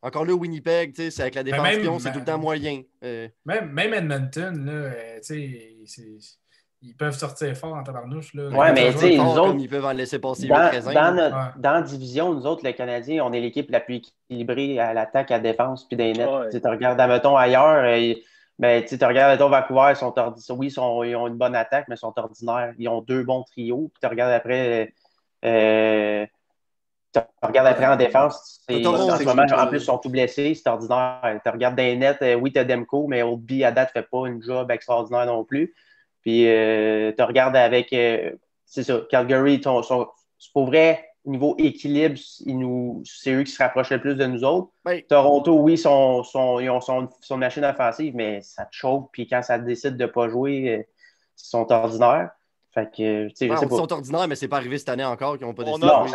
Encore 0.00 0.24
là, 0.24 0.32
Winnipeg, 0.32 0.94
tu 0.94 1.02
sais, 1.02 1.10
c'est 1.10 1.22
avec 1.22 1.34
la 1.34 1.42
défense 1.42 1.68
qu'ils 1.76 1.88
ont, 1.88 1.98
c'est 1.98 2.04
ben- 2.08 2.12
tout 2.12 2.18
le 2.20 2.24
temps 2.24 2.38
moyen. 2.38 2.82
Euh, 3.02 3.28
Même, 3.44 3.72
même 3.72 3.94
Edmonton, 3.94 4.64
là, 4.64 4.72
euh, 4.72 5.16
tu 5.18 5.22
sais, 5.24 5.76
c'est- 5.86 6.38
ils 6.82 6.94
peuvent 6.94 7.16
sortir 7.16 7.56
fort 7.56 7.74
en 7.74 7.82
tabarnouche. 7.82 8.34
Là. 8.34 8.48
Ouais, 8.48 8.72
mais 8.72 8.88
ils 8.88 8.92
tu 8.92 8.98
sais, 9.00 9.16
nous 9.16 9.24
autres, 9.24 9.48
comme 9.48 9.58
ils 9.58 9.68
peuvent 9.68 9.84
en 9.84 9.92
laisser 9.92 10.18
passer 10.18 10.46
Dans, 10.46 10.56
8 10.56 10.68
raisins. 10.70 10.92
dans, 10.92 11.14
notre, 11.14 11.36
Ouais. 11.36 11.50
dans 11.56 11.72
la 11.72 11.82
division, 11.82 12.34
nous 12.34 12.46
autres, 12.46 12.64
le 12.64 12.72
Canadien, 12.72 13.24
on 13.24 13.32
est 13.32 13.40
l'équipe 13.40 13.70
la 13.70 13.80
plus 13.80 13.96
équilibrée 14.28 14.78
à 14.78 14.94
l'attaque, 14.94 15.30
à 15.30 15.34
la 15.34 15.40
défense, 15.40 15.86
puis 15.86 15.96
des 15.96 16.12
nets. 16.12 16.28
Ouais. 16.28 16.50
Tu 16.50 16.68
regardes, 16.68 17.00
admettons, 17.00 17.36
ailleurs, 17.36 17.84
euh, 17.84 18.14
Ben, 18.60 18.84
tu 18.84 18.96
regardes 19.04 19.38
ton 19.38 19.48
Vancouver, 19.48 19.90
ils 19.90 19.96
sont 19.96 20.14
oui, 20.50 20.66
ils, 20.66 20.70
sont, 20.70 21.02
ils, 21.04 21.14
ont 21.16 21.26
une 21.28 21.36
bonne 21.36 21.54
attaque, 21.54 21.86
mais 21.88 21.94
ils 21.94 21.98
sont 21.98 22.12
ordinaires. 22.16 22.74
Ils 22.78 22.88
ont 22.88 23.02
deux 23.02 23.22
bons 23.22 23.42
trios. 23.44 23.90
Puis 23.92 24.00
tu 24.00 24.06
regardes 24.08 24.32
après, 24.32 24.92
euh, 25.44 26.26
tu 27.12 27.20
regardes 27.42 27.68
après 27.68 27.86
en 27.86 27.96
défense, 27.96 28.60
en 28.68 28.74
ce 29.16 29.24
moment, 29.24 29.42
en 29.56 29.66
plus, 29.68 29.78
ils 29.78 29.84
sont 29.84 29.98
tous 29.98 30.10
blessés, 30.10 30.54
c'est 30.54 30.68
ordinaire. 30.68 31.40
Tu 31.44 31.50
regardes 31.50 31.76
des 31.76 31.96
nets, 31.96 32.22
euh, 32.22 32.34
oui, 32.34 32.52
tu 32.52 32.58
as 32.58 32.64
Demko, 32.64 33.06
mais 33.08 33.22
Oldby 33.22 33.64
à 33.64 33.72
date 33.72 33.94
ne 33.94 34.00
fait 34.00 34.08
pas 34.08 34.26
une 34.26 34.42
job 34.42 34.70
extraordinaire 34.70 35.26
non 35.26 35.44
plus. 35.44 35.74
Puis 36.22 36.48
euh, 36.48 37.12
tu 37.16 37.22
regardes 37.22 37.56
avec, 37.56 37.92
euh, 37.92 38.32
c'est 38.64 38.82
ça, 38.82 39.00
Calgary, 39.10 39.60
c'est 39.62 40.52
pour 40.52 40.66
vrai, 40.66 41.08
niveau 41.24 41.54
équilibre, 41.58 42.18
c'est 43.04 43.32
eux 43.32 43.42
qui 43.42 43.52
se 43.52 43.62
rapprochent 43.62 43.90
le 43.90 44.00
plus 44.00 44.14
de 44.14 44.26
nous 44.26 44.44
autres. 44.44 44.70
Toronto, 45.08 45.58
oui, 45.60 45.74
ils 45.74 45.88
ont 45.88 46.22
son, 46.22 46.58
son, 47.20 47.36
machine 47.36 47.64
offensive, 47.64 48.14
mais 48.14 48.40
ça 48.42 48.64
te 48.64 48.74
choque. 48.74 49.10
Puis 49.12 49.26
quand 49.26 49.42
ça 49.42 49.58
décide 49.58 49.96
de 49.96 50.04
ne 50.04 50.08
pas 50.08 50.28
jouer, 50.28 50.70
euh, 50.70 50.82
ils 50.82 51.48
sont 51.48 51.70
ordinaires. 51.70 52.30
Fait 52.78 52.90
que, 52.96 53.44
Ils 53.44 53.68
sont 53.68 53.92
ordinaires, 53.92 54.28
mais 54.28 54.36
c'est 54.36 54.48
pas 54.48 54.56
arrivé 54.58 54.78
cette 54.78 54.88
année 54.88 55.04
encore 55.04 55.36
qu'ils 55.36 55.46
n'ont 55.46 55.54
pas 55.54 55.64
décidé. 55.64 55.86
On 55.86 55.88
a, 55.88 56.06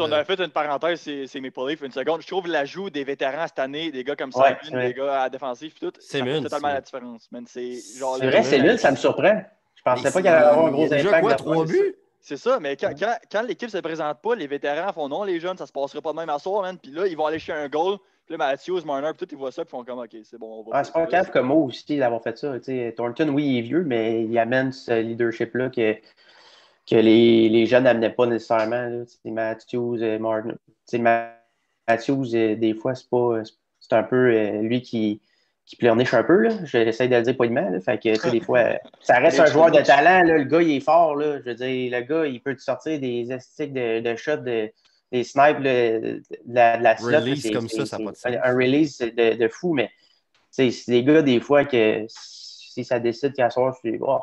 on 0.00 0.12
a 0.12 0.24
fait 0.24 0.40
une 0.40 0.50
parenthèse, 0.50 1.00
c'est 1.00 1.40
mes 1.40 1.52
Leafs, 1.56 1.82
une 1.82 1.92
seconde. 1.92 2.22
Je 2.22 2.26
trouve 2.26 2.46
l'ajout 2.46 2.90
des 2.90 3.04
vétérans 3.04 3.46
cette 3.46 3.58
année, 3.58 3.90
des 3.90 4.04
gars 4.04 4.16
comme 4.16 4.32
ça, 4.32 4.56
des 4.70 4.94
gars 4.94 5.22
à 5.22 5.30
défensif, 5.30 5.78
tout, 5.80 5.92
c'est 6.00 6.20
totalement 6.20 6.68
la 6.68 6.80
différence. 6.80 7.28
C'est 7.46 7.80
vrai, 8.26 8.42
c'est 8.42 8.60
nul, 8.60 8.78
ça 8.78 8.90
me 8.90 8.96
surprend. 8.96 9.42
Je 9.74 9.82
pensais 9.82 10.10
pas 10.10 10.20
qu'il 10.20 10.28
allait 10.28 10.46
avoir 10.46 10.66
un 10.66 10.70
gros 10.70 10.92
impact. 10.92 11.20
Quoi, 11.20 11.34
trois 11.34 11.64
buts? 11.66 11.96
C'est 12.20 12.38
ça, 12.38 12.58
mais 12.58 12.74
quand, 12.74 12.90
quand, 12.98 13.14
quand 13.30 13.42
l'équipe 13.42 13.68
se 13.68 13.76
présente 13.76 14.22
pas, 14.22 14.34
les 14.34 14.46
vétérans 14.46 14.94
font 14.94 15.10
non, 15.10 15.24
les 15.24 15.40
jeunes, 15.40 15.58
ça 15.58 15.66
se 15.66 15.72
passera 15.72 16.00
pas 16.00 16.12
de 16.12 16.16
même 16.16 16.30
à 16.30 16.38
soir, 16.38 16.62
man. 16.62 16.78
Puis 16.78 16.90
là, 16.90 17.06
ils 17.06 17.14
vont 17.14 17.26
aller 17.26 17.38
chercher 17.38 17.62
un 17.64 17.68
goal. 17.68 17.98
Puis 18.26 18.36
là, 18.36 18.38
Matthews, 18.38 18.80
Marner, 18.86 19.10
puis 19.16 19.26
tout, 19.26 19.34
ils 19.34 19.38
voient 19.38 19.52
ça, 19.52 19.64
puis 19.64 19.70
ils 19.70 19.78
font 19.78 19.84
comme, 19.84 19.98
OK, 19.98 20.16
c'est 20.22 20.38
bon. 20.38 20.60
On 20.60 20.62
va 20.62 20.78
ah, 20.78 20.84
c'est 20.84 20.92
pas 20.92 21.02
un 21.02 21.06
cave 21.06 21.30
comme 21.30 21.46
moi 21.46 21.58
aussi 21.58 21.98
d'avoir 21.98 22.22
fait 22.22 22.38
ça. 22.38 22.54
sais 22.62 22.94
Thornton, 22.96 23.28
oui, 23.28 23.44
il 23.44 23.58
est 23.58 23.62
vieux, 23.62 23.84
mais 23.84 24.24
il 24.24 24.38
amène 24.38 24.72
ce 24.72 25.00
leadership-là 25.00 25.68
que, 25.68 25.94
que 26.88 26.96
les, 26.96 27.48
les 27.50 27.66
jeunes 27.66 27.84
n'amenaient 27.84 28.14
pas 28.14 28.26
nécessairement. 28.26 29.04
Matthews, 29.26 29.98
euh, 30.02 30.18
Marner. 30.18 30.54
Matthews, 31.86 32.34
euh, 32.34 32.56
des 32.56 32.74
fois, 32.74 32.94
c'est 32.94 33.10
pas. 33.10 33.42
C'est 33.80 33.92
un 33.92 34.02
peu 34.02 34.30
euh, 34.30 34.62
lui 34.62 34.80
qui 34.80 35.20
qui 35.66 35.76
pleurniche 35.76 36.12
un 36.12 36.22
peu. 36.22 36.36
Là. 36.40 36.50
J'essaie 36.64 37.08
de 37.08 37.16
le 37.16 37.22
dire 37.22 37.36
poliment. 37.36 37.68
Là. 37.70 37.80
Fait 37.80 37.98
que, 37.98 38.30
des 38.30 38.40
fois, 38.40 38.74
ça 39.00 39.18
reste 39.18 39.40
un 39.40 39.46
joueur 39.46 39.70
de 39.70 39.80
talent. 39.80 40.22
Là. 40.26 40.38
Le 40.38 40.44
gars, 40.44 40.60
il 40.62 40.76
est 40.76 40.80
fort. 40.80 41.16
Là. 41.16 41.38
Je 41.40 41.50
veux 41.50 41.54
dire, 41.54 41.90
le 41.90 42.00
gars, 42.04 42.26
il 42.26 42.40
peut 42.42 42.54
te 42.54 42.60
sortir 42.60 43.00
des 43.00 43.32
esthétiques 43.32 43.72
de, 43.72 44.00
de 44.00 44.16
shots, 44.16 44.38
de, 44.38 44.70
des 45.14 45.22
snipes 45.22 45.60
de, 45.60 46.22
la, 46.46 46.76
la 46.76 46.96
slot. 46.96 47.20
Release 47.20 47.50
comme 47.52 47.68
ça, 47.68 47.86
ça 47.86 47.98
pas 47.98 48.10
de 48.10 48.16
sens. 48.16 48.32
Un 48.42 48.54
release 48.54 48.98
de, 48.98 49.36
de 49.36 49.48
fou, 49.48 49.72
mais 49.72 49.90
c'est 50.50 50.72
des 50.88 51.04
gars, 51.04 51.22
des 51.22 51.40
fois, 51.40 51.64
que 51.64 52.04
si 52.08 52.84
ça 52.84 52.98
décide 52.98 53.32
qu'à 53.32 53.48
soir, 53.48 53.74
je 53.74 53.90
suis. 53.90 53.98
Oh, 54.00 54.18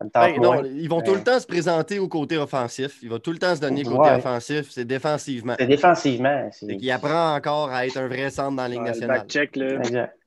ben, 0.00 0.36
non, 0.40 0.62
ils 0.64 0.88
vont 0.88 1.00
tout 1.00 1.14
le 1.14 1.22
temps 1.22 1.40
se 1.40 1.46
présenter 1.46 1.98
au 1.98 2.08
côté 2.08 2.36
offensif. 2.36 2.98
Il 3.02 3.08
va 3.08 3.18
tout 3.18 3.32
le 3.32 3.38
temps 3.38 3.56
se 3.56 3.60
donner 3.60 3.82
côté 3.84 4.10
offensif. 4.10 4.70
C'est 4.70 4.84
défensivement. 4.84 5.54
C'est 5.58 5.66
défensivement. 5.66 6.50
Il 6.62 6.90
apprend 6.90 7.34
encore 7.34 7.70
à 7.70 7.86
être 7.86 7.96
un 7.96 8.08
vrai 8.08 8.28
centre 8.28 8.56
dans 8.56 8.64
la 8.64 8.68
Ligue 8.68 8.82
nationale. 8.82 9.20
Back 9.20 9.28
check, 9.28 9.56
là. 9.56 9.76
Exact. 9.76 10.18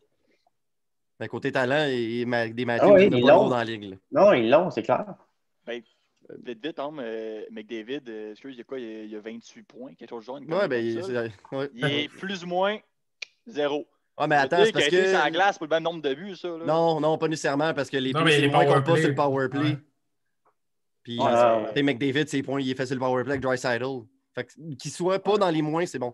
Mais 1.20 1.28
côté 1.28 1.52
talent, 1.52 1.86
et, 1.90 2.26
des 2.54 2.66
Matthews, 2.66 2.94
ah 2.96 3.02
ils 3.02 3.22
l'ont 3.22 3.50
dans 3.50 3.58
la 3.58 3.64
ligue. 3.64 3.98
Non, 4.12 4.34
ils 4.34 4.50
l'ont, 4.50 4.70
c'est 4.70 4.84
clair. 4.84 5.06
Ben, 5.66 5.82
vite, 6.44 6.66
vite, 6.66 6.80
hein, 6.80 6.92
McDavid, 7.52 8.02
euh, 8.08 8.32
excuse, 8.32 8.56
il 8.56 8.58
y 8.58 8.62
a 8.62 8.64
quoi 8.64 8.80
il 8.80 9.10
y 9.10 9.16
a, 9.16 9.20
28 9.20 9.64
points, 9.64 9.94
quelque 9.94 10.10
chose 10.10 10.22
de 10.22 10.26
jaune. 10.26 10.54
Ouais, 10.54 10.68
ben, 10.68 10.84
il, 10.84 11.00
ouais. 11.00 11.70
il 11.74 11.86
est 11.86 12.10
plus 12.10 12.44
ou 12.44 12.48
moins 12.48 12.78
zéro. 13.46 13.88
Ah, 14.18 14.28
mais 14.28 14.36
attends, 14.36 14.66
c'est 14.66 14.72
parce 14.72 14.88
que. 14.88 15.06
C'est 15.06 15.18
en 15.18 15.30
glace 15.30 15.58
pour 15.58 15.68
le 15.68 15.70
même 15.70 15.84
nombre 15.84 16.02
de 16.02 16.14
buts, 16.14 16.36
ça. 16.36 16.48
Là. 16.48 16.66
Non, 16.66 17.00
non, 17.00 17.18
pas 17.18 17.28
nécessairement, 17.28 17.74
parce 17.74 17.90
que 17.90 17.98
les 17.98 18.12
c'est 18.12 18.42
les 18.42 18.50
points 18.50 18.66
qu'on 18.66 18.82
pas 18.82 18.98
sur 18.98 19.10
le 19.10 19.16
power 19.16 19.50
play. 19.50 19.78
Puis, 21.04 21.18
ah, 21.22 21.72
McDavid, 21.76 22.28
ses 22.28 22.44
points, 22.44 22.60
il 22.60 22.70
est 22.70 22.76
fait 22.76 22.86
sur 22.86 22.96
le 22.96 23.00
power 23.00 23.24
play 23.24 23.34
avec 23.34 23.42
Dry 23.42 23.58
Sidle. 23.58 24.06
Fait 24.34 24.48
qu'il 24.78 24.92
soit 24.92 25.20
pas 25.20 25.38
dans 25.38 25.50
les 25.50 25.62
moins, 25.62 25.86
c'est 25.86 26.00
bon. 26.00 26.14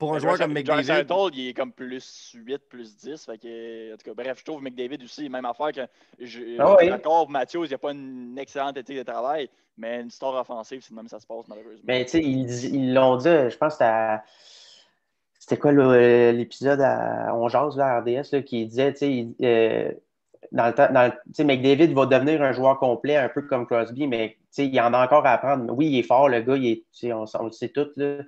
Pour 0.00 0.14
un 0.14 0.18
joueur 0.18 0.38
comme 0.38 0.54
McDavid. 0.54 1.04
il 1.34 1.48
est 1.48 1.52
comme 1.52 1.72
plus 1.72 2.32
8, 2.34 2.58
plus 2.70 2.96
10. 2.96 3.22
Fait 3.22 3.36
que, 3.36 3.92
en 3.92 3.96
tout 3.98 4.04
cas, 4.06 4.14
bref, 4.14 4.38
je 4.38 4.44
trouve 4.44 4.62
McDavid 4.62 5.04
aussi, 5.04 5.28
même 5.28 5.44
affaire 5.44 5.72
que. 5.72 5.80
Je, 6.18 6.58
ah 6.58 6.74
oui. 6.80 6.90
Encore, 6.90 7.28
Mathieu, 7.28 7.60
il 7.64 7.68
n'y 7.68 7.74
a 7.74 7.78
pas 7.78 7.92
une 7.92 8.38
excellente 8.38 8.78
éthique 8.78 8.96
de 8.96 9.02
travail, 9.02 9.50
mais 9.76 10.00
une 10.00 10.10
star 10.10 10.34
offensive, 10.34 10.82
c'est 10.82 10.94
même 10.94 11.06
ça 11.06 11.20
se 11.20 11.26
passe, 11.26 11.46
malheureusement. 11.48 11.82
Mais 11.84 12.06
tu 12.06 12.12
sais, 12.12 12.22
ils 12.22 12.94
l'ont 12.94 13.18
dit, 13.18 13.28
je 13.28 13.56
pense 13.58 13.76
que 13.76 13.84
c'était 15.38 15.58
quoi 15.58 15.72
l'épisode 15.72 16.80
à 16.80 17.34
On 17.34 17.48
Jase, 17.48 17.76
là, 17.76 17.96
à 17.96 18.00
RDS, 18.00 18.32
là, 18.32 18.40
qui 18.40 18.64
disait, 18.64 18.94
tu 18.94 18.98
sais, 19.00 19.28
euh, 19.42 19.92
dans 20.50 20.66
le 20.68 20.72
temps, 20.72 21.44
McDavid 21.44 21.92
va 21.92 22.06
devenir 22.06 22.40
un 22.40 22.52
joueur 22.52 22.78
complet, 22.78 23.16
un 23.16 23.28
peu 23.28 23.42
comme 23.42 23.66
Crosby, 23.66 24.06
mais 24.06 24.38
il 24.56 24.74
y 24.74 24.80
en 24.80 24.94
a 24.94 25.04
encore 25.04 25.26
à 25.26 25.32
apprendre. 25.32 25.70
Oui, 25.74 25.88
il 25.88 25.98
est 25.98 26.04
fort, 26.04 26.30
le 26.30 26.40
gars, 26.40 26.56
il 26.56 26.82
est, 27.02 27.12
on, 27.12 27.26
on 27.38 27.44
le 27.44 27.52
sait 27.52 27.68
tout, 27.68 27.88
là, 27.96 28.22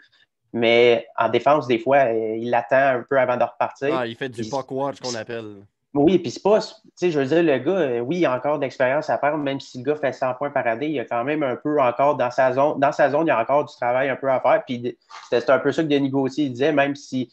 mais 0.53 1.07
en 1.17 1.29
défense, 1.29 1.67
des 1.67 1.79
fois, 1.79 2.11
il 2.11 2.53
attend 2.55 2.99
un 2.99 3.05
peu 3.09 3.19
avant 3.19 3.37
de 3.37 3.45
repartir. 3.45 3.97
Ah, 3.97 4.07
il 4.07 4.17
fait 4.17 4.29
du 4.29 4.49
puck 4.49 4.71
watch 4.71 5.01
qu'on 5.01 5.15
appelle. 5.15 5.65
Oui, 5.95 6.19
puis 6.19 6.31
c'est 6.31 6.43
pas, 6.43 6.59
tu 6.59 6.67
sais, 6.95 7.11
je 7.11 7.19
veux 7.19 7.27
dire, 7.27 7.43
le 7.43 7.59
gars, 7.59 7.73
euh, 7.73 8.01
oui, 8.01 8.19
il 8.19 8.27
a 8.27 8.35
encore 8.35 8.59
d'expérience 8.59 9.11
à 9.11 9.19
faire, 9.19 9.37
même 9.37 9.61
si 9.61 9.77
le 9.79 9.85
gars 9.85 9.97
fait 9.97 10.13
100 10.13 10.35
points 10.35 10.49
par 10.49 10.67
année, 10.67 10.87
il 10.87 10.93
y 10.93 11.01
a 11.01 11.05
quand 11.05 11.23
même 11.23 11.43
un 11.43 11.57
peu 11.57 11.79
encore 11.83 12.17
dans 12.17 12.31
sa 12.31 12.53
zone, 12.53 12.81
dans 12.81 12.93
sa 12.93 13.11
zone, 13.11 13.27
il 13.27 13.29
y 13.29 13.33
a 13.33 13.39
encore 13.39 13.67
du 13.67 13.75
travail 13.75 14.09
un 14.09 14.17
peu 14.17 14.31
à 14.31 14.41
faire. 14.41 14.63
Puis 14.67 14.97
c'est 15.29 15.51
un 15.51 15.59
peu 15.59 15.71
ça 15.71 15.83
que 15.83 15.89
Denis 15.89 16.09
Gauthier 16.09 16.49
disait, 16.49 16.73
même 16.73 16.97
si, 16.97 17.31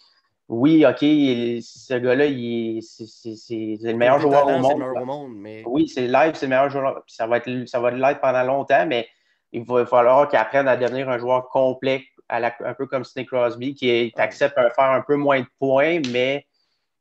oui, 0.49 0.85
OK, 0.85 0.99
ce 0.99 1.93
gars-là, 1.97 2.25
c'est 2.81 3.77
le 3.81 3.93
meilleur 3.93 4.19
joueur 4.19 4.45
au 4.47 4.59
monde. 4.59 4.83
Le 4.97 5.05
monde 5.05 5.31
mais... 5.35 5.63
Oui, 5.65 5.87
c'est 5.87 6.07
live, 6.07 6.31
c'est 6.33 6.47
le 6.47 6.49
meilleur 6.49 6.69
joueur. 6.69 7.01
ça 7.07 7.27
va 7.27 7.37
être, 7.37 7.49
ça 7.65 7.79
va 7.79 7.91
l'être 7.91 8.19
pendant 8.19 8.43
longtemps, 8.43 8.85
mais 8.85 9.07
il 9.53 9.63
va 9.63 9.85
falloir 9.85 10.27
qu'il 10.27 10.37
apprenne 10.37 10.67
à 10.67 10.75
devenir 10.75 11.09
un 11.09 11.17
joueur 11.17 11.47
complet, 11.47 12.03
un 12.29 12.73
peu 12.73 12.85
comme 12.85 13.03
Snake 13.03 13.27
Crosby, 13.27 13.75
qui 13.75 14.13
accepte 14.17 14.57
de 14.57 14.69
faire 14.69 14.91
un 14.91 15.01
peu 15.01 15.15
moins 15.15 15.41
de 15.41 15.47
points, 15.59 15.99
mais. 16.11 16.45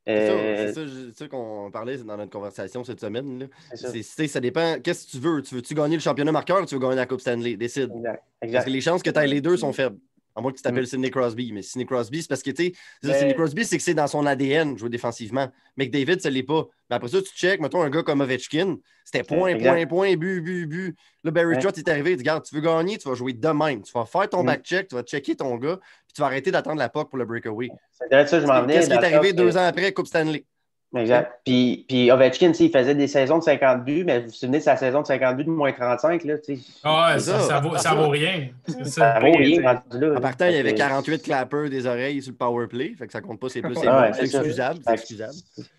C'est 0.07 0.73
ça, 1.15 1.29
qu'on 1.29 1.71
parlait 1.71 1.99
dans 1.99 2.17
notre 2.17 2.31
conversation 2.31 2.83
cette 2.83 3.01
semaine. 3.01 3.47
Ça. 3.75 3.91
ça. 4.27 4.41
dépend. 4.41 4.77
Qu'est-ce 4.83 5.07
que 5.07 5.11
tu 5.11 5.19
veux? 5.19 5.43
Tu 5.43 5.55
veux-tu 5.55 5.75
gagner 5.75 5.97
le 5.97 6.03
championnat 6.03 6.33
marqueur 6.33 6.63
ou 6.63 6.65
tu 6.65 6.77
veux 6.77 6.81
gagner 6.81 6.97
la 6.97 7.05
Coupe 7.05 7.21
Stanley? 7.21 7.57
Décide. 7.57 7.93
Parce 8.41 8.65
que 8.65 8.71
les 8.71 8.81
chances 8.81 9.03
que 9.03 9.11
tu 9.11 9.19
aies 9.19 9.27
les 9.27 9.43
deux 9.43 9.59
sont 9.59 9.73
faibles. 9.75 9.99
À 10.39 10.41
moins 10.41 10.53
que 10.53 10.57
tu 10.57 10.63
t'appelles 10.63 10.85
mm. 10.85 10.87
Sidney 10.87 11.11
Crosby. 11.11 11.51
Mais 11.53 11.63
Sidney 11.63 11.85
Crosby, 11.85 12.23
c'est 12.23 12.29
parce 12.29 12.45
que, 12.45 12.53
tu 12.53 12.73
sais, 13.03 13.13
Sidney 13.13 13.35
Crosby, 13.35 13.65
c'est 13.65 13.77
que 13.77 13.83
c'est 13.83 13.95
dans 13.95 14.07
son 14.07 14.25
ADN, 14.25 14.79
jouer 14.79 14.89
défensivement. 14.89 15.49
Mais 15.77 15.89
que 15.89 15.93
David, 15.93 16.21
ça 16.21 16.31
l'est 16.31 16.45
pas. 16.45 16.69
Mais 16.89 16.97
après 16.97 17.09
ça, 17.09 17.21
tu 17.21 17.31
check, 17.35 17.61
mettons 17.61 17.83
un 17.83 17.91
gars 17.91 18.05
comme 18.05 18.21
Ovechkin, 18.21 18.77
c'était 19.05 19.25
point, 19.25 19.59
point, 19.59 19.85
point, 19.87 20.15
but, 20.15 20.41
but, 20.41 20.67
but. 20.67 20.97
Là, 21.25 21.33
Barry 21.33 21.59
Trott 21.59 21.77
est 21.77 21.89
arrivé, 21.89 22.13
il 22.13 22.17
dit, 22.19 22.23
regarde, 22.23 22.45
tu 22.45 22.55
veux 22.55 22.61
gagner, 22.61 22.99
tu 22.99 23.09
vas 23.09 23.17
jouer 23.17 23.33
de 23.33 23.49
même. 23.49 23.83
Tu 23.83 23.93
vas 23.93 24.05
faire 24.05 24.31
ton 24.31 24.45
mm. 24.45 24.47
back-check, 24.47 24.89
tu 24.89 24.95
vas 24.95 25.03
checker 25.03 25.35
ton 25.35 25.57
gars, 25.57 25.79
puis 26.07 26.15
tu 26.15 26.21
vas 26.21 26.29
arrêter 26.29 26.53
d'attendre 26.53 26.79
la 26.79 26.89
POC 26.89 27.11
pour 27.11 27.19
le 27.19 27.25
breakaway. 27.25 27.71
C'est 27.91 28.29
ça, 28.29 28.41
je 28.41 28.47
m'en 28.47 28.63
venais. 28.63 28.75
Qu'est-ce 28.75 28.91
qui 28.91 28.95
est 28.95 29.05
arrivé 29.05 29.33
deux 29.33 29.57
ans 29.57 29.67
après, 29.67 29.93
Coupe 29.93 30.07
Stanley? 30.07 30.45
Exact. 30.97 31.41
Puis, 31.45 31.85
puis 31.87 32.11
Ovechkin, 32.11 32.53
il 32.59 32.71
faisait 32.71 32.95
des 32.95 33.09
saisons 33.09 33.39
de 33.39 33.43
50 33.43 33.85
buts, 33.85 34.05
mais 34.05 34.21
vous 34.21 34.27
vous 34.27 34.33
souvenez 34.33 34.59
de 34.59 34.63
sa 34.63 34.77
saison 34.77 35.03
de 35.03 35.07
50 35.07 35.37
buts 35.37 35.45
de 35.45 35.51
moins 35.51 35.71
35, 35.71 36.25
là, 36.25 36.39
tu 36.39 36.57
sais? 36.57 36.63
Ah 36.83 37.13
ouais, 37.13 37.19
ça, 37.19 37.41
ça, 37.41 37.61
vaut, 37.61 37.77
ça 37.77 37.95
vaut 37.95 38.09
rien. 38.09 38.49
Ça, 38.85 39.19
vaut 39.21 39.33
rien. 39.33 39.83
En 40.17 40.21
partant, 40.21 40.47
il 40.47 40.55
y 40.55 40.59
avait 40.59 40.75
48 40.75 41.23
clappers 41.23 41.69
des 41.69 41.87
oreilles 41.87 42.23
sur 42.23 42.33
le 42.33 42.39
power 42.39 42.67
play, 42.69 42.95
fait 42.99 43.07
que 43.07 43.13
ça 43.13 43.21
compte 43.21 43.39
pas, 43.39 43.51
c'est 43.51 43.61
plus, 43.61 43.75
c'est 43.75 44.21
excusable. 44.21 44.81
C'est 44.83 44.95
excusable. 44.95 45.35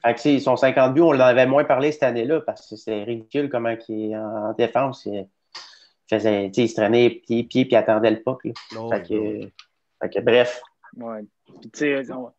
Fait 0.05 0.13
que 0.13 0.39
son 0.39 0.55
50 0.55 0.93
buts, 0.93 1.01
on 1.01 1.15
en 1.15 1.19
avait 1.19 1.47
moins 1.47 1.63
parlé 1.63 1.91
cette 1.91 2.03
année-là, 2.03 2.41
parce 2.41 2.69
que 2.69 2.75
c'est 2.75 3.03
ridicule 3.03 3.49
comment 3.49 3.75
il 3.87 4.11
est 4.11 4.15
en 4.15 4.53
défense. 4.53 5.07
Il, 5.07 5.25
faisait, 6.07 6.51
il 6.55 6.69
se 6.69 6.75
traînait 6.75 7.09
pied, 7.09 7.43
pied, 7.45 7.65
puis 7.65 7.75
attendait 7.75 8.11
le 8.11 8.21
puck. 8.21 8.45
Là. 8.45 8.51
Oh, 8.77 8.91
fait, 8.91 9.01
que, 9.07 9.47
fait 10.01 10.09
que, 10.09 10.19
bref. 10.19 10.61
Ouais. 10.97 11.21
Puis, 11.61 11.71
tu 11.71 11.79
sais, 11.79 12.11
on 12.11 12.31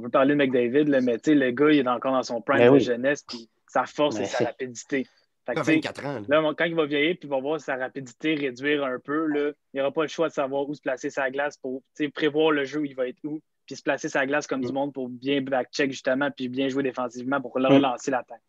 peut 0.00 0.08
parler 0.08 0.34
de 0.34 0.38
McDavid, 0.38 0.84
là, 0.84 1.00
mais 1.00 1.18
le 1.26 1.50
gars, 1.50 1.70
il 1.70 1.78
est 1.78 1.88
encore 1.88 2.12
dans 2.12 2.22
son 2.22 2.40
prime 2.40 2.58
ben 2.58 2.74
de 2.74 2.78
jeunesse, 2.78 3.24
puis 3.26 3.48
sa 3.68 3.86
force 3.86 4.18
et 4.18 4.26
sa 4.26 4.44
rapidité. 4.44 5.06
Fait 5.44 5.58
24 5.58 6.06
ans. 6.06 6.22
Là. 6.28 6.52
quand 6.56 6.64
il 6.64 6.74
va 6.74 6.86
vieillir, 6.86 7.16
puis 7.18 7.26
il 7.26 7.30
va 7.30 7.40
voir 7.40 7.60
sa 7.60 7.76
rapidité 7.76 8.34
réduire 8.34 8.84
un 8.84 8.98
peu, 9.00 9.26
là, 9.26 9.50
il 9.74 9.78
n'aura 9.78 9.90
pas 9.90 10.02
le 10.02 10.08
choix 10.08 10.28
de 10.28 10.32
savoir 10.32 10.68
où 10.68 10.74
se 10.74 10.80
placer 10.80 11.10
sa 11.10 11.30
glace 11.30 11.56
pour 11.56 11.82
prévoir 12.14 12.52
le 12.52 12.64
jeu 12.64 12.80
où 12.80 12.84
il 12.84 12.94
va 12.94 13.08
être 13.08 13.18
où, 13.24 13.40
puis 13.66 13.74
se 13.74 13.82
placer 13.82 14.08
sa 14.08 14.24
glace 14.24 14.46
comme 14.46 14.60
du 14.60 14.70
mm. 14.70 14.74
monde 14.74 14.92
pour 14.92 15.08
bien 15.08 15.40
back-check 15.40 15.90
justement, 15.90 16.30
puis 16.30 16.48
bien 16.48 16.68
jouer 16.68 16.84
défensivement 16.84 17.40
pour 17.40 17.58
mm. 17.58 17.66
relancer 17.66 18.12
l'attaque. 18.12 18.42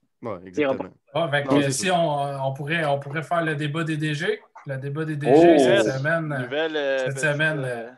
Exactement. 0.45 0.89
Ah, 1.13 1.29
si 1.69 1.91
on, 1.91 2.47
on, 2.47 2.53
pourrait, 2.53 2.85
on 2.85 2.99
pourrait 2.99 3.23
faire 3.23 3.43
le 3.43 3.55
débat 3.55 3.83
des 3.83 3.97
DG, 3.97 4.39
le 4.67 4.77
débat 4.77 5.03
des 5.03 5.15
DG 5.15 5.59
cette 5.59 5.97
semaine. 5.97 6.27
Nouvelle, 6.27 6.99
cette 6.99 7.19
semaine. 7.19 7.61
Euh, 7.65 7.89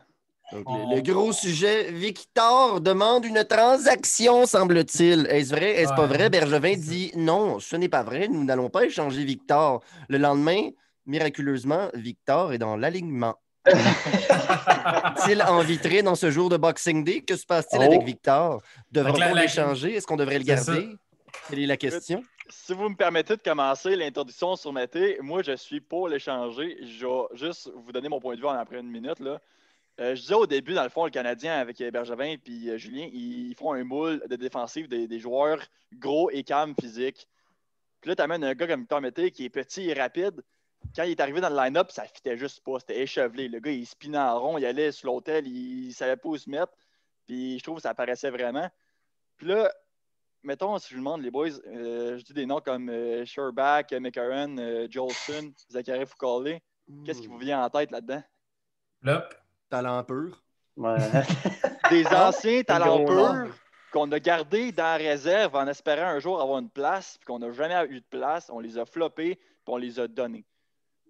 le, 0.52 1.00
gros 1.00 1.32
sujet, 1.32 1.90
Victor 1.90 2.80
demande 2.80 3.24
une 3.24 3.44
transaction, 3.44 4.46
semble-t-il. 4.46 5.26
Est-ce 5.28 5.50
vrai? 5.50 5.70
Est-ce 5.80 5.92
pas 5.94 6.06
vrai? 6.06 6.30
Bergevin 6.30 6.76
dit 6.76 7.10
non, 7.16 7.58
ce 7.58 7.74
n'est 7.74 7.88
pas 7.88 8.04
vrai. 8.04 8.28
Nous 8.28 8.44
n'allons 8.44 8.70
pas 8.70 8.84
échanger 8.84 9.24
Victor. 9.24 9.82
Le 10.08 10.18
lendemain, 10.18 10.68
miraculeusement, 11.04 11.88
Victor 11.94 12.52
est 12.52 12.58
dans 12.58 12.76
l'alignement. 12.76 13.34
Est-il 13.66 15.42
envitré 15.42 16.02
dans 16.02 16.14
ce 16.14 16.30
jour 16.30 16.48
de 16.48 16.56
Boxing 16.56 17.02
Day? 17.02 17.22
Que 17.22 17.36
se 17.36 17.44
passe-t-il 17.44 17.82
avec 17.82 18.00
oh. 18.02 18.06
Victor? 18.06 18.62
Devrait-on 18.92 19.34
l'échanger? 19.34 19.94
Est-ce 19.94 20.06
qu'on 20.06 20.16
devrait 20.16 20.38
le 20.38 20.44
garder? 20.44 20.90
Quelle 21.48 21.58
est 21.58 21.66
la 21.66 21.76
question? 21.76 22.22
Si 22.48 22.72
vous 22.72 22.88
me 22.88 22.94
permettez 22.94 23.36
de 23.36 23.42
commencer 23.42 23.96
l'introduction 23.96 24.54
sur 24.54 24.72
Mété, 24.72 25.18
moi, 25.20 25.42
je 25.42 25.56
suis 25.56 25.80
pour 25.80 26.08
l'échanger. 26.08 26.78
Je 26.82 27.04
vais 27.04 27.26
juste 27.32 27.68
vous 27.74 27.90
donner 27.90 28.08
mon 28.08 28.20
point 28.20 28.36
de 28.36 28.40
vue 28.40 28.46
en 28.46 28.50
après 28.50 28.78
une 28.78 28.90
minute. 28.90 29.18
Là. 29.18 29.40
Euh, 29.98 30.14
je 30.14 30.20
disais 30.20 30.34
au 30.34 30.46
début, 30.46 30.74
dans 30.74 30.82
le 30.82 30.90
fond, 30.90 31.04
le 31.06 31.10
Canadien 31.10 31.58
avec 31.58 31.78
Bergevin 31.78 32.36
et 32.36 32.40
euh, 32.68 32.76
Julien, 32.76 33.08
ils 33.10 33.54
font 33.54 33.72
un 33.72 33.84
moule 33.84 34.22
de 34.28 34.36
défensive 34.36 34.88
des, 34.88 35.18
joueurs 35.18 35.58
gros 35.94 36.30
et 36.30 36.44
calmes 36.44 36.74
physiques. 36.78 37.26
Puis 38.00 38.10
là, 38.10 38.16
tu 38.16 38.22
amènes 38.22 38.44
un 38.44 38.54
gars 38.54 38.66
comme 38.66 38.80
Victor 38.80 39.00
Mété 39.00 39.30
qui 39.30 39.46
est 39.46 39.50
petit 39.50 39.88
et 39.88 39.94
rapide. 39.94 40.42
Quand 40.94 41.04
il 41.04 41.12
est 41.12 41.20
arrivé 41.20 41.40
dans 41.40 41.48
le 41.48 41.56
line-up, 41.56 41.90
ça 41.90 42.04
fitait 42.04 42.36
juste 42.36 42.62
pas. 42.62 42.78
C'était 42.78 43.00
échevelé. 43.00 43.48
Le 43.48 43.58
gars, 43.58 43.70
il 43.70 43.86
spinait 43.86 44.18
en 44.18 44.38
rond, 44.38 44.58
il 44.58 44.66
allait 44.66 44.92
sur 44.92 45.06
l'hôtel, 45.06 45.46
il, 45.46 45.88
ne 45.88 45.92
savait 45.92 46.16
pas 46.16 46.28
où 46.28 46.36
se 46.36 46.50
mettre. 46.50 46.72
Puis 47.26 47.58
je 47.58 47.64
trouve 47.64 47.76
que 47.76 47.82
ça 47.82 47.90
apparaissait 47.90 48.30
vraiment. 48.30 48.68
Puis 49.38 49.46
là, 49.46 49.72
mettons, 50.42 50.78
si 50.78 50.90
je 50.90 50.94
vous 50.94 51.00
demande, 51.00 51.22
les 51.22 51.30
boys, 51.30 51.48
euh, 51.68 52.18
je 52.18 52.22
dis 52.22 52.34
des 52.34 52.44
noms 52.44 52.60
comme 52.60 52.90
euh, 52.90 53.24
Sherback, 53.24 53.92
McCarron, 53.92 54.86
Jolson, 54.90 55.52
Zachary 55.70 56.04
Foucault. 56.04 56.44
Qu'est-ce 57.04 57.22
qui 57.22 57.28
vous 57.28 57.38
vient 57.38 57.64
en 57.64 57.70
tête 57.70 57.90
là-dedans? 57.90 58.22
Lop 59.02 59.34
talent 59.76 60.04
pur. 60.04 60.42
Des 61.90 62.06
anciens 62.06 62.62
talents 62.62 63.04
purs 63.04 63.54
qu'on 63.92 64.10
a 64.12 64.18
gardés 64.18 64.72
dans 64.72 64.84
la 64.84 64.96
réserve 64.96 65.54
en 65.54 65.66
espérant 65.66 66.08
un 66.08 66.18
jour 66.18 66.40
avoir 66.40 66.58
une 66.58 66.70
place, 66.70 67.18
puis 67.18 67.26
qu'on 67.26 67.38
n'a 67.38 67.52
jamais 67.52 67.74
eu 67.90 68.00
de 68.00 68.06
place. 68.08 68.50
On 68.52 68.60
les 68.60 68.78
a 68.78 68.84
floppés, 68.84 69.36
puis 69.36 69.68
on 69.68 69.76
les 69.76 70.00
a 70.00 70.08
donnés. 70.08 70.44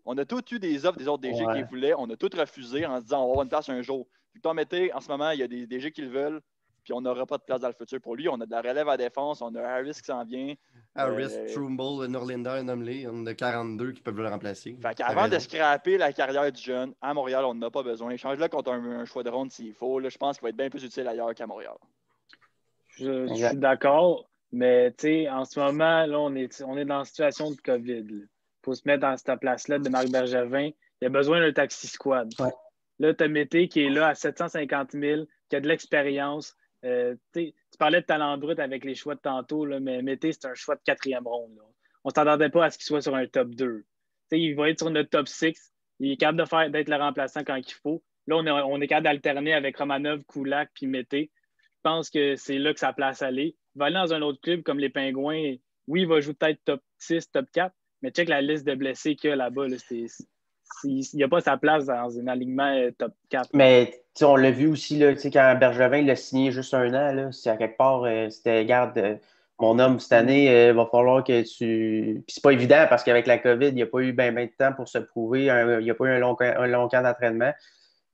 On 0.05 0.17
a 0.19 0.25
tous 0.25 0.53
eu 0.53 0.59
des 0.59 0.87
offres 0.87 0.99
des 0.99 1.09
autres 1.09 1.23
DG 1.23 1.45
qui 1.53 1.63
voulaient. 1.65 1.95
On 1.97 2.09
a 2.11 2.17
tous 2.17 2.37
refusé 2.39 2.87
en 2.87 2.99
se 2.99 3.03
disant 3.05 3.23
on 3.23 3.27
va 3.27 3.31
avoir 3.31 3.43
une 3.43 3.49
place 3.49 3.69
un 3.69 3.83
jour. 3.83 4.07
Victor 4.35 4.55
Mété, 4.55 4.93
en 4.93 5.01
ce 5.01 5.09
moment, 5.09 5.31
il 5.31 5.41
y 5.41 5.43
a 5.43 5.49
des 5.49 5.67
DG 5.67 5.91
qui 5.91 6.03
le 6.03 6.09
veulent 6.09 6.43
puis 6.87 6.93
on 6.93 7.01
n'aura 7.01 7.27
pas 7.27 7.37
de 7.37 7.43
place 7.43 7.61
dans 7.61 7.67
le 7.67 7.75
futur 7.75 8.01
pour 8.01 8.15
lui. 8.15 8.29
On 8.29 8.41
a 8.41 8.47
de 8.47 8.51
la 8.53 8.61
relève 8.61 8.89
à 8.89 8.97
défense, 8.97 9.43
on 9.43 9.53
a 9.57 9.61
Harris 9.61 9.95
qui 9.95 10.05
s'en 10.05 10.25
vient. 10.25 10.55
Harris, 10.95 11.33
euh, 11.33 11.53
Trumbull, 11.53 12.07
Norlinda, 12.07 12.63
Nomley, 12.63 13.09
on 13.11 13.27
a 13.27 13.35
42 13.35 13.91
qui 13.91 14.03
peuvent 14.03 14.21
le 14.21 14.29
remplacer. 14.29 14.79
Fait 14.81 15.03
Avant 15.03 15.27
de 15.27 15.37
scraper 15.41 15.99
la 15.99 16.13
carrière 16.13 16.53
du 16.53 16.63
jeune, 16.63 16.95
à 17.03 17.13
Montréal, 17.13 17.45
on 17.45 17.55
n'a 17.55 17.71
pas 17.71 17.83
besoin. 17.83 18.13
Échange-le 18.13 18.47
contre 18.47 18.71
un, 18.71 19.05
choix 19.05 19.25
de 19.25 19.31
ronde 19.31 19.51
s'il 19.51 19.75
faut. 19.75 20.01
je 20.01 20.17
pense 20.17 20.39
qu'il 20.39 20.45
va 20.45 20.51
être 20.51 20.57
bien 20.57 20.71
plus 20.71 20.85
utile 20.85 21.09
ailleurs 21.09 21.35
qu'à 21.35 21.49
Montréal. 21.49 21.75
Je, 22.91 23.27
suis 23.35 23.57
d'accord, 23.57 24.25
mais 24.53 24.95
en 25.29 25.45
ce 25.45 25.59
moment, 25.59 26.07
là, 26.07 26.21
on 26.21 26.37
est, 26.37 26.63
on 26.63 26.79
est 26.79 26.85
dans 26.85 27.01
une 27.01 27.05
situation 27.05 27.51
de 27.51 27.57
COVID. 27.57 28.07
Il 28.09 28.29
faut 28.63 28.75
se 28.75 28.83
mettre 28.87 29.01
dans 29.01 29.17
cette 29.17 29.41
place-là 29.41 29.81
de 29.81 29.89
Marc 29.89 30.09
Bergevin. 30.09 30.71
Il 31.01 31.07
a 31.07 31.11
besoin 31.11 31.41
d'un 31.41 31.53
taxi 31.53 31.89
squad. 31.89 32.31
Là, 33.01 33.13
tu 33.13 33.25
as 33.25 33.29
Mété 33.29 33.67
qui 33.67 33.83
est 33.83 33.91
là 33.91 34.07
à 34.07 34.15
750 34.15 34.93
000, 34.93 35.25
qui 35.51 35.57
a 35.57 35.61
de 35.61 35.67
l'expérience, 35.67 36.57
euh, 36.85 37.15
tu 37.33 37.53
parlais 37.79 38.01
de 38.01 38.07
talent 38.07 38.37
brut 38.39 38.59
avec 38.59 38.85
les 38.85 38.95
choix 38.95 39.15
de 39.15 39.21
tantôt, 39.21 39.65
là, 39.65 39.81
mais 39.81 40.03
Mété, 40.03 40.33
c'est 40.33 40.47
un 40.47 40.55
choix 40.55 40.77
de 40.77 40.83
quatrième 40.85 41.27
ronde. 41.27 41.59
On 42.05 42.11
ne 42.11 42.15
s'attendait 42.15 42.51
pas 42.51 42.67
à 42.67 42.71
ce 42.71 42.79
qu'il 42.79 42.87
soit 42.87 43.03
sur 43.03 43.15
un 43.15 43.27
top 43.27 43.51
2. 43.51 43.85
il 44.33 44.55
va 44.55 44.71
être 44.71 44.79
sur 44.79 44.91
notre 44.91 45.11
top 45.11 45.29
6. 45.29 45.73
Il 45.99 46.13
est 46.13 46.17
capable 46.17 46.71
d'être 46.71 46.89
le 46.89 46.97
remplaçant 46.97 47.43
quand 47.43 47.57
il 47.57 47.73
faut. 47.73 48.03
Là, 48.27 48.37
on 48.37 48.47
est, 48.47 48.51
on 48.51 48.81
est 48.81 48.87
capable 48.87 49.05
d'alterner 49.05 49.55
avec 49.55 49.77
Romanov, 49.77 50.23
Kulak 50.25 50.71
puis 50.75 50.87
Mété. 50.87 51.31
Je 51.59 51.81
pense 51.83 52.11
que 52.11 52.37
c'est 52.37 52.59
là 52.59 52.73
que 52.75 52.81
sa 52.81 52.93
place 52.93 53.23
aller. 53.23 53.57
Il 53.75 53.79
va 53.79 53.87
aller 53.87 53.95
dans 53.95 54.13
un 54.13 54.23
autre 54.23 54.41
club 54.41 54.63
comme 54.63 54.79
les 54.79 54.91
Pingouins. 54.91 55.57
Oui, 55.87 56.01
il 56.03 56.07
va 56.07 56.21
jouer 56.21 56.35
peut-être 56.35 56.61
top 56.65 56.83
6, 56.99 57.31
top 57.31 57.47
4, 57.53 57.75
mais 58.03 58.11
check 58.11 58.29
la 58.29 58.43
liste 58.43 58.67
de 58.67 58.75
blessés 58.75 59.15
qu'il 59.15 59.31
y 59.31 59.33
a 59.33 59.37
là-bas. 59.37 59.69
Là, 59.69 59.77
il 60.85 61.05
n'y 61.15 61.25
a 61.25 61.29
pas 61.29 61.41
sa 61.41 61.57
place 61.57 61.87
dans 61.87 62.19
un 62.19 62.27
alignement 62.27 62.73
euh, 62.75 62.91
top 62.97 63.13
4. 63.31 63.51
Mais 63.53 64.03
on 64.23 64.37
l'a 64.37 64.51
vu 64.51 64.69
aussi 64.69 64.99
là, 64.99 65.15
quand 65.15 65.57
Bergevin 65.59 66.03
l'a 66.03 66.17
signé 66.17 66.51
juste 66.53 66.75
un 66.75 66.93
an, 66.95 67.33
c'est 67.33 67.51
à 67.51 67.57
quelque 67.57 67.77
part, 67.77 68.05
euh, 68.05 68.29
c'était 68.31 68.65
garde. 68.65 68.99
Euh, 68.99 69.17
mon 69.59 69.79
homme, 69.79 69.99
cette 70.01 70.13
année, 70.13 70.69
il 70.69 70.75
va 70.75 70.85
falloir 70.85 71.25
que 71.25 71.41
tu. 71.41 72.23
Puis 72.27 72.35
c'est 72.35 72.43
pas 72.43 72.53
évident 72.53 72.85
parce 72.91 73.03
qu'avec 73.03 73.27
la 73.27 73.39
COVID, 73.39 73.69
il 73.69 73.75
n'y 73.75 73.83
a 73.83 73.87
pas 73.87 74.01
eu 74.01 74.13
bien 74.13 74.31
ben 74.31 74.47
de 74.47 74.53
temps 74.53 74.75
pour 74.75 74.87
se 74.87 74.99
prouver. 74.99 75.47
il 75.47 75.83
n'y 75.83 75.91
a 75.91 75.95
pas 75.95 76.05
eu 76.05 76.11
un 76.11 76.19
long, 76.19 76.37
long 76.39 76.89
camp 76.89 77.03
d'entraînement. 77.03 77.55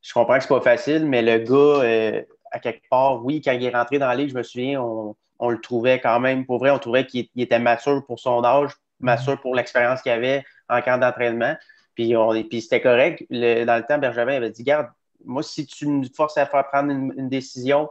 Je 0.03 0.13
comprends 0.13 0.37
que 0.37 0.43
c'est 0.43 0.49
pas 0.49 0.61
facile, 0.61 1.05
mais 1.05 1.21
le 1.21 1.39
gars, 1.39 2.25
à 2.53 2.61
quelque 2.61 2.89
part, 2.89 3.25
oui, 3.25 3.43
quand 3.45 3.51
il 3.51 3.65
est 3.65 3.75
rentré 3.75 3.99
dans 3.99 4.07
la 4.07 4.15
ligue, 4.15 4.31
je 4.31 4.37
me 4.37 4.45
souviens, 4.45 4.81
on, 4.81 5.17
on 5.41 5.51
le 5.51 5.61
trouvait 5.61 5.99
quand 5.99 6.21
même, 6.21 6.47
pour 6.47 6.59
vrai, 6.59 6.71
on 6.71 6.79
trouvait 6.79 7.05
qu'il 7.05 7.27
était 7.37 7.59
mature 7.59 8.07
pour 8.07 8.21
son 8.21 8.45
âge, 8.45 8.71
mature 9.01 9.41
pour 9.41 9.57
l'expérience 9.57 10.01
qu'il 10.01 10.13
avait 10.13 10.45
en 10.69 10.81
camp 10.81 10.99
d'entraînement. 10.99 11.57
Puis, 11.95 12.15
puis 12.49 12.63
c'était 12.63 12.81
correct. 12.81 13.25
dans 13.31 13.77
le 13.77 13.87
temps, 13.87 13.99
Bergevin 13.99 14.35
avait 14.37 14.51
dit 14.51 14.63
Garde, 14.63 14.89
moi, 15.25 15.43
si 15.43 15.67
tu 15.67 15.87
me 15.87 16.05
forces 16.15 16.39
à 16.39 16.47
faire 16.47 16.67
prendre 16.69 16.91
une, 16.91 17.29
décision 17.29 17.89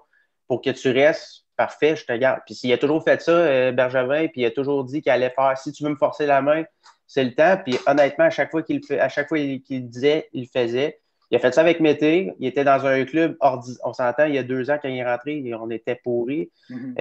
pour 0.48 0.62
que 0.62 0.70
tu 0.70 0.92
restes, 0.92 1.46
parfait, 1.56 1.96
je 1.96 2.06
te 2.06 2.14
garde. 2.14 2.42
Puis 2.46 2.60
il 2.64 2.74
a 2.74 2.78
toujours 2.78 3.04
fait 3.04 3.22
ça, 3.22 3.32
euh, 3.32 3.72
Bergevin, 3.72 4.28
puis 4.28 4.42
il 4.42 4.46
a 4.46 4.52
toujours 4.52 4.84
dit 4.84 5.02
qu'il 5.02 5.12
allait 5.12 5.30
faire 5.30 5.58
si 5.58 5.72
tu 5.72 5.84
veux 5.84 5.90
me 5.90 5.96
forcer 5.96 6.26
la 6.26 6.42
main, 6.42 6.64
c'est 7.08 7.24
le 7.24 7.34
temps. 7.34 7.58
Puis 7.64 7.78
honnêtement, 7.88 8.26
à 8.26 8.30
chaque 8.30 8.52
fois 8.52 8.64
qu'il 8.64 8.82
à 9.00 9.10
chaque 9.10 9.28
fois 9.28 9.38
qu'il 9.38 9.90
disait, 9.90 10.30
il 10.34 10.44
le 10.44 10.48
faisait. 10.48 11.00
Il 11.30 11.38
a 11.38 11.40
fait 11.40 11.54
ça 11.54 11.62
avec 11.62 11.80
Mété. 11.80 12.34
Il 12.40 12.48
était 12.48 12.66
dans 12.66 12.86
un 12.86 13.06
club 13.06 13.38
On 13.40 13.94
s'entend, 13.94 14.26
il 14.26 14.36
y 14.36 14.38
a 14.38 14.44
deux 14.44 14.70
ans, 14.70 14.78
quand 14.82 14.90
il 14.90 14.98
est 14.98 15.06
rentré, 15.06 15.42
on 15.58 15.70
était 15.70 15.96
pourris. 15.96 16.52
Mm-hmm. 16.70 16.96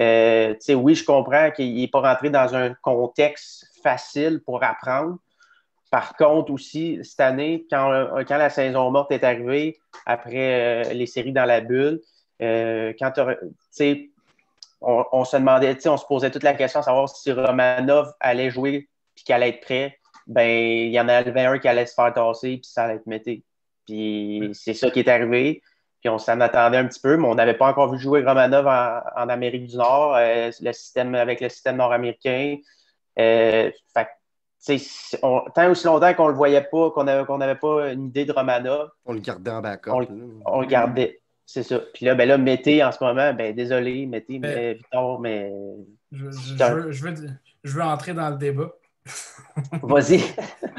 Euh, 0.69 0.75
oui, 0.75 0.95
je 0.95 1.03
comprends 1.03 1.51
qu'il 1.51 1.75
n'est 1.75 1.89
pas 1.89 1.99
rentré 1.99 2.29
dans 2.29 2.55
un 2.55 2.73
contexte 2.81 3.65
facile 3.83 4.41
pour 4.45 4.63
apprendre. 4.63 5.17
Par 5.91 6.15
contre, 6.15 6.51
aussi, 6.51 6.99
cette 7.03 7.19
année, 7.19 7.67
quand, 7.69 7.91
euh, 7.91 8.23
quand 8.25 8.37
la 8.37 8.49
saison 8.49 8.89
morte 8.91 9.11
est 9.11 9.25
arrivée, 9.25 9.77
après 10.05 10.85
euh, 10.87 10.93
les 10.93 11.05
séries 11.05 11.33
dans 11.33 11.43
la 11.43 11.59
bulle, 11.59 11.99
euh, 12.41 12.93
quand 12.97 13.11
on, 13.19 15.05
on, 15.11 15.25
se 15.25 15.35
demandait, 15.35 15.77
on 15.85 15.97
se 15.97 16.05
posait 16.05 16.31
toute 16.31 16.43
la 16.43 16.53
question 16.53 16.79
de 16.79 16.85
savoir 16.85 17.09
si 17.09 17.29
Romanov 17.33 18.13
allait 18.21 18.49
jouer 18.49 18.87
puis 19.13 19.25
qu'il 19.25 19.35
allait 19.35 19.49
être 19.49 19.59
prêt. 19.59 19.97
Ben, 20.27 20.47
il 20.47 20.91
y 20.91 20.99
en 20.99 21.09
avait 21.09 21.45
un 21.45 21.59
qui 21.59 21.67
allait 21.67 21.85
se 21.85 21.93
faire 21.93 22.13
tasser 22.13 22.57
puis 22.57 22.69
ça 22.71 22.85
allait 22.85 22.95
être 22.95 23.05
mété. 23.05 23.43
Puis 23.85 24.49
c'est 24.53 24.73
ça 24.73 24.89
qui 24.89 24.99
est 24.99 25.09
arrivé. 25.09 25.61
Puis 25.99 26.09
on 26.09 26.17
s'en 26.17 26.39
attendait 26.39 26.77
un 26.77 26.87
petit 26.87 27.01
peu, 27.01 27.17
mais 27.17 27.27
on 27.27 27.35
n'avait 27.35 27.53
pas 27.53 27.67
encore 27.67 27.91
vu 27.91 27.99
jouer 27.99 28.23
Romanov 28.23 28.65
en, 28.65 29.29
Amérique 29.29 29.67
du 29.67 29.75
Nord, 29.75 30.17
le 30.17 30.71
système, 30.71 31.13
avec 31.15 31.41
le 31.41 31.49
système 31.49 31.75
nord-américain. 31.75 32.55
Fait 34.61 34.79
tant 35.55 35.71
aussi 35.71 35.85
longtemps 35.85 36.13
qu'on 36.13 36.25
ne 36.25 36.31
le 36.31 36.35
voyait 36.35 36.61
pas, 36.61 36.91
qu'on 36.91 37.03
n'avait 37.03 37.55
pas 37.55 37.91
une 37.91 38.07
idée 38.07 38.25
de 38.25 38.31
Romana. 38.31 38.87
On 39.05 39.13
le 39.13 39.19
gardait 39.19 39.51
en 39.51 39.61
backup. 39.61 39.91
On, 40.45 40.61
le 40.61 40.67
gardait. 40.67 41.19
C'est 41.45 41.63
ça. 41.63 41.79
Puis 41.93 42.05
là, 42.05 42.15
ben 42.15 42.27
là, 42.27 42.37
mettez 42.37 42.83
en 42.83 42.91
ce 42.91 43.03
moment, 43.03 43.33
ben 43.33 43.55
désolé, 43.55 44.05
mettez, 44.05 44.39
mais, 44.39 44.75
Victor, 44.75 45.19
mais. 45.19 45.51
Je, 46.11 46.25
veux, 46.25 46.91
je, 46.91 47.77
veux, 47.77 47.81
entrer 47.81 48.13
dans 48.13 48.29
le 48.29 48.37
débat. 48.37 48.71
Vas-y. 49.81 50.21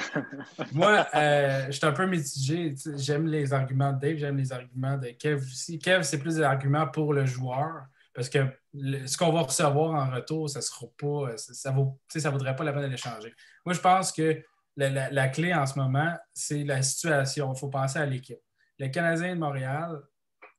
Moi, 0.73 1.07
euh, 1.15 1.67
je 1.67 1.73
suis 1.73 1.87
un 1.87 1.93
peu 1.93 2.07
mitigé. 2.07 2.75
J'aime 2.97 3.27
les 3.27 3.53
arguments 3.53 3.93
de 3.93 3.99
Dave, 3.99 4.17
j'aime 4.17 4.37
les 4.37 4.53
arguments 4.53 4.97
de 4.97 5.09
Kev 5.09 5.43
aussi. 5.43 5.79
Kev, 5.79 6.05
c'est 6.05 6.19
plus 6.19 6.37
des 6.37 6.43
arguments 6.43 6.87
pour 6.87 7.13
le 7.13 7.27
joueur. 7.27 7.87
Parce 8.15 8.29
que 8.29 8.39
ce 8.75 9.17
qu'on 9.17 9.33
va 9.33 9.43
recevoir 9.43 9.93
en 9.93 10.11
retour, 10.11 10.49
ça 10.49 10.61
sera 10.61 10.87
pas, 10.97 11.37
ça, 11.37 11.71
vaut, 11.71 11.99
ça 12.09 12.31
vaudrait 12.31 12.57
pas 12.57 12.65
la 12.65 12.73
peine 12.73 12.83
de 12.83 12.89
l'échanger. 12.89 13.35
Moi, 13.65 13.75
je 13.75 13.81
pense 13.81 14.13
que 14.13 14.43
la, 14.77 15.29
clé 15.29 15.53
en 15.53 15.67
ce 15.67 15.79
moment, 15.79 16.17
c'est 16.33 16.65
la 16.65 16.83
situation. 16.83 17.53
Il 17.53 17.59
faut 17.59 17.69
penser 17.69 17.99
à 17.99 18.07
l'équipe. 18.07 18.41
Le 18.79 18.89
Canadien 18.89 19.35
de 19.35 19.41
Montréal 19.41 20.01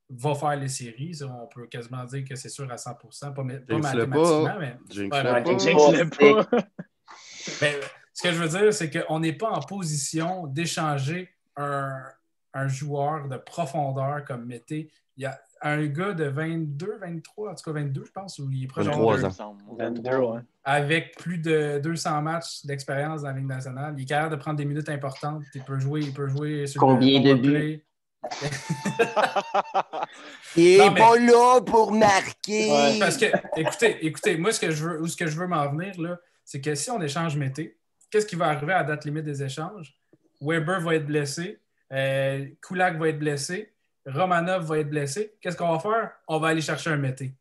va 0.09 0.35
faire 0.35 0.55
les 0.55 0.67
séries. 0.67 1.19
on 1.23 1.47
peut 1.47 1.65
quasiment 1.67 2.03
dire 2.05 2.23
que 2.27 2.35
c'est 2.35 2.49
sûr 2.49 2.71
à 2.71 2.77
100 2.77 2.93
Pas, 2.93 3.31
pas 3.31 3.43
mathématiquement, 3.43 4.59
mais. 4.59 4.77
mais 7.61 7.79
ce 8.13 8.21
que 8.21 8.31
je 8.31 8.37
veux 8.37 8.47
dire, 8.47 8.73
c'est 8.73 8.91
qu'on 8.91 9.19
n'est 9.19 9.33
pas 9.33 9.49
en 9.49 9.61
position 9.61 10.45
d'échanger 10.45 11.33
un, 11.55 11.99
un, 12.53 12.67
joueur 12.67 13.27
de 13.27 13.37
profondeur 13.37 14.23
comme 14.23 14.45
Mété. 14.45 14.91
Il 15.17 15.23
y 15.23 15.25
a, 15.25 15.41
un 15.63 15.87
gars 15.87 16.13
de 16.13 16.25
22, 16.25 16.97
23, 16.99 17.51
en 17.51 17.55
tout 17.55 17.63
cas 17.63 17.71
22, 17.71 18.03
je 18.05 18.11
pense, 18.11 18.37
où 18.39 18.49
il 18.51 18.65
est 18.65 18.67
proche 18.67 18.85
de 18.85 18.91
22, 18.91 20.09
Avec 20.65 21.17
plus 21.17 21.37
de 21.37 21.79
200 21.81 22.21
matchs 22.21 22.65
d'expérience 22.65 23.21
dans 23.21 23.29
la 23.29 23.35
Ligue 23.35 23.47
nationale. 23.47 23.95
Il 23.97 24.03
est 24.03 24.05
capable 24.05 24.35
de 24.35 24.41
prendre 24.41 24.57
des 24.57 24.65
minutes 24.65 24.89
importantes. 24.89 25.43
Il 25.55 25.63
peut 25.63 25.79
jouer, 25.79 26.01
il 26.01 26.13
peut 26.13 26.27
jouer 26.27 26.67
sur 26.67 26.81
Combien 26.81 27.21
de 27.21 27.33
buts? 27.33 27.81
il 30.55 30.77
n'est 30.77 30.93
pas 30.93 31.17
là 31.17 31.59
pour 31.61 31.93
marquer. 31.93 32.97
parce 32.99 33.17
que, 33.17 33.25
écoutez, 33.57 34.05
écoutez, 34.05 34.37
moi, 34.37 34.51
ce 34.51 34.59
que 34.59 34.69
je 34.71 34.83
veux, 34.83 35.07
ce 35.07 35.15
que 35.15 35.27
je 35.27 35.37
veux 35.37 35.47
m'en 35.47 35.69
venir, 35.69 35.93
là, 35.99 36.19
c'est 36.43 36.59
que 36.61 36.75
si 36.75 36.91
on 36.91 37.01
échange 37.01 37.37
Mété, 37.37 37.77
qu'est-ce 38.09 38.25
qui 38.25 38.35
va 38.35 38.47
arriver 38.47 38.73
à 38.73 38.79
la 38.79 38.83
date 38.83 39.05
limite 39.05 39.23
des 39.25 39.43
échanges? 39.43 39.95
Weber 40.41 40.81
va 40.81 40.95
être 40.95 41.05
blessé, 41.05 41.59
euh, 41.91 42.45
Kulak 42.61 42.97
va 42.97 43.09
être 43.09 43.19
blessé, 43.19 43.72
Romanov 44.05 44.65
va 44.65 44.79
être 44.79 44.89
blessé, 44.89 45.35
qu'est-ce 45.41 45.57
qu'on 45.57 45.71
va 45.71 45.79
faire? 45.79 46.11
On 46.27 46.39
va 46.39 46.49
aller 46.49 46.61
chercher 46.61 46.89
un 46.91 46.97
mété. 46.97 47.33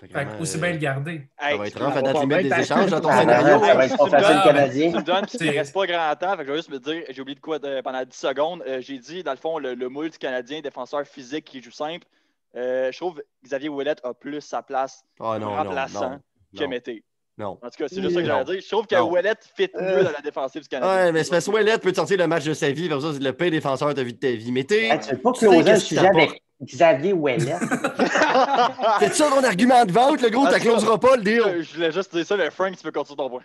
Fait 0.00 0.28
aussi 0.40 0.58
bien 0.58 0.72
le 0.72 0.78
garder. 0.78 1.28
ça 1.36 1.56
va 1.56 1.66
être 1.66 1.84
rough 1.84 1.96
à 1.96 2.02
date 2.02 2.20
limite 2.20 2.54
des 2.54 2.60
échanges 2.60 2.90
dans 2.90 3.00
ton 3.00 3.10
scénario. 3.10 3.64
Ça 3.64 3.74
va 3.74 3.84
être 3.84 3.96
pas 3.96 4.08
facile 4.08 4.40
canadien. 4.44 4.90
Tu 4.90 4.96
me 4.96 5.02
donnes, 5.02 5.26
il 5.40 5.46
ne 5.46 5.52
reste 5.52 5.74
pas 5.74 5.86
grand 5.86 6.14
temps. 6.14 6.36
Fait 6.36 6.42
que 6.42 6.44
je 6.44 6.50
vais 6.52 6.56
juste 6.58 6.70
me 6.70 6.78
dire, 6.78 7.02
j'ai 7.08 7.20
oublié 7.20 7.34
de 7.34 7.40
quoi 7.40 7.58
pendant 7.58 8.04
10 8.04 8.16
secondes. 8.16 8.62
Euh, 8.68 8.80
j'ai 8.80 8.98
dit, 8.98 9.24
dans 9.24 9.32
le 9.32 9.38
fond, 9.38 9.58
le, 9.58 9.74
le 9.74 9.88
moule 9.88 10.10
du 10.10 10.18
Canadien, 10.18 10.60
défenseur 10.60 11.04
physique 11.04 11.46
qui 11.46 11.60
joue 11.60 11.72
simple. 11.72 12.06
Euh, 12.54 12.92
je 12.92 12.96
trouve 12.96 13.16
que 13.16 13.22
Xavier 13.44 13.68
Ouellet 13.68 13.96
a 14.04 14.14
plus 14.14 14.40
sa 14.40 14.62
place 14.62 15.04
oh, 15.18 15.36
non, 15.38 15.54
remplaçant 15.54 16.18
que 16.56 16.64
Mété. 16.64 17.04
Non. 17.38 17.58
En 17.62 17.70
tout 17.70 17.78
cas, 17.78 17.86
c'est 17.86 18.02
juste 18.02 18.14
ça 18.14 18.20
que 18.20 18.26
j'allais 18.26 18.44
dire. 18.44 18.60
Je 18.60 18.68
trouve 18.68 18.86
que 18.86 18.96
Ouellet 18.96 19.34
fit 19.56 19.70
mieux 19.80 20.02
dans 20.02 20.10
la 20.10 20.20
défensive 20.20 20.62
du 20.62 20.68
Canada. 20.68 20.92
Ouais, 20.92 21.12
mais 21.12 21.22
c'est 21.22 21.30
parce 21.30 21.46
que 21.46 21.50
Ouellet 21.52 21.78
peut 21.78 21.94
sortir 21.94 22.18
le 22.18 22.26
match 22.26 22.44
de 22.44 22.52
sa 22.52 22.72
vie, 22.72 22.88
comme 22.88 23.00
ça, 23.00 23.12
c'est 23.12 23.22
le 23.22 23.32
pire 23.32 23.52
défenseur 23.52 23.94
de 23.94 24.02
vie 24.02 24.12
de 24.12 24.18
ta 24.18 24.30
vie. 24.32 24.50
Mais 24.50 24.64
t'es. 24.64 24.98
tu 24.98 25.14
veux 25.14 25.20
pas 25.20 25.32
closer 25.32 25.72
le 25.72 25.78
sujet 25.78 26.06
avec 26.06 26.42
Xavier 26.60 27.12
Ouellet. 27.12 27.54
c'est 28.98 29.14
ça 29.14 29.30
ton 29.30 29.44
argument 29.44 29.84
de 29.84 29.92
vente, 29.92 30.20
le 30.20 30.30
gros, 30.30 30.46
ah, 30.46 30.50
t'accloseras 30.50 30.98
pas 30.98 31.16
le 31.16 31.22
deal. 31.22 31.62
Je 31.62 31.74
voulais 31.74 31.92
juste 31.92 32.12
dire 32.12 32.26
ça, 32.26 32.36
mais 32.36 32.50
Frank, 32.50 32.76
tu 32.76 32.82
peux 32.82 32.90
continuer 32.90 33.16
ton 33.16 33.30
point. 33.30 33.44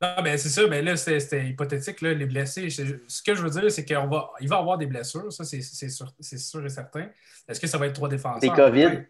Non, 0.00 0.22
mais 0.24 0.38
c'est 0.38 0.48
ça, 0.48 0.66
mais 0.66 0.80
là, 0.80 0.96
c'était 0.96 1.44
hypothétique, 1.44 2.00
là, 2.00 2.14
les 2.14 2.24
blessés. 2.24 2.70
Ce 2.70 3.22
que 3.22 3.34
je 3.34 3.42
veux 3.42 3.50
dire, 3.50 3.70
c'est 3.70 3.84
qu'il 3.84 3.96
va, 3.96 4.30
il 4.40 4.48
va 4.48 4.56
avoir 4.56 4.78
des 4.78 4.86
blessures, 4.86 5.30
ça, 5.30 5.44
c'est 5.44 5.60
sûr, 5.60 6.10
sûr, 6.22 6.64
et 6.64 6.68
certain. 6.70 7.08
Est-ce 7.46 7.60
que 7.60 7.66
ça 7.66 7.76
va 7.76 7.86
être 7.86 7.96
trois 7.96 8.08
défenseurs? 8.08 8.40
Des 8.40 8.48
COVID. 8.48 9.04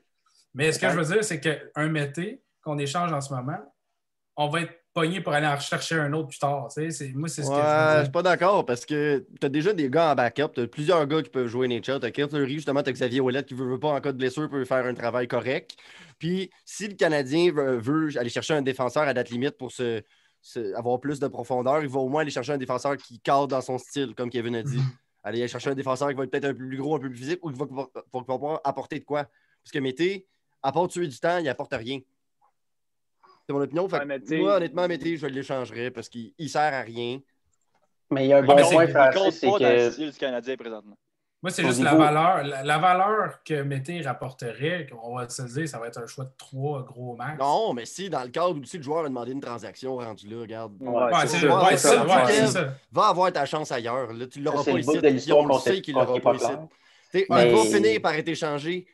Mais 0.52 0.72
ce 0.72 0.80
que 0.80 0.90
je 0.90 0.96
veux 0.96 1.14
dire, 1.14 1.22
c'est 1.22 1.38
qu'un 1.38 1.88
mété 1.88 2.42
qu'on 2.60 2.76
échange 2.78 3.12
en 3.12 3.20
ce 3.20 3.32
moment, 3.32 3.58
on 4.36 4.48
va 4.48 4.62
être 4.62 4.80
pogné 4.92 5.20
pour 5.20 5.32
aller 5.32 5.46
en 5.46 5.54
rechercher 5.54 5.96
un 5.96 6.12
autre 6.12 6.28
plus 6.28 6.38
tard. 6.38 6.68
Tu 6.74 6.90
sais, 6.90 7.12
moi, 7.14 7.28
c'est 7.28 7.42
ce 7.42 7.48
que 7.48 7.54
je 7.54 7.60
veux 7.60 7.98
Je 7.98 8.02
suis 8.04 8.12
pas 8.12 8.22
d'accord 8.22 8.64
parce 8.66 8.84
que 8.84 9.24
tu 9.40 9.46
as 9.46 9.48
déjà 9.48 9.72
des 9.72 9.88
gars 9.88 10.12
en 10.12 10.14
backup. 10.14 10.48
Tu 10.54 10.62
as 10.62 10.66
plusieurs 10.66 11.06
gars 11.06 11.22
qui 11.22 11.30
peuvent 11.30 11.46
jouer 11.46 11.68
nature. 11.68 12.00
Tu 12.00 12.06
as 12.06 12.10
Kirtlery, 12.10 12.54
justement, 12.54 12.82
tu 12.82 12.90
as 12.90 12.92
Xavier 12.92 13.20
Ouellet 13.20 13.44
qui 13.44 13.54
ne 13.54 13.62
veut, 13.62 13.78
pas, 13.78 13.88
en 13.88 14.00
cas 14.00 14.12
de 14.12 14.18
blessure, 14.18 14.48
peut 14.48 14.64
faire 14.64 14.84
un 14.86 14.94
travail 14.94 15.28
correct. 15.28 15.76
Puis, 16.18 16.50
si 16.64 16.88
le 16.88 16.94
Canadien 16.94 17.52
veut, 17.52 18.08
aller 18.18 18.30
chercher 18.30 18.54
un 18.54 18.62
défenseur 18.62 19.04
à 19.04 19.14
date 19.14 19.30
limite 19.30 19.56
pour 19.56 19.70
se, 19.70 20.02
avoir 20.74 21.00
plus 21.00 21.20
de 21.20 21.28
profondeur, 21.28 21.82
il 21.82 21.88
va 21.88 22.00
au 22.00 22.08
moins 22.08 22.22
aller 22.22 22.30
chercher 22.30 22.52
un 22.52 22.58
défenseur 22.58 22.96
qui 22.96 23.20
cadre 23.20 23.48
dans 23.48 23.60
son 23.60 23.78
style, 23.78 24.14
comme 24.14 24.30
Kevin 24.30 24.56
a 24.56 24.62
dit. 24.62 24.80
Aller 25.22 25.46
chercher 25.48 25.68
un 25.68 25.74
défenseur 25.74 26.08
qui 26.08 26.14
va 26.14 26.24
être 26.24 26.30
peut-être 26.30 26.46
un 26.46 26.54
peu 26.54 26.66
plus 26.66 26.78
gros, 26.78 26.96
un 26.96 26.98
peu 26.98 27.10
plus 27.10 27.18
physique 27.18 27.44
ou 27.44 27.52
qui 27.52 27.58
va, 27.58 27.66
pouvoir 28.24 28.58
apporter 28.64 29.00
de 29.00 29.04
quoi. 29.04 29.24
Parce 29.62 29.70
que 29.70 29.78
Mété, 29.78 30.26
à 30.62 30.72
part 30.72 30.88
tuer 30.88 31.06
du 31.06 31.18
temps, 31.20 31.36
il 31.36 31.44
n'apporte 31.44 31.74
rien. 31.74 31.98
C'est 33.50 33.54
mon 33.54 33.62
opinion. 33.62 33.88
moi, 34.42 34.56
honnêtement, 34.56 34.86
Mété, 34.86 35.16
je 35.16 35.26
l'échangerais 35.26 35.90
parce 35.90 36.08
qu'il 36.08 36.32
ne 36.38 36.46
sert 36.46 36.72
à 36.72 36.82
rien. 36.82 37.18
Mais 38.08 38.26
il 38.26 38.28
y 38.28 38.32
a 38.32 38.38
un 38.38 38.42
bon 38.42 38.54
point, 38.54 38.86
Francis, 38.86 39.40
c'est 39.40 39.48
que... 39.48 40.10
du 40.10 40.16
Canadien 40.16 40.56
présentement. 40.56 40.96
Moi, 41.42 41.50
c'est 41.50 41.64
juste 41.64 41.82
la 41.82 41.96
valeur. 41.96 42.44
La, 42.44 42.78
valeur 42.78 43.42
que 43.44 43.62
Mété 43.62 44.02
rapporterait, 44.02 44.86
on 45.02 45.16
va 45.16 45.28
se 45.28 45.42
dire, 45.42 45.68
ça 45.68 45.80
va 45.80 45.88
être 45.88 45.98
un 45.98 46.06
choix 46.06 46.26
de 46.26 46.32
trois 46.38 46.84
gros 46.84 47.16
max. 47.16 47.40
Non, 47.40 47.72
mais 47.72 47.86
si, 47.86 48.08
dans 48.08 48.22
le 48.22 48.28
cadre 48.28 48.56
où 48.56 48.60
le 48.60 48.82
joueur 48.82 49.06
a 49.06 49.08
demandé 49.08 49.32
une 49.32 49.40
transaction 49.40 49.96
rendu 49.96 50.28
là, 50.28 50.40
regarde. 50.42 50.72
Ouais, 50.80 51.26
c'est 51.26 52.46
ça. 52.46 52.74
Va 52.92 53.08
avoir 53.08 53.32
ta 53.32 53.46
chance 53.46 53.72
ailleurs. 53.72 54.12
Là, 54.12 54.28
tu 54.28 54.40
l'auras 54.40 54.62
pas 54.62 54.78
ici. 54.78 55.32
On 55.32 55.44
le 55.44 55.54
sait 55.58 55.80
qu'il 55.80 55.94
l'aura 55.94 56.20
pas 56.20 56.34
ici. 56.34 56.52
Il 57.14 57.26
va 57.28 57.64
finir 57.64 58.00
par 58.00 58.14
être 58.14 58.28
échangé 58.28 58.86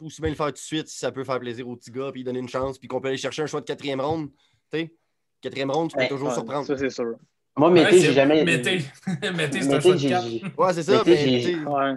aussi 0.00 0.20
bien 0.20 0.30
le 0.30 0.36
faire 0.36 0.46
tout 0.46 0.52
de 0.52 0.58
suite 0.58 0.88
si 0.88 0.98
ça 0.98 1.12
peut 1.12 1.24
faire 1.24 1.38
plaisir 1.38 1.68
au 1.68 1.76
petit 1.76 1.90
gars, 1.90 2.10
puis 2.12 2.24
donner 2.24 2.40
une 2.40 2.48
chance, 2.48 2.78
puis 2.78 2.88
qu'on 2.88 3.00
peut 3.00 3.08
aller 3.08 3.16
chercher 3.16 3.42
un 3.42 3.46
choix 3.46 3.60
de 3.60 3.66
quatrième 3.66 4.00
ronde. 4.00 4.28
sais 4.70 4.92
quatrième 5.40 5.70
ronde, 5.70 5.90
tu 5.90 5.96
peux 5.96 6.08
toujours 6.08 6.32
surprendre. 6.32 6.66
Ça, 6.66 6.76
c'est 6.76 6.90
sûr. 6.90 7.16
Moi, 7.56 7.70
Mété, 7.70 8.00
j'ai 8.00 8.12
jamais. 8.12 8.44
Mété, 8.44 8.80
Mété 9.34 9.62
c'est 9.62 9.74
un 9.74 9.80
choix 9.80 9.94
de 9.94 10.60
Ouais, 10.60 10.72
c'est 10.72 10.82
ça. 10.82 11.02
mais, 11.06 11.54
ouais. 11.54 11.92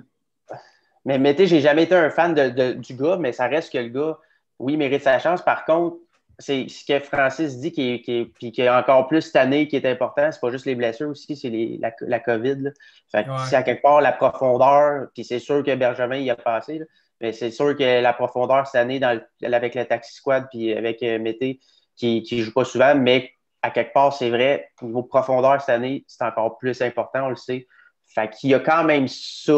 mais 1.05 1.17
Mété, 1.17 1.47
j'ai 1.47 1.61
jamais 1.61 1.83
été 1.83 1.95
un 1.95 2.09
fan 2.09 2.33
de, 2.33 2.73
du 2.73 2.93
gars, 2.93 3.17
mais 3.17 3.31
ça 3.31 3.47
reste 3.47 3.71
que 3.73 3.79
le 3.79 3.89
gars, 3.89 4.19
oui, 4.59 4.77
mérite 4.77 5.03
sa 5.03 5.17
chance. 5.17 5.41
Par 5.41 5.65
contre, 5.65 5.97
c'est 6.39 6.67
ce 6.69 6.85
que 6.85 6.99
Francis 7.03 7.57
dit 7.57 7.71
qui 7.71 7.93
est, 7.93 8.01
qui, 8.01 8.31
est, 8.41 8.51
qui 8.51 8.61
est 8.61 8.69
encore 8.69 9.07
plus 9.07 9.21
cette 9.21 9.37
année 9.37 9.67
qui 9.67 9.75
est 9.75 9.85
important. 9.87 10.31
C'est 10.31 10.39
pas 10.39 10.51
juste 10.51 10.65
les 10.65 10.75
blessures 10.75 11.09
aussi, 11.09 11.35
c'est 11.35 11.49
la, 11.79 11.91
la, 12.01 12.19
COVID. 12.19 12.71
Fait 13.11 13.23
que 13.23 13.29
si 13.47 13.55
à 13.55 13.63
quelque 13.63 13.81
part 13.81 14.01
la 14.01 14.11
profondeur, 14.11 15.07
puis 15.15 15.23
c'est 15.23 15.39
sûr 15.39 15.63
que 15.63 15.73
Benjamin 15.75 16.17
y 16.17 16.29
a 16.29 16.35
passé, 16.35 16.83
mais 17.21 17.33
c'est 17.33 17.51
sûr 17.51 17.75
que 17.75 18.01
la 18.01 18.13
profondeur 18.13 18.67
cette 18.67 18.81
année 18.81 18.99
dans 18.99 19.19
avec 19.43 19.75
le 19.75 19.85
Taxi 19.85 20.13
Squad 20.13 20.47
puis 20.49 20.73
avec 20.73 21.01
euh, 21.03 21.19
Mété 21.19 21.59
qui 21.95 22.23
ne 22.31 22.43
joue 22.43 22.53
pas 22.53 22.63
souvent, 22.63 22.95
mais 22.95 23.31
à 23.61 23.71
quelque 23.71 23.93
part, 23.93 24.13
c'est 24.13 24.29
vrai, 24.29 24.69
au 24.81 24.85
niveau 24.85 25.03
profondeur 25.03 25.59
cette 25.59 25.69
année, 25.69 26.05
c'est 26.07 26.23
encore 26.23 26.57
plus 26.57 26.81
important, 26.81 27.25
on 27.25 27.29
le 27.29 27.35
sait. 27.35 27.67
Fait 28.05 28.29
qu'il 28.29 28.51
y 28.51 28.53
a 28.53 28.59
quand 28.59 28.83
même 28.83 29.07
ça. 29.07 29.53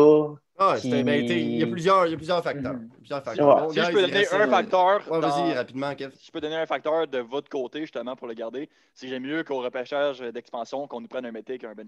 Ah, 0.57 0.75
qui... 0.77 0.89
il, 0.89 1.57
y 1.57 1.63
a 1.63 1.67
plusieurs, 1.67 2.07
il 2.07 2.11
y 2.11 2.13
a 2.13 2.17
plusieurs 2.17 2.43
facteurs. 2.43 2.73
Mm-hmm. 2.73 2.97
Plusieurs 2.97 3.23
facteurs. 3.23 3.71
si 3.71 3.79
je 3.79 3.91
peux 3.91 4.01
donner 4.01 4.27
un 4.27 4.47
facteur. 4.47 5.01
vas-y, 5.07 5.53
rapidement, 5.53 5.95
Kev. 5.95 6.11
Si 6.15 6.27
je 6.27 6.31
peux 6.31 6.41
donner 6.41 6.57
un 6.57 6.65
facteur 6.65 7.07
de 7.07 7.19
votre 7.19 7.49
côté, 7.49 7.81
justement, 7.81 8.15
pour 8.15 8.27
le 8.27 8.33
garder, 8.33 8.69
c'est 8.93 9.05
que 9.05 9.13
j'aime 9.13 9.23
mieux 9.23 9.43
qu'au 9.43 9.61
repêchage 9.61 10.19
d'expansion, 10.19 10.87
qu'on 10.87 11.01
nous 11.01 11.07
prenne 11.07 11.25
un 11.25 11.31
mété 11.31 11.57
qu'un 11.57 11.73
Ben 11.73 11.87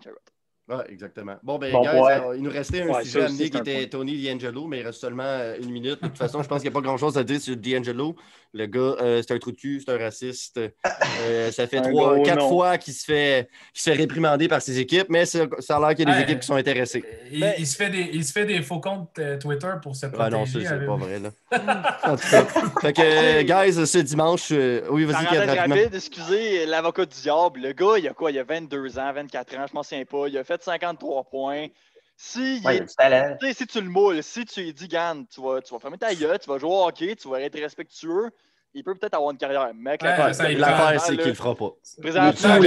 oui, 0.68 0.84
exactement. 0.90 1.36
Bon, 1.44 1.58
ben, 1.58 1.72
guys, 1.72 1.88
euh, 1.88 2.36
il 2.38 2.44
nous 2.44 2.52
restait 2.52 2.82
un 2.82 3.04
sujet 3.04 3.24
à 3.24 3.26
amener 3.26 3.50
qui 3.50 3.58
était 3.58 3.88
Tony 3.88 4.24
D'Angelo, 4.24 4.68
mais 4.68 4.80
il 4.80 4.86
reste 4.86 5.02
seulement 5.02 5.24
euh, 5.24 5.58
une 5.62 5.72
minute. 5.72 6.02
De 6.02 6.08
toute 6.08 6.18
façon, 6.18 6.42
je 6.44 6.48
pense 6.48 6.62
qu'il 6.62 6.70
n'y 6.70 6.76
a 6.76 6.80
pas 6.80 6.86
grand-chose 6.86 7.18
à 7.18 7.24
dire 7.24 7.42
sur 7.42 7.58
D'Angelo. 7.58 8.16
Le 8.54 8.66
gars, 8.68 8.96
euh, 9.02 9.22
c'est 9.26 9.34
un 9.34 9.40
trou 9.40 9.52
de 9.52 9.58
cul, 9.58 9.82
c'est 9.84 9.92
un 9.92 9.98
raciste. 9.98 10.60
ça 10.84 11.68
fait 11.68 11.82
trois, 11.92 12.22
quatre 12.22 12.48
fois 12.48 12.78
qu'il 12.78 12.94
se, 12.94 13.06
fait, 13.06 13.50
se 13.74 13.90
fait 13.90 13.96
réprimander 13.96 14.48
par 14.48 14.62
ses 14.62 14.80
équipes, 14.80 15.08
mais 15.10 15.26
ça 15.26 15.48
a 15.70 15.80
l'air 15.80 15.96
qu'il 15.96 16.08
y 16.08 16.12
a 16.12 16.16
des 16.16 16.22
équipes 16.24 16.40
qui 16.40 16.48
sont 16.48 16.56
intéressées. 16.56 17.04
Il, 17.32 17.68
se 17.68 17.76
fait 17.76 17.90
des, 17.90 18.10
il 18.14 18.24
se 18.24 18.32
fait 18.32 18.46
des 18.46 18.62
faux 18.62 18.80
comptes 18.80 19.20
Twitter 19.40 19.72
pour 19.82 19.96
se 19.96 20.06
protéger. 20.06 20.26
Ah 20.26 20.30
non, 20.30 20.46
c'est 20.46 20.86
pas 20.86 20.96
vrai. 20.96 21.20
Là. 21.20 21.32
en 22.04 22.16
tout 22.16 22.28
cas, 22.30 22.46
fait 22.82 22.94
que, 22.94 23.42
guys, 23.66 23.86
ce 23.86 23.98
dimanche, 23.98 24.52
oui, 24.90 25.06
vas-y, 25.06 25.38
rapidement. 25.38 25.76
excusez 25.76 26.66
l'avocat 26.66 27.06
du 27.06 27.22
diable. 27.22 27.62
Le 27.62 27.74
gars, 27.74 27.98
il 27.98 28.08
a 28.08 28.14
quoi? 28.14 28.32
Il 28.32 28.40
a 28.40 28.44
22 28.44 29.00
ans, 29.00 29.12
24 29.14 29.58
ans, 29.58 29.66
je 29.68 29.74
m'en 29.74 29.84
souviens 29.84 30.06
pas. 30.06 30.28
Il 30.28 30.38
a 30.38 30.44
fait 30.44 30.61
53 30.64 31.24
points. 31.26 31.68
Si, 32.16 32.62
si 32.62 33.68
tu 33.68 33.82
le 33.82 33.90
moules, 33.90 34.22
si 34.22 34.46
tu 34.46 34.62
lui 34.62 34.74
dis, 34.74 34.88
Gann, 34.88 35.26
tu 35.28 35.42
vas, 35.42 35.60
tu 35.62 35.74
vas 35.74 35.80
fermer 35.80 35.98
ta 35.98 36.14
gueule, 36.14 36.38
tu 36.38 36.50
vas 36.50 36.60
jouer 36.60 36.70
au 36.70 36.86
hockey, 36.86 37.16
tu 37.16 37.28
vas 37.28 37.42
être 37.42 37.60
respectueux, 37.60 38.30
il 38.74 38.84
peut 38.84 38.94
peut-être 38.94 39.16
avoir 39.16 39.32
une 39.32 39.38
carrière. 39.38 39.72
Mec, 39.74 40.04
l'affaire, 40.04 40.36
c'est 40.36 41.18
qu'il 41.18 41.28
le 41.30 41.34
fera 41.34 41.56
pas. 41.56 41.72
Présentement, 42.00 42.60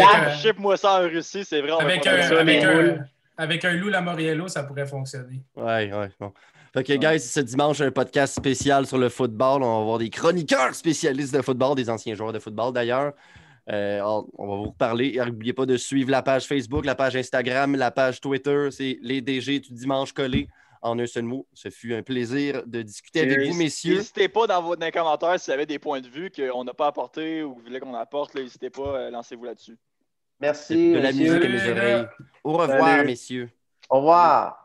ship-moi 0.43 0.77
ça 0.77 1.01
en 1.01 1.09
Russie, 1.09 1.45
c'est 1.45 1.61
vrai. 1.61 1.71
Avec 1.71 2.07
un, 2.07 2.37
avec, 2.37 2.65
un, 2.65 3.05
avec 3.37 3.65
un 3.65 3.73
Lou 3.75 3.91
Lamoriello, 3.91 4.49
ça 4.49 4.65
pourrait 4.65 4.87
fonctionner. 4.87 5.43
Ouais, 5.57 5.93
ouais, 5.93 6.11
bon. 6.19 6.33
Fait 6.73 6.83
que, 6.83 6.93
guys, 6.95 7.21
ce 7.21 7.39
dimanche, 7.39 7.81
un 7.81 7.93
podcast 7.93 8.35
spécial 8.35 8.85
sur 8.85 8.99
le 8.99 9.09
football. 9.09 9.63
On 9.63 9.77
va 9.77 9.81
avoir 9.83 9.99
des 9.99 10.11
chroniqueurs 10.11 10.75
spécialistes 10.75 11.33
de 11.33 11.41
football, 11.41 11.77
des 11.77 11.89
anciens 11.89 12.17
joueurs 12.17 12.33
de 12.33 12.41
football 12.41 12.73
d'ailleurs. 12.73 13.13
Euh, 13.71 14.01
on 14.03 14.47
va 14.47 14.57
vous 14.57 14.71
reparler. 14.71 15.21
N'oubliez 15.25 15.53
pas 15.53 15.67
de 15.67 15.77
suivre 15.77 16.11
la 16.11 16.23
page 16.23 16.47
Facebook, 16.47 16.85
la 16.85 16.95
page 16.95 17.17
Instagram, 17.17 17.77
la 17.77 17.91
page 17.91 18.21
Twitter. 18.21 18.69
C'est 18.71 18.99
les 19.01 19.21
DG 19.21 19.61
du 19.61 19.73
dimanche 19.73 20.13
collé 20.13 20.49
en 20.83 20.99
un 20.99 21.07
seul 21.07 21.25
mot. 21.25 21.47
Ce 21.55 21.71
fut 21.71 21.95
un 21.95 22.03
plaisir 22.03 22.63
de 22.67 22.83
discuter 22.83 23.21
avec 23.21 23.49
vous, 23.49 23.55
messieurs. 23.55 23.97
N'hésitez 23.97 24.29
pas 24.29 24.47
dans, 24.47 24.63
vos, 24.63 24.77
commentaires 24.93 25.41
si 25.41 25.47
vous 25.47 25.55
avez 25.55 25.67
des 25.67 25.79
points 25.79 26.01
de 26.01 26.09
vue 26.09 26.31
qu'on 26.31 26.65
n'a 26.65 26.75
pas 26.75 26.89
apportés 26.89 27.43
ou 27.43 27.55
que 27.55 27.61
vous 27.61 27.67
voulez 27.67 27.81
qu'on 27.81 27.95
apporte. 27.95 28.35
N'hésitez 28.35 28.71
pas, 28.71 28.97
euh, 28.97 29.11
lancez-vous 29.11 29.45
là-dessus. 29.45 29.79
Merci. 30.41 30.93
De 30.93 30.99
la 30.99 31.13
musique 31.13 31.45
à 31.45 31.49
mes 31.49 31.71
oreilles. 31.71 32.07
Au 32.43 32.53
revoir, 32.53 33.05
messieurs. 33.05 33.51
Au 33.89 33.99
revoir. 33.99 34.64